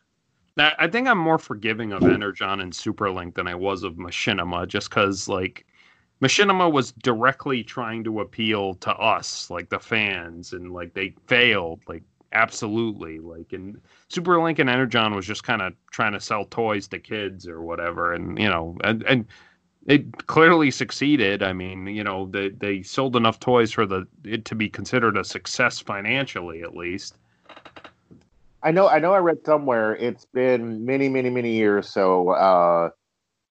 That- 0.56 0.76
i 0.80 0.88
think 0.88 1.08
i'm 1.08 1.20
more 1.20 1.38
forgiving 1.38 1.92
of 1.94 2.04
energon 2.04 2.62
and 2.62 2.74
superlink 2.74 3.36
than 3.36 3.48
i 3.48 3.54
was 3.56 3.84
of 3.84 3.96
machinima 3.96 4.68
just 4.68 4.90
because 4.90 5.28
like 5.28 5.66
machinima 6.22 6.72
was 6.72 6.94
directly 6.94 7.64
trying 7.64 8.04
to 8.04 8.22
appeal 8.22 8.74
to 8.76 8.92
us 8.96 9.50
like 9.52 9.70
the 9.70 9.80
fans 9.80 10.54
and 10.54 10.74
like 10.74 10.94
they 10.94 11.14
failed 11.28 11.80
like 11.88 12.04
absolutely 12.34 13.20
like 13.20 13.54
and 13.54 13.80
superlink 14.10 14.60
and 14.60 14.70
energon 14.70 15.16
was 15.16 15.26
just 15.26 15.44
kind 15.44 15.62
of 15.62 15.74
trying 15.92 16.14
to 16.14 16.20
sell 16.20 16.46
toys 16.46 16.88
to 16.88 17.00
kids 17.00 17.48
or 17.48 17.62
whatever 17.62 18.14
and 18.14 18.38
you 18.40 18.50
know 18.50 18.76
and, 18.84 19.04
and 19.04 19.26
it 19.86 20.28
clearly 20.28 20.70
succeeded. 20.70 21.42
I 21.44 21.54
mean 21.54 21.88
you 21.88 22.04
know 22.04 22.28
they, 22.28 22.50
they 22.50 22.82
sold 22.82 23.16
enough 23.16 23.40
toys 23.40 23.72
for 23.72 23.86
the 23.86 24.08
it 24.26 24.44
to 24.46 24.56
be 24.56 24.70
considered 24.70 25.18
a 25.18 25.24
success 25.24 25.80
financially 25.80 26.62
at 26.64 26.76
least 26.76 27.18
I 28.68 28.72
know. 28.72 28.90
I 28.90 29.00
know. 29.00 29.14
I 29.14 29.20
read 29.20 29.46
somewhere 29.46 29.96
it's 29.96 30.26
been 30.26 30.86
many, 30.86 31.08
many, 31.08 31.30
many 31.30 31.54
years. 31.54 31.90
So 31.90 32.32
uh, 32.32 32.90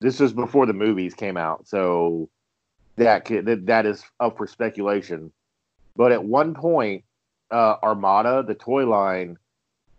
this 0.02 0.20
was 0.20 0.34
before 0.34 0.66
the 0.66 0.74
movies 0.74 1.14
came 1.14 1.38
out. 1.38 1.66
So 1.66 2.28
that 2.96 3.24
could, 3.24 3.46
that 3.46 3.64
that 3.64 3.86
is 3.86 4.04
up 4.20 4.36
for 4.36 4.46
speculation. 4.46 5.32
But 5.96 6.12
at 6.12 6.22
one 6.22 6.52
point, 6.52 7.04
uh, 7.50 7.76
Armada, 7.82 8.44
the 8.46 8.54
toy 8.54 8.86
line, 8.86 9.38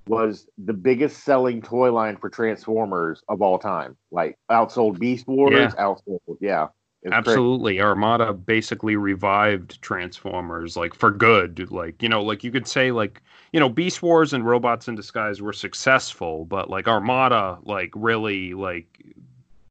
was 0.06 0.48
the 0.64 0.74
biggest 0.74 1.24
selling 1.24 1.64
toy 1.64 1.92
line 1.92 2.18
for 2.18 2.30
Transformers 2.30 3.24
of 3.28 3.42
all 3.42 3.58
time. 3.58 3.98
Like 4.12 4.38
outsold 4.52 5.00
Beast 5.00 5.26
Wars, 5.26 5.52
Yeah. 5.52 5.84
outsold. 5.84 6.20
Yeah. 6.40 6.68
Absolutely. 7.06 7.80
Armada 7.80 8.34
basically 8.34 8.96
revived 8.96 9.82
Transformers 9.82 10.76
like 10.76 10.94
for 10.94 11.12
good. 11.12 11.70
Like, 11.72 12.02
you 12.02 12.10
know, 12.10 12.24
like 12.24 12.44
you 12.44 12.52
could 12.52 12.68
say 12.68 12.92
like, 12.92 13.22
you 13.54 13.60
know, 13.60 13.70
Beast 13.70 14.02
Wars 14.02 14.34
and 14.34 14.46
Robots 14.46 14.88
in 14.88 14.96
Disguise 14.96 15.42
were 15.42 15.54
successful, 15.54 16.46
but 16.46 16.70
like 16.70 16.88
Armada 16.88 17.60
like 17.64 17.92
really 17.96 18.54
like 18.54 18.88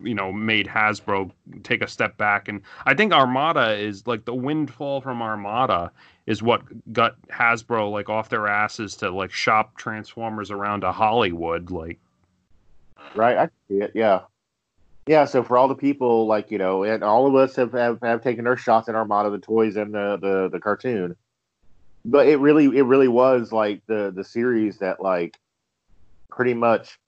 you 0.00 0.14
know 0.14 0.30
made 0.30 0.66
Hasbro 0.66 1.30
take 1.62 1.82
a 1.82 1.88
step 1.88 2.16
back. 2.16 2.48
And 2.48 2.62
I 2.84 2.94
think 2.94 3.12
Armada 3.12 3.72
is 3.72 4.06
like 4.06 4.24
the 4.24 4.34
windfall 4.34 5.00
from 5.00 5.20
Armada 5.20 5.90
is 6.26 6.42
what 6.42 6.62
got 6.92 7.16
Hasbro 7.28 7.90
like 7.90 8.08
off 8.08 8.28
their 8.28 8.46
asses 8.46 8.96
to 8.96 9.10
like 9.10 9.32
shop 9.32 9.76
Transformers 9.76 10.50
around 10.50 10.82
to 10.82 10.92
Hollywood 10.92 11.70
like 11.70 11.98
right. 13.14 13.36
I 13.36 13.46
see 13.68 13.80
it. 13.80 13.92
Yeah 13.94 14.20
yeah 15.06 15.24
so 15.24 15.42
for 15.42 15.56
all 15.56 15.68
the 15.68 15.74
people 15.74 16.26
like 16.26 16.50
you 16.50 16.58
know 16.58 16.84
and 16.84 17.02
all 17.02 17.26
of 17.26 17.34
us 17.34 17.56
have 17.56 17.72
have, 17.72 17.98
have 18.02 18.22
taken 18.22 18.46
our 18.46 18.56
shots 18.56 18.88
at 18.88 18.94
Armada 18.94 19.30
the 19.30 19.38
toys 19.38 19.76
and 19.76 19.94
the, 19.94 20.18
the 20.20 20.48
the 20.52 20.60
cartoon 20.60 21.16
but 22.04 22.26
it 22.26 22.36
really 22.36 22.66
it 22.66 22.82
really 22.82 23.08
was 23.08 23.52
like 23.52 23.82
the 23.86 24.12
the 24.14 24.24
series 24.24 24.78
that 24.78 25.02
like 25.02 25.36
pretty 26.30 26.54
much 26.54 26.98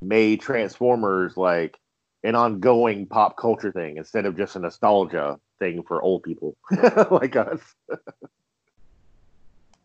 made 0.00 0.40
Transformers 0.40 1.36
like 1.36 1.78
an 2.24 2.34
ongoing 2.34 3.06
pop 3.06 3.36
culture 3.36 3.72
thing 3.72 3.96
instead 3.96 4.26
of 4.26 4.36
just 4.36 4.56
a 4.56 4.58
nostalgia 4.58 5.38
thing 5.58 5.82
for 5.82 6.00
old 6.00 6.22
people 6.22 6.56
like 7.10 7.36
us. 7.36 7.60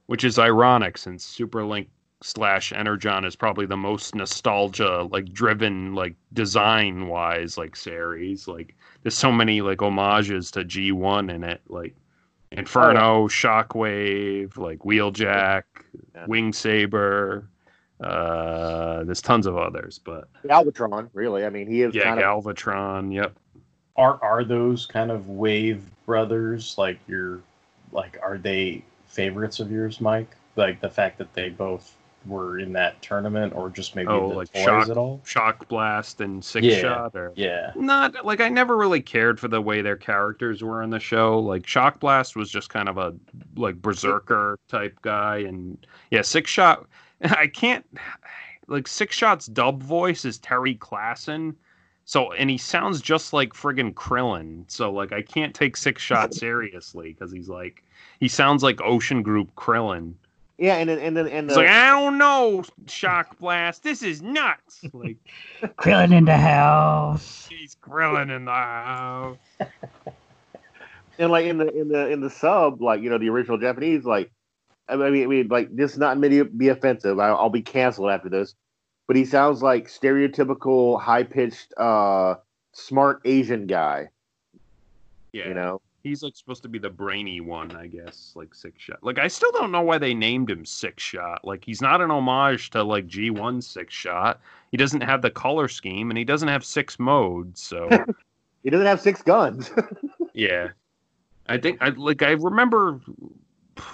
Which 0.05 0.23
is 0.23 0.39
ironic 0.39 0.97
since 0.97 1.25
Superlink 1.25 1.87
slash 2.22 2.74
Energon 2.74 3.26
is 3.26 3.36
probably 3.36 3.65
the 3.65 3.78
most 3.78 4.15
nostalgia 4.15 5.03
like 5.11 5.32
driven 5.34 5.93
like 5.93 6.15
design 6.34 7.07
wise 7.07 7.57
like 7.57 7.76
series. 7.76 8.47
Like 8.47 8.76
there's 9.03 9.18
so 9.18 9.32
many 9.32 9.61
like 9.61 9.80
homages 9.80 10.51
to 10.51 10.65
G1 10.65 11.34
in 11.34 11.43
it, 11.43 11.61
like 11.68 11.95
Inferno, 12.51 12.99
oh, 12.99 13.22
yeah. 13.24 13.28
Shockwave, 13.28 14.57
like 14.57 14.80
Wheeljack, 14.80 15.63
yeah. 16.15 16.26
Wing 16.28 16.53
Saber. 16.53 17.47
Uh, 17.99 19.03
there's 19.03 19.22
tons 19.22 19.47
of 19.47 19.57
others, 19.57 19.99
but 19.99 20.30
Galvatron, 20.43 21.09
really. 21.13 21.45
I 21.45 21.49
mean, 21.49 21.68
he 21.68 21.82
is. 21.82 21.93
Yeah, 21.93 22.15
Galvatron. 22.15 23.07
Of... 23.07 23.13
Yep. 23.13 23.38
Are 23.97 24.24
are 24.24 24.43
those 24.43 24.86
kind 24.86 25.11
of 25.11 25.30
Wave 25.30 25.84
brothers 26.05 26.78
like 26.78 26.99
your, 27.07 27.41
like, 27.91 28.18
are 28.22 28.38
they 28.38 28.84
favorites 29.07 29.59
of 29.59 29.72
yours, 29.72 29.99
Mike? 29.99 30.36
Like 30.55 30.80
the 30.80 30.89
fact 30.89 31.18
that 31.18 31.34
they 31.34 31.49
both 31.49 31.95
were 32.28 32.59
in 32.59 32.73
that 32.73 33.01
tournament, 33.01 33.53
or 33.55 33.69
just 33.69 33.95
maybe 33.95 34.09
oh, 34.09 34.28
like 34.28 34.55
shock, 34.55 34.89
at 34.89 34.97
all? 34.97 35.21
Shock 35.25 35.67
Blast 35.67 36.21
and 36.21 36.43
Six 36.43 36.65
yeah, 36.65 36.82
Shot, 36.82 37.15
or 37.15 37.34
yeah, 37.36 37.71
not 37.75 38.25
like 38.25 38.41
I 38.41 38.49
never 38.49 38.78
really 38.78 39.01
cared 39.01 39.39
for 39.39 39.47
the 39.47 39.61
way 39.61 39.82
their 39.82 39.97
characters 39.97 40.63
were 40.63 40.82
in 40.84 40.89
the 40.89 40.99
show. 40.99 41.39
Like 41.39 41.65
Shock 41.65 41.99
Blast 41.99 42.36
was 42.36 42.49
just 42.49 42.69
kind 42.69 42.89
of 42.89 42.97
a 42.97 43.15
like 43.55 43.82
berserker 43.82 44.59
type 44.67 45.01
guy, 45.01 45.38
and 45.38 45.78
yeah, 46.11 46.21
Six 46.21 46.49
Shot 46.51 46.88
I 47.21 47.47
can't 47.47 47.86
like 48.67 48.88
Six 48.88 49.15
Shot's 49.15 49.47
dub 49.47 49.82
voice 49.82 50.25
is 50.25 50.38
Terry 50.38 50.75
Klassen. 50.75 51.55
So 52.05 52.32
and 52.34 52.49
he 52.49 52.57
sounds 52.57 53.01
just 53.01 53.34
like 53.34 53.49
friggin' 53.53 53.93
Krillin. 53.93 54.63
So 54.67 54.91
like 54.91 55.11
I 55.11 55.21
can't 55.21 55.53
take 55.53 55.75
Six 55.75 56.01
Shot 56.01 56.34
seriously 56.34 57.13
because 57.13 57.32
he's 57.32 57.49
like 57.49 57.84
he 58.19 58.28
sounds 58.28 58.63
like 58.63 58.82
Ocean 58.82 59.23
Group 59.23 59.53
Krillin. 59.55 60.13
Yeah, 60.58 60.78
and 60.78 60.89
then 60.89 60.99
and 60.99 61.16
then 61.16 61.28
and 61.28 61.49
the... 61.49 61.55
like 61.55 61.68
I 61.68 61.89
don't 61.89 62.18
know, 62.18 62.64
Shock 62.88 63.38
Blast. 63.38 63.84
This 63.84 64.01
is 64.01 64.22
nuts. 64.22 64.84
Like 64.93 65.18
Krillin 65.78 66.14
in 66.14 66.26
the 66.26 66.38
house. 66.38 67.47
He's 67.49 67.76
Krillin 67.76 68.36
in 68.36 68.45
the 68.45 68.51
house. 68.51 69.38
and 71.20 71.32
like 71.32 71.45
in 71.45 71.58
the 71.58 71.70
in 71.70 71.89
the 71.89 72.10
in 72.10 72.22
the 72.22 72.30
sub, 72.30 72.82
like 72.82 73.01
you 73.01 73.10
know 73.10 73.20
the 73.20 73.30
original 73.30 73.60
Japanese, 73.60 74.05
like 74.05 74.32
I 74.89 74.95
mean, 74.95 75.24
I 75.24 75.28
mean, 75.28 75.47
like 75.49 75.76
this 75.76 75.93
is 75.93 75.97
not 75.97 76.18
meant 76.18 76.34
to 76.34 76.45
be 76.45 76.70
offensive. 76.70 77.20
I, 77.20 77.32
will 77.32 77.49
be 77.49 77.62
canceled 77.62 78.10
after 78.10 78.30
this, 78.30 78.55
but 79.05 79.16
he 79.16 79.26
sounds 79.26 79.62
like 79.62 79.88
stereotypical, 79.88 80.99
high 80.99 81.24
pitched, 81.24 81.74
uh, 81.78 82.36
smart 82.72 83.22
Asian 83.26 83.68
guy. 83.68 84.10
Yeah, 85.34 85.49
you 85.49 85.53
know, 85.53 85.82
he's 86.08 86.24
like 86.24 86.36
supposed 86.36 86.64
to 86.64 86.70
be 86.70 86.80
the 86.80 86.89
brainy 86.89 87.41
one, 87.41 87.76
I 87.76 87.88
guess. 87.88 88.34
Like 88.36 88.55
Six 88.55 88.82
Shot. 88.82 89.03
Like 89.03 89.20
I 89.20 89.28
still 89.28 89.51
don't 89.51 89.72
know 89.72 89.82
why 89.82 89.97
they 89.97 90.14
named 90.14 90.49
him 90.49 90.66
Six 90.66 91.03
Shot. 91.03 91.45
Like 91.45 91.64
he's 91.64 91.82
not 91.82 92.01
an 92.01 92.12
homage 92.12 92.70
to 92.72 92.84
like 92.84 93.08
G 93.08 93.30
One 93.30 93.62
Six 93.62 93.93
Shot. 93.93 94.41
He 94.72 94.78
doesn't 94.78 95.01
have 95.01 95.22
the 95.22 95.30
color 95.30 95.68
scheme, 95.68 96.10
and 96.10 96.18
he 96.18 96.24
doesn't 96.24 96.47
have 96.47 96.66
six 96.66 96.99
modes. 96.99 97.62
So 97.62 97.89
he 98.64 98.70
doesn't 98.70 98.88
have 98.88 99.01
six 99.01 99.22
guns. 99.22 99.72
yeah. 100.34 100.70
I 101.47 101.58
think 101.58 101.78
I 101.82 101.89
like 101.89 102.22
I 102.24 102.32
remember 102.32 102.99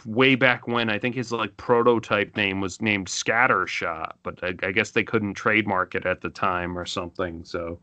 way 0.06 0.36
back 0.36 0.68
when 0.68 0.90
I 0.90 0.98
think 0.98 1.16
his 1.16 1.32
like 1.32 1.56
prototype 1.58 2.36
name 2.36 2.62
was 2.62 2.82
named 2.82 3.08
Scattershot, 3.08 4.14
but 4.24 4.44
I, 4.44 4.54
I, 4.66 4.72
guess 4.72 4.92
they 4.92 5.04
couldn't 5.04 5.34
trademark 5.34 5.94
it 5.94 6.06
at 6.06 6.22
the 6.22 6.30
time 6.30 6.78
or 6.78 6.86
something. 6.86 7.44
So, 7.44 7.80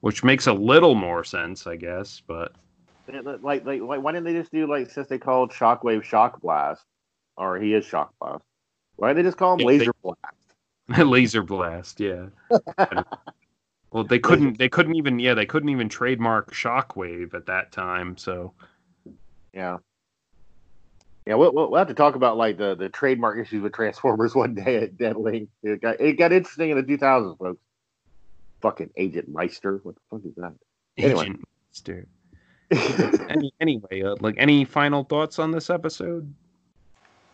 which 0.00 0.22
makes 0.22 0.46
a 0.46 0.52
little 0.52 0.94
more 0.94 1.24
sense, 1.24 1.66
I 1.66 1.76
guess. 1.76 2.22
But 2.26 2.52
like, 3.08 3.64
like, 3.64 3.80
like 3.80 4.02
why 4.02 4.12
didn't 4.12 4.24
they 4.24 4.32
just 4.32 4.52
do 4.52 4.66
like 4.66 4.90
since 4.90 5.08
they 5.08 5.18
called 5.18 5.52
Shockwave 5.52 6.02
Shock 6.04 6.40
Blast, 6.40 6.84
or 7.36 7.58
he 7.58 7.74
is 7.74 7.84
Shock 7.84 8.12
Blast? 8.20 8.44
Why 8.96 9.08
didn't 9.08 9.24
they 9.24 9.28
just 9.28 9.38
call 9.38 9.54
him 9.54 9.60
yeah, 9.60 9.66
Laser 9.66 9.84
they, 9.86 9.90
Blast? 10.02 10.42
laser 11.06 11.42
Blast, 11.42 12.00
yeah. 12.00 12.26
well, 13.92 14.04
they 14.04 14.18
couldn't. 14.18 14.58
They 14.58 14.68
couldn't 14.68 14.96
even. 14.96 15.18
Yeah, 15.18 15.34
they 15.34 15.46
couldn't 15.46 15.68
even 15.68 15.88
trademark 15.88 16.52
Shockwave 16.52 17.34
at 17.34 17.46
that 17.46 17.72
time. 17.72 18.16
So. 18.16 18.52
Yeah. 19.54 19.78
Yeah, 21.26 21.34
we'll, 21.34 21.52
we'll 21.52 21.76
have 21.76 21.86
to 21.86 21.94
talk 21.94 22.16
about 22.16 22.36
like 22.36 22.58
the, 22.58 22.74
the 22.74 22.88
trademark 22.88 23.38
issues 23.38 23.62
with 23.62 23.72
Transformers 23.72 24.34
one 24.34 24.54
day 24.54 24.82
at 24.82 24.96
Dead 24.96 25.16
Link. 25.16 25.48
It 25.62 25.80
got 25.80 26.00
it 26.00 26.14
got 26.14 26.32
interesting 26.32 26.70
in 26.70 26.76
the 26.76 26.82
2000s, 26.82 27.38
folks. 27.38 27.60
Fucking 28.60 28.90
Agent 28.96 29.28
Meister, 29.28 29.80
what 29.82 29.94
the 29.94 30.00
fuck 30.10 30.20
is 30.24 30.34
that? 30.36 30.54
Anyway. 30.96 31.22
Agent 31.22 31.44
Meister. 31.70 32.06
any, 33.28 33.52
anyway, 33.60 34.02
uh, 34.02 34.16
like 34.20 34.34
any 34.38 34.64
final 34.64 35.04
thoughts 35.04 35.38
on 35.38 35.50
this 35.50 35.70
episode? 35.70 36.32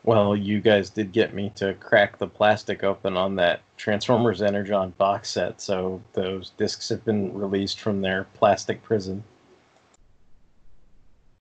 Well, 0.04 0.36
you 0.36 0.60
guys 0.60 0.90
did 0.90 1.12
get 1.12 1.34
me 1.34 1.52
to 1.56 1.74
crack 1.74 2.18
the 2.18 2.26
plastic 2.26 2.82
open 2.82 3.16
on 3.16 3.34
that 3.36 3.60
Transformers 3.76 4.42
Energon 4.42 4.94
box 4.96 5.30
set, 5.30 5.60
so 5.60 6.00
those 6.12 6.50
discs 6.56 6.88
have 6.88 7.04
been 7.04 7.36
released 7.36 7.80
from 7.80 8.00
their 8.00 8.24
plastic 8.34 8.82
prison. 8.82 9.22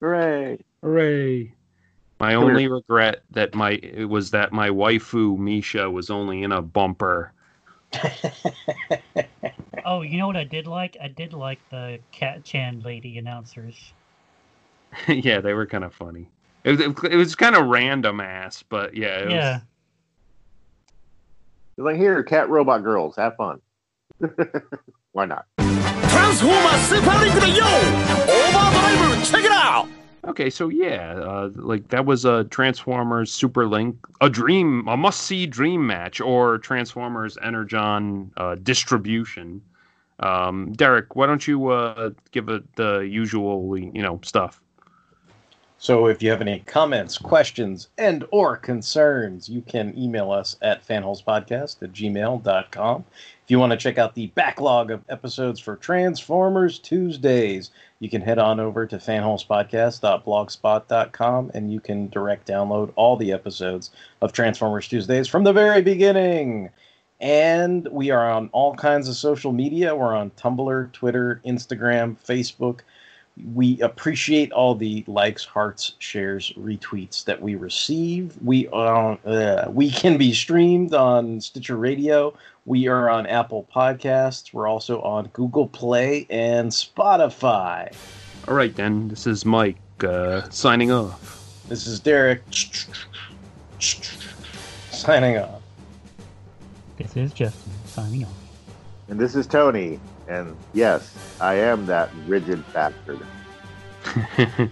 Hooray! 0.02 0.60
Hooray! 0.82 1.54
My 2.20 2.34
Come 2.34 2.44
only 2.44 2.64
here. 2.64 2.74
regret 2.74 3.22
that 3.32 3.54
my 3.54 3.72
it 3.72 4.10
was 4.10 4.32
that 4.32 4.52
my 4.52 4.70
waifu 4.70 5.38
Misha 5.38 5.90
was 5.90 6.10
only 6.10 6.44
in 6.44 6.52
a 6.52 6.62
bumper. 6.62 7.32
oh, 9.86 10.02
you 10.02 10.18
know 10.18 10.28
what 10.28 10.38
I 10.38 10.44
did 10.44 10.68
like? 10.68 10.98
I 11.02 11.08
did 11.08 11.34
like 11.34 11.60
the 11.70 12.00
Cat 12.12 12.44
Chan 12.44 12.82
lady 12.84 13.18
announcers. 13.18 13.94
yeah, 15.08 15.40
they 15.40 15.54
were 15.54 15.66
kind 15.66 15.84
of 15.84 15.94
funny. 15.94 16.30
It, 16.64 16.80
it, 16.82 17.04
it 17.12 17.16
was 17.16 17.36
kind 17.36 17.56
of 17.56 17.68
random 17.68 18.20
ass, 18.20 18.64
but 18.68 18.96
yeah. 18.96 19.30
yeah. 19.30 19.54
Was... 19.54 19.62
Like 21.86 21.96
here, 21.98 22.24
cat 22.24 22.50
robot 22.50 22.84
girls, 22.84 23.16
have 23.16 23.36
fun. 23.36 23.62
Why 25.12 25.26
not? 25.26 25.46
Transformers 25.58 26.82
Super 26.82 27.18
Link 27.20 27.36
the 27.36 27.50
Yo! 27.50 27.66
Overdrive, 28.28 29.30
check 29.30 29.44
it 29.44 29.52
out! 29.52 29.88
Okay, 30.28 30.50
so 30.50 30.68
yeah, 30.68 31.14
uh, 31.14 31.50
like 31.56 31.88
that 31.88 32.06
was 32.06 32.26
a 32.26 32.44
Transformers 32.46 33.32
Super 33.32 33.66
Link, 33.66 33.98
a 34.20 34.30
dream, 34.30 34.86
a 34.90 34.98
must 34.98 35.22
see 35.22 35.46
dream 35.48 35.88
match, 35.88 36.20
or 36.20 36.58
Transformers 36.58 37.38
Energon 37.42 38.30
uh, 38.36 38.56
distribution. 38.56 39.62
Um, 40.20 40.74
Derek, 40.74 41.16
why 41.16 41.28
don't 41.28 41.48
you 41.48 41.68
uh, 41.68 42.10
give 42.32 42.50
it 42.50 42.64
the 42.76 43.00
usual, 43.00 43.78
you 43.78 44.02
know, 44.02 44.20
stuff? 44.22 44.62
So 45.80 46.08
if 46.08 46.24
you 46.24 46.32
have 46.32 46.42
any 46.42 46.62
comments, 46.62 47.20
questions, 47.20 47.90
and 48.00 48.26
or 48.32 48.58
concerns, 48.58 49.48
you 49.48 49.62
can 49.62 49.96
email 49.96 50.32
us 50.32 50.56
at 50.62 50.84
fanholespodcast 50.86 51.84
at 51.84 51.94
gmail.com. 51.94 53.06
If 53.44 53.52
you 53.52 53.60
want 53.60 53.74
to 53.74 53.78
check 53.78 54.00
out 54.00 54.16
the 54.16 54.26
backlog 54.28 54.90
of 54.90 55.04
episodes 55.08 55.60
for 55.60 55.76
Transformers 55.76 56.80
Tuesdays, 56.80 57.70
you 58.00 58.10
can 58.10 58.22
head 58.22 58.40
on 58.40 58.60
over 58.60 58.88
to 58.88 58.98
fanholespodcast.blogspot.com 58.98 61.52
and 61.54 61.72
you 61.72 61.80
can 61.80 62.10
direct 62.10 62.48
download 62.48 62.92
all 62.96 63.16
the 63.16 63.32
episodes 63.32 63.92
of 64.22 64.34
Transformers 64.34 64.88
Tuesdays 64.88 65.28
from 65.28 65.44
the 65.44 65.54
very 65.54 65.84
beginning. 65.84 66.72
And 67.22 67.88
we 67.92 68.10
are 68.10 68.32
on 68.32 68.50
all 68.52 68.74
kinds 68.76 69.08
of 69.08 69.16
social 69.16 69.52
media. 69.52 69.96
We're 69.96 70.16
on 70.16 70.32
Tumblr, 70.32 70.92
Twitter, 70.92 71.40
Instagram, 71.46 72.18
Facebook. 72.28 72.80
We 73.54 73.80
appreciate 73.82 74.52
all 74.52 74.74
the 74.76 75.04
likes, 75.08 75.46
hearts, 75.46 75.94
shares, 76.00 76.52
retweets 76.58 77.24
that 77.26 77.42
we 77.42 77.56
receive. 77.56 78.36
We 78.44 78.68
uh, 78.70 79.16
uh, 79.26 79.70
we 79.70 79.92
can 79.92 80.18
be 80.18 80.34
streamed 80.34 80.94
on 80.94 81.40
Stitcher 81.42 81.78
Radio. 81.78 82.34
We 82.66 82.88
are 82.88 83.10
on 83.10 83.26
Apple 83.28 83.68
Podcasts. 83.74 84.54
We're 84.54 84.68
also 84.68 85.02
on 85.02 85.28
Google 85.34 85.68
Play 85.68 86.26
and 86.30 86.72
Spotify. 86.72 87.94
All 88.48 88.56
right, 88.56 88.76
then. 88.76 89.08
This 89.08 89.28
is 89.28 89.46
Mike 89.46 89.78
uh, 90.04 90.50
signing 90.50 90.92
off. 90.92 91.64
This 91.70 91.86
is 91.86 92.00
Derek 92.00 92.42
signing 94.92 95.38
off. 95.38 95.62
This 96.98 97.16
is 97.16 97.34
Justin 97.34 97.72
signing 97.86 98.24
off. 98.24 98.32
And 99.10 99.20
this 99.20 99.36
is 99.36 99.48
Tony. 99.48 100.00
And 100.28 100.56
yes, 100.74 101.14
I 101.40 101.56
am 101.56 101.86
that 101.86 102.10
rigid 102.26 102.64
bastard. 102.74 103.20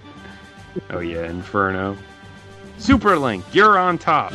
oh, 0.90 1.00
yeah, 1.00 1.26
Inferno. 1.26 1.98
Super 2.78 3.18
Link, 3.18 3.46
you're 3.54 3.78
on 3.78 3.98
top. 3.98 4.34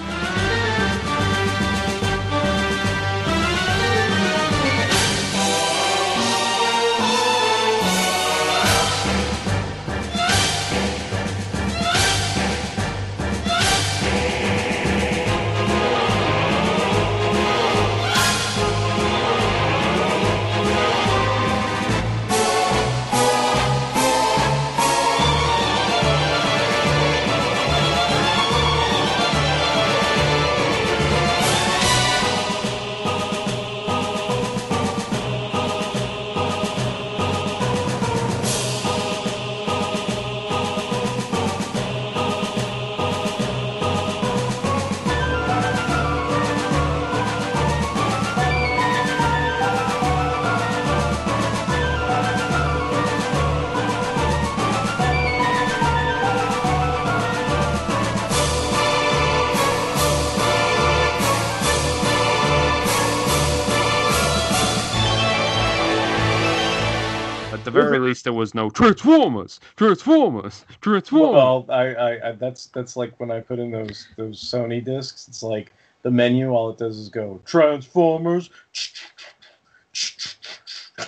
The 67.65 67.71
very 67.71 67.99
least, 67.99 68.25
there 68.25 68.33
was 68.33 68.55
no 68.55 68.71
Transformers, 68.71 69.61
Transformers, 69.77 70.65
Transformers. 70.81 71.33
Well, 71.33 71.67
I, 71.69 71.95
I, 71.95 72.29
I, 72.29 72.33
that's 72.33 72.67
that's 72.67 72.97
like 72.97 73.19
when 73.19 73.31
I 73.31 73.41
put 73.41 73.59
in 73.59 73.71
those 73.71 74.09
those 74.17 74.43
Sony 74.43 74.85
discs. 74.85 75.29
It's 75.29 75.43
like 75.43 75.73
the 76.03 76.11
menu. 76.11 76.51
All 76.51 76.71
it 76.71 76.79
does 76.79 76.99
is 76.99 77.09
go 77.09 77.41
Transformers 77.45 78.51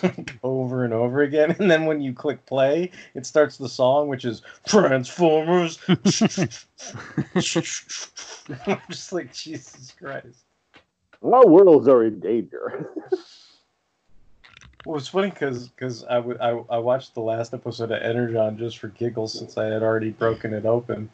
over 0.43 0.85
and 0.85 0.93
over 0.93 1.23
again, 1.23 1.55
and 1.59 1.71
then 1.71 1.87
when 1.87 2.01
you 2.01 2.13
click 2.13 2.45
play, 2.47 2.91
it 3.15 3.27
starts 3.27 3.57
the 3.57 3.69
song, 3.69 4.09
which 4.09 4.25
is 4.25 4.43
Transformers. 4.67 5.79
I'm 5.89 5.99
just 8.91 9.13
like 9.13 9.33
Jesus 9.33 9.95
Christ. 9.99 10.45
Our 11.23 11.47
worlds 11.47 11.89
are 11.89 12.05
in 12.05 12.21
danger. 12.21 12.91
Well, 14.85 14.97
it's 14.99 15.09
funny 15.09 15.31
because 15.31 15.69
because 15.69 16.05
I, 16.05 16.17
w- 16.17 16.39
I, 16.41 16.51
I 16.75 16.79
watched 16.79 17.15
the 17.15 17.21
last 17.21 17.55
episode 17.55 17.93
of 17.93 18.03
Energon 18.03 18.59
just 18.59 18.79
for 18.79 18.89
giggles 18.89 19.39
since 19.39 19.57
I 19.57 19.67
had 19.67 19.83
already 19.83 20.11
broken 20.11 20.53
it 20.53 20.67
open, 20.67 21.09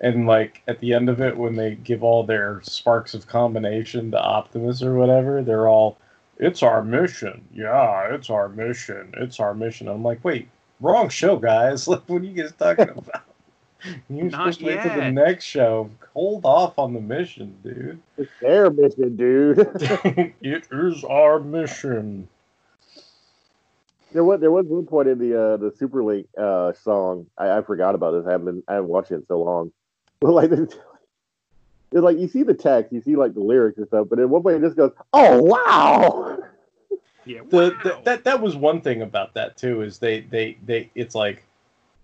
and 0.00 0.26
like 0.26 0.62
at 0.68 0.80
the 0.80 0.94
end 0.94 1.10
of 1.10 1.20
it 1.20 1.36
when 1.36 1.54
they 1.54 1.74
give 1.74 2.02
all 2.02 2.22
their 2.24 2.60
sparks 2.62 3.12
of 3.12 3.26
combination 3.26 4.10
to 4.12 4.18
Optimus 4.20 4.82
or 4.82 4.94
whatever, 4.94 5.42
they're 5.42 5.68
all, 5.68 5.98
"It's 6.38 6.62
our 6.62 6.82
mission, 6.82 7.46
yeah, 7.52 8.14
it's 8.14 8.30
our 8.30 8.48
mission, 8.48 9.12
it's 9.18 9.38
our 9.38 9.52
mission." 9.54 9.88
I'm 9.88 10.02
like, 10.02 10.24
wait, 10.24 10.48
wrong 10.80 11.08
show, 11.10 11.36
guys. 11.36 11.86
Like, 11.88 12.08
what 12.08 12.22
are 12.22 12.24
you 12.24 12.42
guys 12.42 12.52
talking 12.52 12.88
about? 12.96 13.24
You're 14.08 14.26
Not 14.26 14.32
supposed 14.32 14.60
to 14.60 14.66
wait 14.66 14.82
till 14.82 14.94
the 14.94 15.10
next 15.10 15.44
show. 15.44 15.90
Hold 16.14 16.44
off 16.44 16.78
on 16.78 16.94
the 16.94 17.00
mission, 17.00 17.56
dude. 17.62 18.00
It's 18.18 18.30
their 18.40 18.70
mission, 18.70 19.16
dude. 19.16 19.58
it 20.42 20.68
is 20.70 21.04
our 21.04 21.38
mission. 21.38 22.28
There 24.12 24.24
was 24.24 24.40
there 24.40 24.50
was 24.50 24.66
one 24.66 24.86
point 24.86 25.08
in 25.08 25.18
the 25.18 25.40
uh, 25.40 25.56
the 25.56 25.72
Super 25.76 26.02
Link 26.02 26.26
uh, 26.38 26.72
song. 26.72 27.26
I, 27.38 27.58
I 27.58 27.62
forgot 27.62 27.94
about 27.94 28.12
this. 28.12 28.26
I 28.26 28.32
haven't 28.32 28.46
been, 28.46 28.62
I 28.68 28.74
haven't 28.74 28.90
watched 28.90 29.10
it 29.10 29.16
in 29.16 29.26
so 29.26 29.40
long. 29.40 29.72
But 30.20 30.32
like, 30.32 30.50
it's 30.50 30.76
like 31.92 32.18
you 32.18 32.28
see 32.28 32.42
the 32.42 32.52
text, 32.52 32.92
you 32.92 33.00
see 33.00 33.16
like 33.16 33.32
the 33.32 33.40
lyrics 33.40 33.78
and 33.78 33.86
stuff, 33.86 34.08
but 34.10 34.18
at 34.18 34.28
one 34.28 34.42
point 34.42 34.62
it 34.62 34.66
just 34.66 34.76
goes, 34.76 34.92
"Oh 35.14 35.42
wow!" 35.42 36.38
Yeah, 37.26 37.40
the, 37.48 37.76
the 37.84 38.00
that 38.04 38.24
that 38.24 38.40
was 38.40 38.56
one 38.56 38.80
thing 38.80 39.02
about 39.02 39.34
that 39.34 39.56
too 39.56 39.82
is 39.82 39.98
they 39.98 40.20
they 40.20 40.56
they 40.64 40.90
it's 40.94 41.14
like 41.14 41.44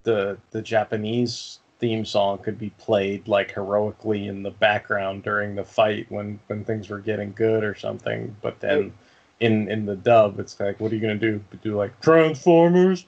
the 0.03 0.39
the 0.51 0.63
Japanese 0.63 1.61
theme 1.79 2.05
song 2.05 2.39
could 2.39 2.59
be 2.59 2.71
played 2.79 3.27
like 3.29 3.53
heroically 3.53 4.29
in 4.29 4.43
the 4.43 4.51
background 4.51 5.23
during 5.23 5.55
the 5.55 5.65
fight 5.65 6.07
when 6.11 6.39
when 6.47 6.65
things 6.65 6.89
were 6.89 7.01
getting 7.01 7.33
good 7.33 7.65
or 7.65 7.75
something 7.75 8.35
but 8.41 8.59
then 8.61 8.93
in 9.41 9.71
in 9.71 9.85
the 9.85 9.97
dub 9.97 10.39
it's 10.41 10.59
like 10.59 10.81
what 10.81 10.91
are 10.91 10.95
you 10.95 11.01
gonna 11.01 11.15
do 11.15 11.43
do 11.63 11.77
like 11.77 11.99
transformers 12.01 13.07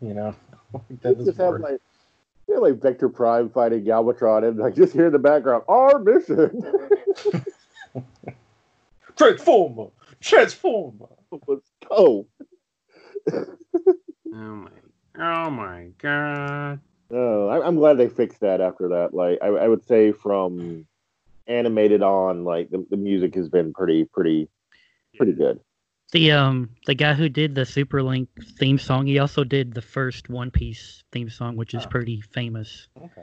you 0.00 0.14
know 0.14 0.34
that 0.90 1.02
doesn't 1.02 1.24
just 1.26 1.38
have 1.38 1.50
work. 1.50 1.62
like 1.62 1.80
you 2.48 2.54
know, 2.54 2.60
like 2.60 2.80
Vector 2.80 3.08
Prime 3.08 3.48
fighting 3.48 3.84
Galvatron, 3.84 4.46
and 4.46 4.58
like 4.58 4.74
just 4.76 4.92
hear 4.92 5.06
in 5.06 5.12
the 5.12 5.18
background, 5.18 5.64
"Our 5.68 5.98
mission." 5.98 6.62
transformer 9.16 9.90
transformer 10.20 11.06
Let's 11.46 11.70
go. 11.88 12.26
Oh 13.32 13.46
my, 14.32 14.70
oh 15.18 15.50
my 15.50 15.88
god. 15.98 16.80
Oh, 17.10 17.48
I, 17.48 17.66
I'm 17.66 17.76
glad 17.76 17.98
they 17.98 18.08
fixed 18.08 18.40
that 18.40 18.60
after 18.60 18.88
that. 18.88 19.14
Like, 19.14 19.38
I, 19.42 19.46
I 19.48 19.68
would 19.68 19.84
say 19.86 20.10
from 20.12 20.86
animated 21.46 22.02
on, 22.02 22.44
like 22.44 22.70
the, 22.70 22.86
the 22.90 22.96
music 22.96 23.34
has 23.34 23.48
been 23.48 23.72
pretty, 23.72 24.04
pretty, 24.04 24.48
pretty 25.16 25.32
good. 25.32 25.60
The 26.12 26.30
um 26.32 26.70
the 26.86 26.94
guy 26.94 27.14
who 27.14 27.28
did 27.28 27.54
the 27.54 27.64
Super 27.66 28.02
Link 28.02 28.28
theme 28.58 28.78
song, 28.78 29.06
he 29.06 29.18
also 29.18 29.42
did 29.42 29.74
the 29.74 29.82
first 29.82 30.28
One 30.28 30.50
Piece 30.50 31.02
theme 31.12 31.28
song, 31.28 31.56
which 31.56 31.74
is 31.74 31.84
Oh. 31.84 31.88
pretty 31.88 32.20
famous. 32.20 32.88
okay 33.02 33.22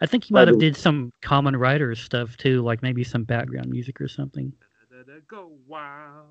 I 0.00 0.06
think 0.06 0.24
he 0.24 0.34
might 0.34 0.48
have 0.48 0.58
did 0.58 0.76
some 0.76 1.10
Kamen 1.22 1.58
Riders 1.58 2.00
stuff 2.00 2.36
too, 2.36 2.60
like 2.62 2.82
maybe 2.82 3.02
some 3.02 3.24
background 3.24 3.70
music 3.70 3.98
or 4.00 4.08
something. 4.08 4.52
Go 5.28 5.52
wow. 5.66 6.24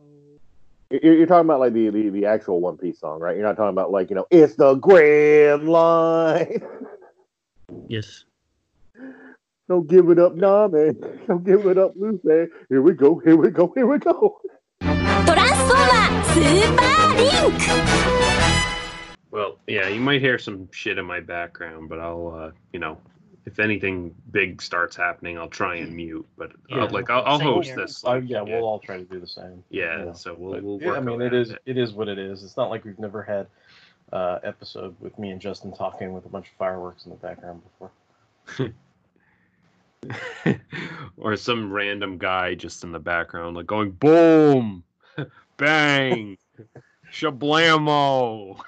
You're, 0.91 1.15
you're 1.15 1.25
talking 1.25 1.47
about 1.47 1.59
like 1.59 1.73
the, 1.73 1.89
the 1.89 2.09
the 2.09 2.25
actual 2.25 2.59
One 2.59 2.77
Piece 2.77 2.99
song, 2.99 3.19
right? 3.19 3.35
You're 3.35 3.45
not 3.45 3.55
talking 3.57 3.69
about 3.69 3.91
like 3.91 4.09
you 4.09 4.15
know, 4.15 4.27
it's 4.29 4.55
the 4.55 4.75
grand 4.75 5.67
line. 5.69 6.61
Yes. 7.87 8.25
Don't 9.67 9.87
give 9.87 10.09
it 10.09 10.19
up, 10.19 10.35
nah, 10.35 10.67
man. 10.67 10.95
Don't 11.27 11.43
give 11.43 11.65
it 11.65 11.77
up, 11.77 11.93
loose 11.95 12.23
man. 12.23 12.49
Here 12.69 12.81
we 12.81 12.93
go, 12.93 13.19
here 13.19 13.35
we 13.35 13.49
go, 13.49 13.71
here 13.75 13.87
we 13.87 13.97
go. 13.97 14.39
Well, 19.31 19.57
yeah, 19.67 19.87
you 19.87 19.99
might 19.99 20.21
hear 20.21 20.37
some 20.37 20.69
shit 20.71 20.97
in 20.97 21.05
my 21.05 21.19
background, 21.19 21.89
but 21.89 21.99
I'll, 21.99 22.35
uh, 22.37 22.51
you 22.73 22.79
know, 22.79 22.97
if 23.45 23.59
anything 23.59 24.13
big 24.31 24.61
starts 24.61 24.95
happening, 24.95 25.37
I'll 25.37 25.49
try 25.49 25.75
and 25.77 25.95
mute. 25.95 26.27
But 26.37 26.51
uh, 26.51 26.53
yeah, 26.69 26.77
I'll, 26.83 26.89
like 26.89 27.09
I'll, 27.09 27.23
I'll 27.25 27.39
host 27.39 27.69
here. 27.69 27.77
this. 27.77 28.03
Like, 28.03 28.23
uh, 28.23 28.25
yeah, 28.25 28.43
yeah, 28.45 28.55
we'll 28.55 28.65
all 28.65 28.79
try 28.79 28.97
to 28.97 29.03
do 29.03 29.19
the 29.19 29.27
same. 29.27 29.63
Yeah, 29.69 29.99
you 29.99 30.05
know. 30.05 30.13
so 30.13 30.35
we'll. 30.37 30.61
We'll 30.61 30.81
yeah, 30.81 30.93
I 30.93 30.99
mean, 30.99 31.21
it 31.21 31.33
is 31.33 31.53
it 31.65 31.77
is 31.77 31.91
what 31.93 32.07
it 32.07 32.17
is. 32.17 32.43
It's 32.43 32.57
not 32.57 32.69
like 32.69 32.85
we've 32.85 32.99
never 32.99 33.23
had 33.23 33.47
uh, 34.13 34.39
episode 34.43 34.95
with 34.99 35.17
me 35.19 35.31
and 35.31 35.41
Justin 35.41 35.73
talking 35.73 36.13
with 36.13 36.25
a 36.25 36.29
bunch 36.29 36.47
of 36.47 36.53
fireworks 36.57 37.05
in 37.05 37.11
the 37.11 37.17
background 37.17 37.61
before. 37.63 38.71
or 41.17 41.35
some 41.35 41.71
random 41.71 42.17
guy 42.17 42.55
just 42.55 42.83
in 42.83 42.91
the 42.91 42.99
background, 42.99 43.55
like 43.55 43.65
going 43.65 43.91
boom, 43.91 44.83
bang, 45.57 46.37
shablamo. 47.13 48.59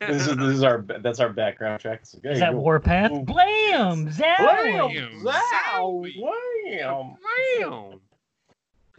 This 0.00 0.26
is 0.26 0.36
this 0.36 0.54
is 0.54 0.62
our 0.62 0.84
that's 1.00 1.20
our 1.20 1.30
background 1.32 1.80
track. 1.80 2.00
It's 2.02 2.14
like, 2.14 2.24
Is 2.24 2.38
hey, 2.38 2.46
that 2.46 2.52
go- 2.52 2.60
Warpath? 2.60 3.10
Boom. 3.10 3.24
Blam! 3.24 4.12
Zow! 4.12 4.24
Blam! 4.38 5.20
Zow! 5.22 5.22
Zow! 5.22 6.06
Wham! 6.16 7.16
Blam. 7.58 8.00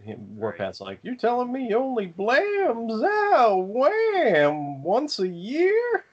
Warpath's 0.05 0.79
like, 0.79 0.99
you're 1.01 1.15
telling 1.15 1.51
me 1.51 1.67
you 1.67 1.77
only 1.77 2.05
blam, 2.05 2.87
zow, 2.89 3.57
wham 3.67 4.81
once 4.81 5.19
a 5.19 5.27
year? 5.27 6.05